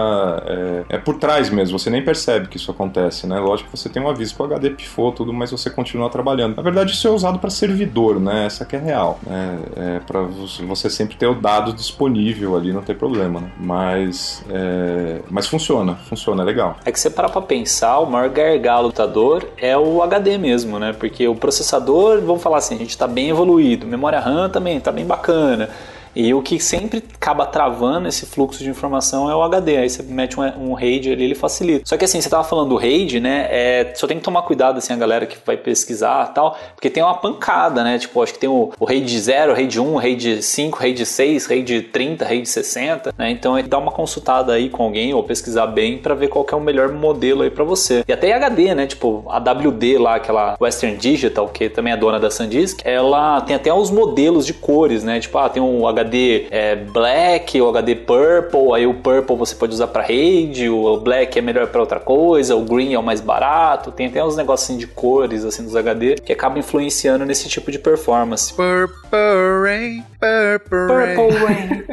[0.91, 3.39] É, é, por trás mesmo, você nem percebe que isso acontece, né?
[3.39, 6.57] Lógico que você tem um aviso que o HD pifou, tudo, mas você continua trabalhando.
[6.57, 8.47] Na verdade, isso é usado para servidor, né?
[8.47, 9.19] Essa que é real.
[9.27, 9.59] Né?
[9.77, 10.23] É para
[10.67, 13.51] você sempre ter o dado disponível ali, não tem problema, né?
[13.59, 16.77] Mas, é, mas funciona, funciona, é legal.
[16.85, 20.79] É que você parar pra pensar, o maior gargalo do computador é o HD mesmo,
[20.79, 20.93] né?
[20.93, 24.91] Porque o processador, vamos falar assim, a gente tá bem evoluído, memória RAM também tá
[24.91, 25.69] bem bacana.
[26.17, 29.77] E o que sempre acaba travando esse fluxo de informação é o HD.
[29.77, 31.85] Aí você mete um, um RAID ali, ele facilita.
[31.85, 33.47] Só que assim, você tava falando do RAID, né?
[33.51, 37.03] É, só tem que tomar cuidado, assim, a galera que vai pesquisar tal, porque tem
[37.03, 37.99] uma pancada, né?
[37.99, 41.83] Tipo, acho que tem o, o RAID 0, RAID 1, RAID 5, RAID 6, RAID
[41.83, 43.31] 30, RAID 60, né?
[43.31, 46.57] Então é dar uma consultada aí com alguém ou pesquisar bem para ver qual é
[46.57, 48.03] o melhor modelo aí para você.
[48.09, 48.87] E até HD, né?
[48.87, 53.55] Tipo, a WD lá, aquela Western Digital, que também é dona da SanDisk, ela tem
[53.55, 55.21] até os modelos de cores, né?
[55.21, 56.06] Tipo, ah, tem um HD
[56.51, 61.39] é, Black, o HD Purple, aí o Purple você pode usar para RAID, o Black
[61.39, 64.57] é melhor para outra coisa, o Green é o mais barato, tem até uns negocinhos
[64.67, 68.53] assim, de cores assim dos HD que acabam influenciando nesse tipo de performance.
[68.53, 71.17] Purple Rain, Purple Rain.
[71.17, 71.85] Purple Rain.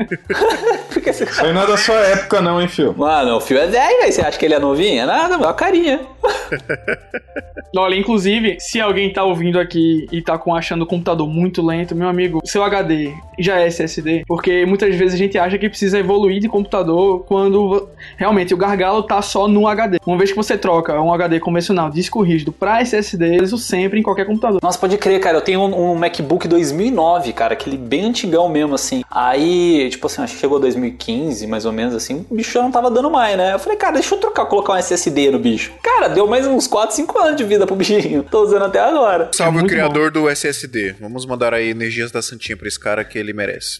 [1.54, 2.94] Não é da sua época, não, hein, Fio?
[2.98, 4.14] Mano, o fio é 10, velho.
[4.14, 5.02] Você acha que ele é novinho?
[5.02, 5.44] É nada, mano.
[5.44, 6.02] É uma carinha.
[7.76, 11.96] Olha, inclusive, se alguém tá ouvindo aqui e tá com achando o computador muito lento,
[11.96, 16.00] meu amigo, seu HD já é SSD, porque muitas vezes a gente acha que precisa
[16.00, 19.98] evoluir de computador quando realmente o gargalo tá só no HD.
[20.06, 24.00] Uma vez que você troca um HD convencional, disco rígido, pra SSD, eu uso sempre
[24.00, 24.60] em qualquer computador.
[24.62, 25.38] Nossa, pode crer, cara.
[25.38, 29.04] Eu tenho um, um MacBook 2009, cara, aquele bem antigão mesmo, assim.
[29.10, 32.72] Aí, tipo assim, acho que chegou 2015, mais ou menos assim, o bicho já não
[32.72, 33.54] tava dando mais, né?
[33.54, 35.72] Eu falei, cara, deixa eu trocar, colocar um SSD no bicho.
[35.82, 38.24] Cara, deu mais uns 4, 5 anos de vida pro bichinho.
[38.24, 39.30] Tô usando até agora.
[39.34, 40.96] Salve o muito criador do SSD.
[41.00, 43.80] Vamos mandar aí energias da Santinha pra esse cara que ele merece.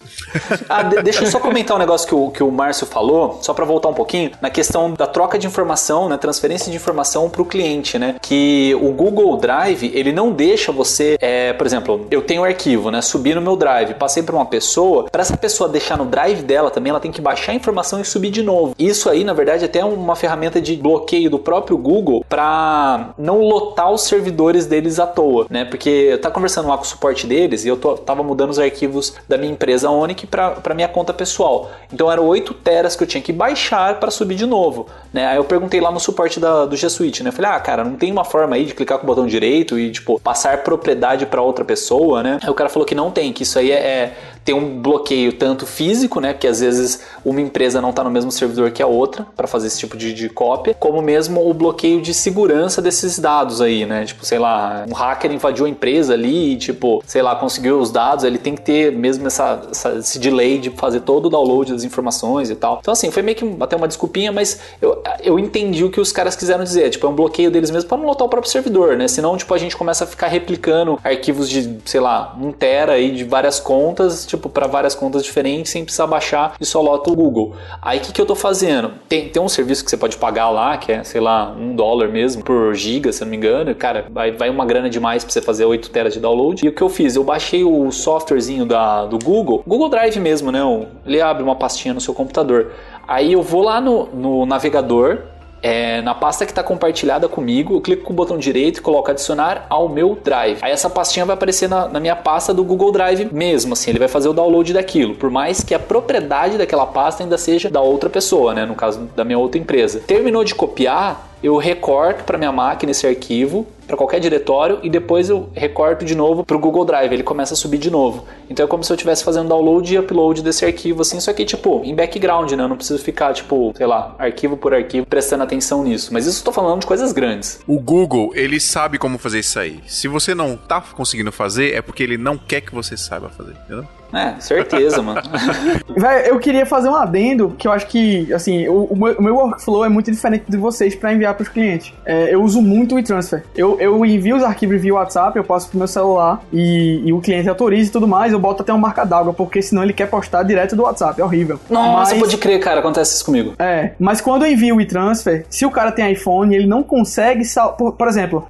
[0.70, 3.54] Ah, de- deixa eu só comentar um negócio que o, que o Márcio falou, só
[3.54, 7.46] pra voltar um pouquinho, na questão da troca de informação, né, transferência de informação pro
[7.46, 12.42] cliente, né, que o Google Drive, ele não deixa você, é, por exemplo, eu tenho
[12.42, 15.98] um arquivo, né, subi no meu Drive, passei pra uma pessoa, pra essa pessoa deixar
[15.98, 18.76] no Drive dela também, ela tem que baixar a informação e subir de novo.
[18.78, 23.40] Isso aí, na verdade, é até uma ferramenta de bloqueio do próprio Google pra não
[23.42, 27.26] lotar os servidores deles à toa, né, porque eu tava conversando lá com o suporte
[27.28, 31.14] deles e eu tô, tava mudando os arquivos da minha empresa Onic pra minha conta
[31.14, 31.72] pessoal.
[31.92, 35.28] Então eram 8 teras que eu tinha que baixar para subir de novo, né?
[35.28, 37.30] Aí eu perguntei lá no suporte da, do G Suite, né?
[37.30, 39.78] Eu falei: "Ah, cara, não tem uma forma aí de clicar com o botão direito
[39.78, 43.32] e tipo passar propriedade para outra pessoa, né?" Aí o cara falou que não tem,
[43.32, 46.34] que isso aí é, é tem um bloqueio tanto físico, né?
[46.34, 49.68] Porque às vezes uma empresa não está no mesmo servidor que a outra para fazer
[49.68, 54.06] esse tipo de, de cópia, como mesmo o bloqueio de segurança desses dados aí, né?
[54.06, 57.92] Tipo, sei lá, um hacker invadiu a empresa ali e, tipo, sei lá, conseguiu os
[57.92, 61.72] dados, ele tem que ter mesmo essa, essa- esse delay de fazer todo o download
[61.72, 62.80] das informações e tal.
[62.82, 66.12] Então, assim, foi meio que até uma desculpinha, mas eu, eu entendi o que os
[66.12, 66.90] caras quiseram dizer.
[66.90, 69.08] Tipo, é um bloqueio deles mesmo para não lotar o próprio servidor, né?
[69.08, 73.12] Senão, tipo, a gente começa a ficar replicando arquivos de, sei lá, um tera aí
[73.12, 77.16] de várias contas, tipo, para várias contas diferentes, sem precisar baixar e só lota o
[77.16, 77.56] Google.
[77.82, 78.92] Aí o que, que eu tô fazendo?
[79.08, 82.10] Tem, tem um serviço que você pode pagar lá, que é, sei lá, um dólar
[82.10, 83.74] mesmo por giga, se eu não me engano.
[83.76, 86.66] Cara, vai, vai uma grana demais pra você fazer 8 teras de download.
[86.66, 87.16] E o que eu fiz?
[87.16, 90.60] Eu baixei o softwarezinho da, do Google, Google Drive mesmo, né?
[91.06, 92.72] Ele abre uma pastinha no seu computador.
[93.08, 95.20] Aí eu vou lá no, no navegador,
[95.64, 99.10] é, na pasta que está compartilhada comigo, eu clico com o botão direito e coloco
[99.10, 100.60] adicionar ao meu Drive.
[100.62, 104.00] Aí essa pastinha vai aparecer na, na minha pasta do Google Drive mesmo, assim, ele
[104.00, 107.80] vai fazer o download daquilo, por mais que a propriedade daquela pasta ainda seja da
[107.80, 110.02] outra pessoa, né, no caso da minha outra empresa.
[110.06, 115.30] Terminou de copiar, eu recorto para minha máquina esse arquivo, para qualquer diretório, e depois
[115.30, 118.26] eu recorto de novo para o Google Drive, ele começa a subir de novo.
[118.50, 121.44] Então é como se eu estivesse fazendo download e upload desse arquivo, assim, só que
[121.44, 122.64] tipo, em background, né?
[122.64, 126.14] Eu não preciso ficar, tipo, sei lá, arquivo por arquivo, prestando atenção nisso.
[126.14, 127.60] Mas isso eu tô falando de coisas grandes.
[127.68, 129.82] O Google, ele sabe como fazer isso aí.
[129.86, 133.52] Se você não tá conseguindo fazer, é porque ele não quer que você saiba fazer,
[133.66, 133.86] entendeu?
[134.14, 135.22] É, certeza, mano.
[135.98, 139.24] Véi, eu queria fazer um adendo que eu acho que, assim, o, o meu, o
[139.24, 141.94] meu workflow é muito diferente de vocês pra enviar pros clientes.
[142.06, 143.44] É, eu uso muito o e-transfer.
[143.56, 147.20] Eu, eu envio os arquivos via WhatsApp, eu passo pro meu celular e, e o
[147.22, 150.10] cliente autoriza e tudo mais, eu boto até uma marca d'água, porque senão ele quer
[150.10, 151.60] postar direto do WhatsApp, é horrível.
[151.70, 153.54] Nossa, Mas- pode crer, cara, acontece isso comigo.
[153.60, 157.44] É, mas quando eu envio o e-transfer, se o cara tem iPhone, ele não consegue
[157.46, 157.74] sal...
[157.74, 158.46] por, por exemplo,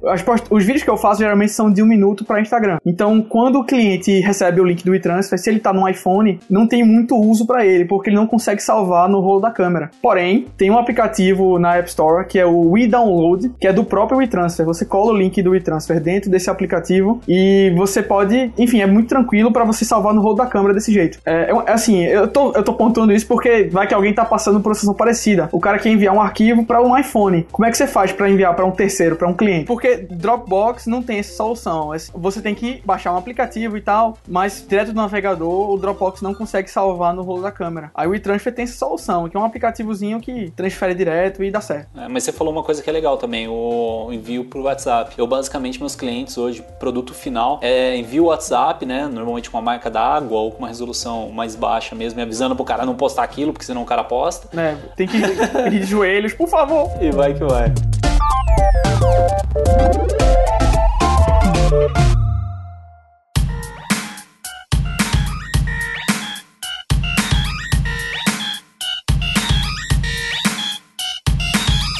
[0.50, 2.78] os vídeos que eu faço geralmente são de um minuto para Instagram.
[2.84, 6.66] Então, quando o cliente recebe o link do e-transfer, se ele tá no iPhone, não
[6.66, 9.90] tem muito uso para ele, porque ele não consegue salvar no rolo da câmera.
[10.02, 14.20] Porém, tem um aplicativo na App Store que é o WeDownload, que é do próprio
[14.22, 14.64] e-transfer.
[14.66, 19.08] Você cola o link do e-transfer dentro desse aplicativo e você pode, enfim, é muito
[19.08, 21.18] tranquilo para você salvar no rolo da câmera desse jeito.
[21.24, 24.60] É, eu- assim, eu tô, eu tô pontuando isso porque vai que alguém tá passando
[24.60, 25.48] por uma situação parecida.
[25.52, 27.46] O cara quer enviar um arquivo para um iPhone.
[27.52, 29.66] Como é que você faz para enviar para um terceiro, para um cliente?
[29.66, 31.94] Porque Dropbox não tem essa solução.
[31.94, 36.22] Esse- Você tem que baixar um aplicativo e tal, mas direto do navegador, o Dropbox
[36.22, 37.90] não consegue salvar no rolo da câmera.
[37.94, 41.60] Aí o e-transfer tem essa solução, que é um aplicativozinho que transfere direto e dá
[41.60, 41.88] certo.
[41.98, 45.14] É, mas você falou uma coisa que é legal também, o envio pro WhatsApp.
[45.18, 49.06] Eu basicamente meus clientes hoje, produto final, é envio o WhatsApp, né?
[49.06, 52.64] Normalmente com uma marca d'água ou com uma resolução mais baixa mesmo, me avisando pro
[52.64, 54.48] cara não postar aquilo, porque senão o cara posta.
[54.52, 54.78] Né?
[54.96, 56.90] Tem que pedir de joelhos, por favor.
[57.00, 57.72] E vai que vai.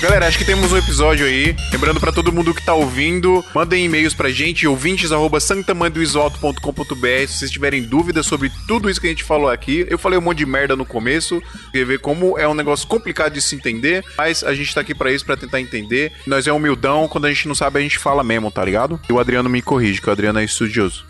[0.05, 1.57] Galera, acho que temos um episódio aí.
[1.73, 7.83] Lembrando pra todo mundo que tá ouvindo, mandem e-mails pra gente, ouvintes@santamandoisoalto.com.br se vocês tiverem
[7.83, 9.87] dúvidas sobre tudo isso que a gente falou aqui.
[9.89, 13.33] Eu falei um monte de merda no começo, quer ver como é um negócio complicado
[13.33, 16.13] de se entender, mas a gente tá aqui pra isso, pra tentar entender.
[16.27, 19.01] Nós é humildão, quando a gente não sabe, a gente fala mesmo, tá ligado?
[19.09, 21.07] E o Adriano me corrige, que o Adriano é estudioso.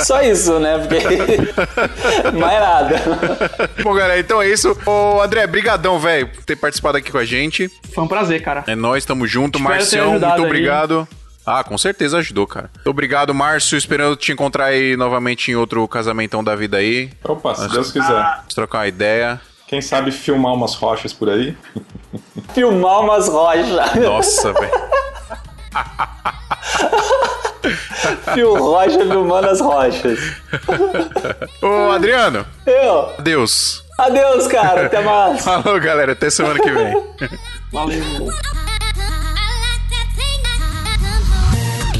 [0.00, 0.78] Só isso, né?
[0.78, 0.98] Porque
[2.38, 2.96] mais nada.
[3.82, 4.76] Bom, galera, então é isso.
[4.86, 7.70] Ô, André, brigadão, velho, por ter participado aqui com a gente.
[7.94, 8.64] Foi um prazer, cara.
[8.66, 9.58] É nóis, tamo junto.
[9.58, 10.40] Espero Marcião, muito aí.
[10.40, 11.08] obrigado.
[11.46, 12.70] Ah, com certeza ajudou, cara.
[12.74, 13.76] Muito obrigado, Márcio.
[13.76, 17.10] Esperando te encontrar aí novamente em outro casamentão da vida aí.
[17.24, 18.12] Opa, se Deus quiser.
[18.12, 19.40] Vamos trocar uma ideia.
[19.66, 21.56] Quem sabe filmar umas rochas por aí?
[22.54, 23.94] Filmar umas rochas.
[23.96, 24.70] Nossa, velho.
[28.34, 30.18] Fio rocha filmando as rochas.
[31.62, 33.14] Ô, Adriano, Eu.
[33.18, 33.84] adeus.
[33.98, 34.86] Adeus, cara.
[34.86, 35.42] Até mais.
[35.44, 36.12] Falou, galera.
[36.12, 36.94] Até semana que vem.
[37.72, 38.02] Valeu.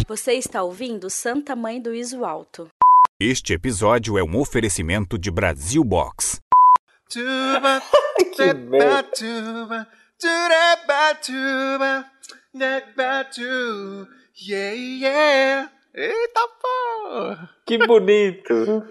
[0.08, 2.68] Você está ouvindo Santa Mãe do Iso Alto.
[3.18, 6.40] Este episódio é um oferecimento de Brasil Box.
[7.08, 7.82] Tuba,
[8.34, 9.02] Que merda.
[9.04, 9.86] tuba,
[10.18, 12.04] turaba, tuba,
[12.54, 14.08] neba, tu,
[14.40, 15.70] yeah, yeah.
[15.94, 17.50] Eita porra!
[17.66, 18.84] Que bonito.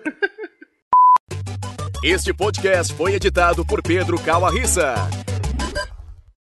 [2.04, 4.96] Este podcast foi editado por Pedro Calarissa.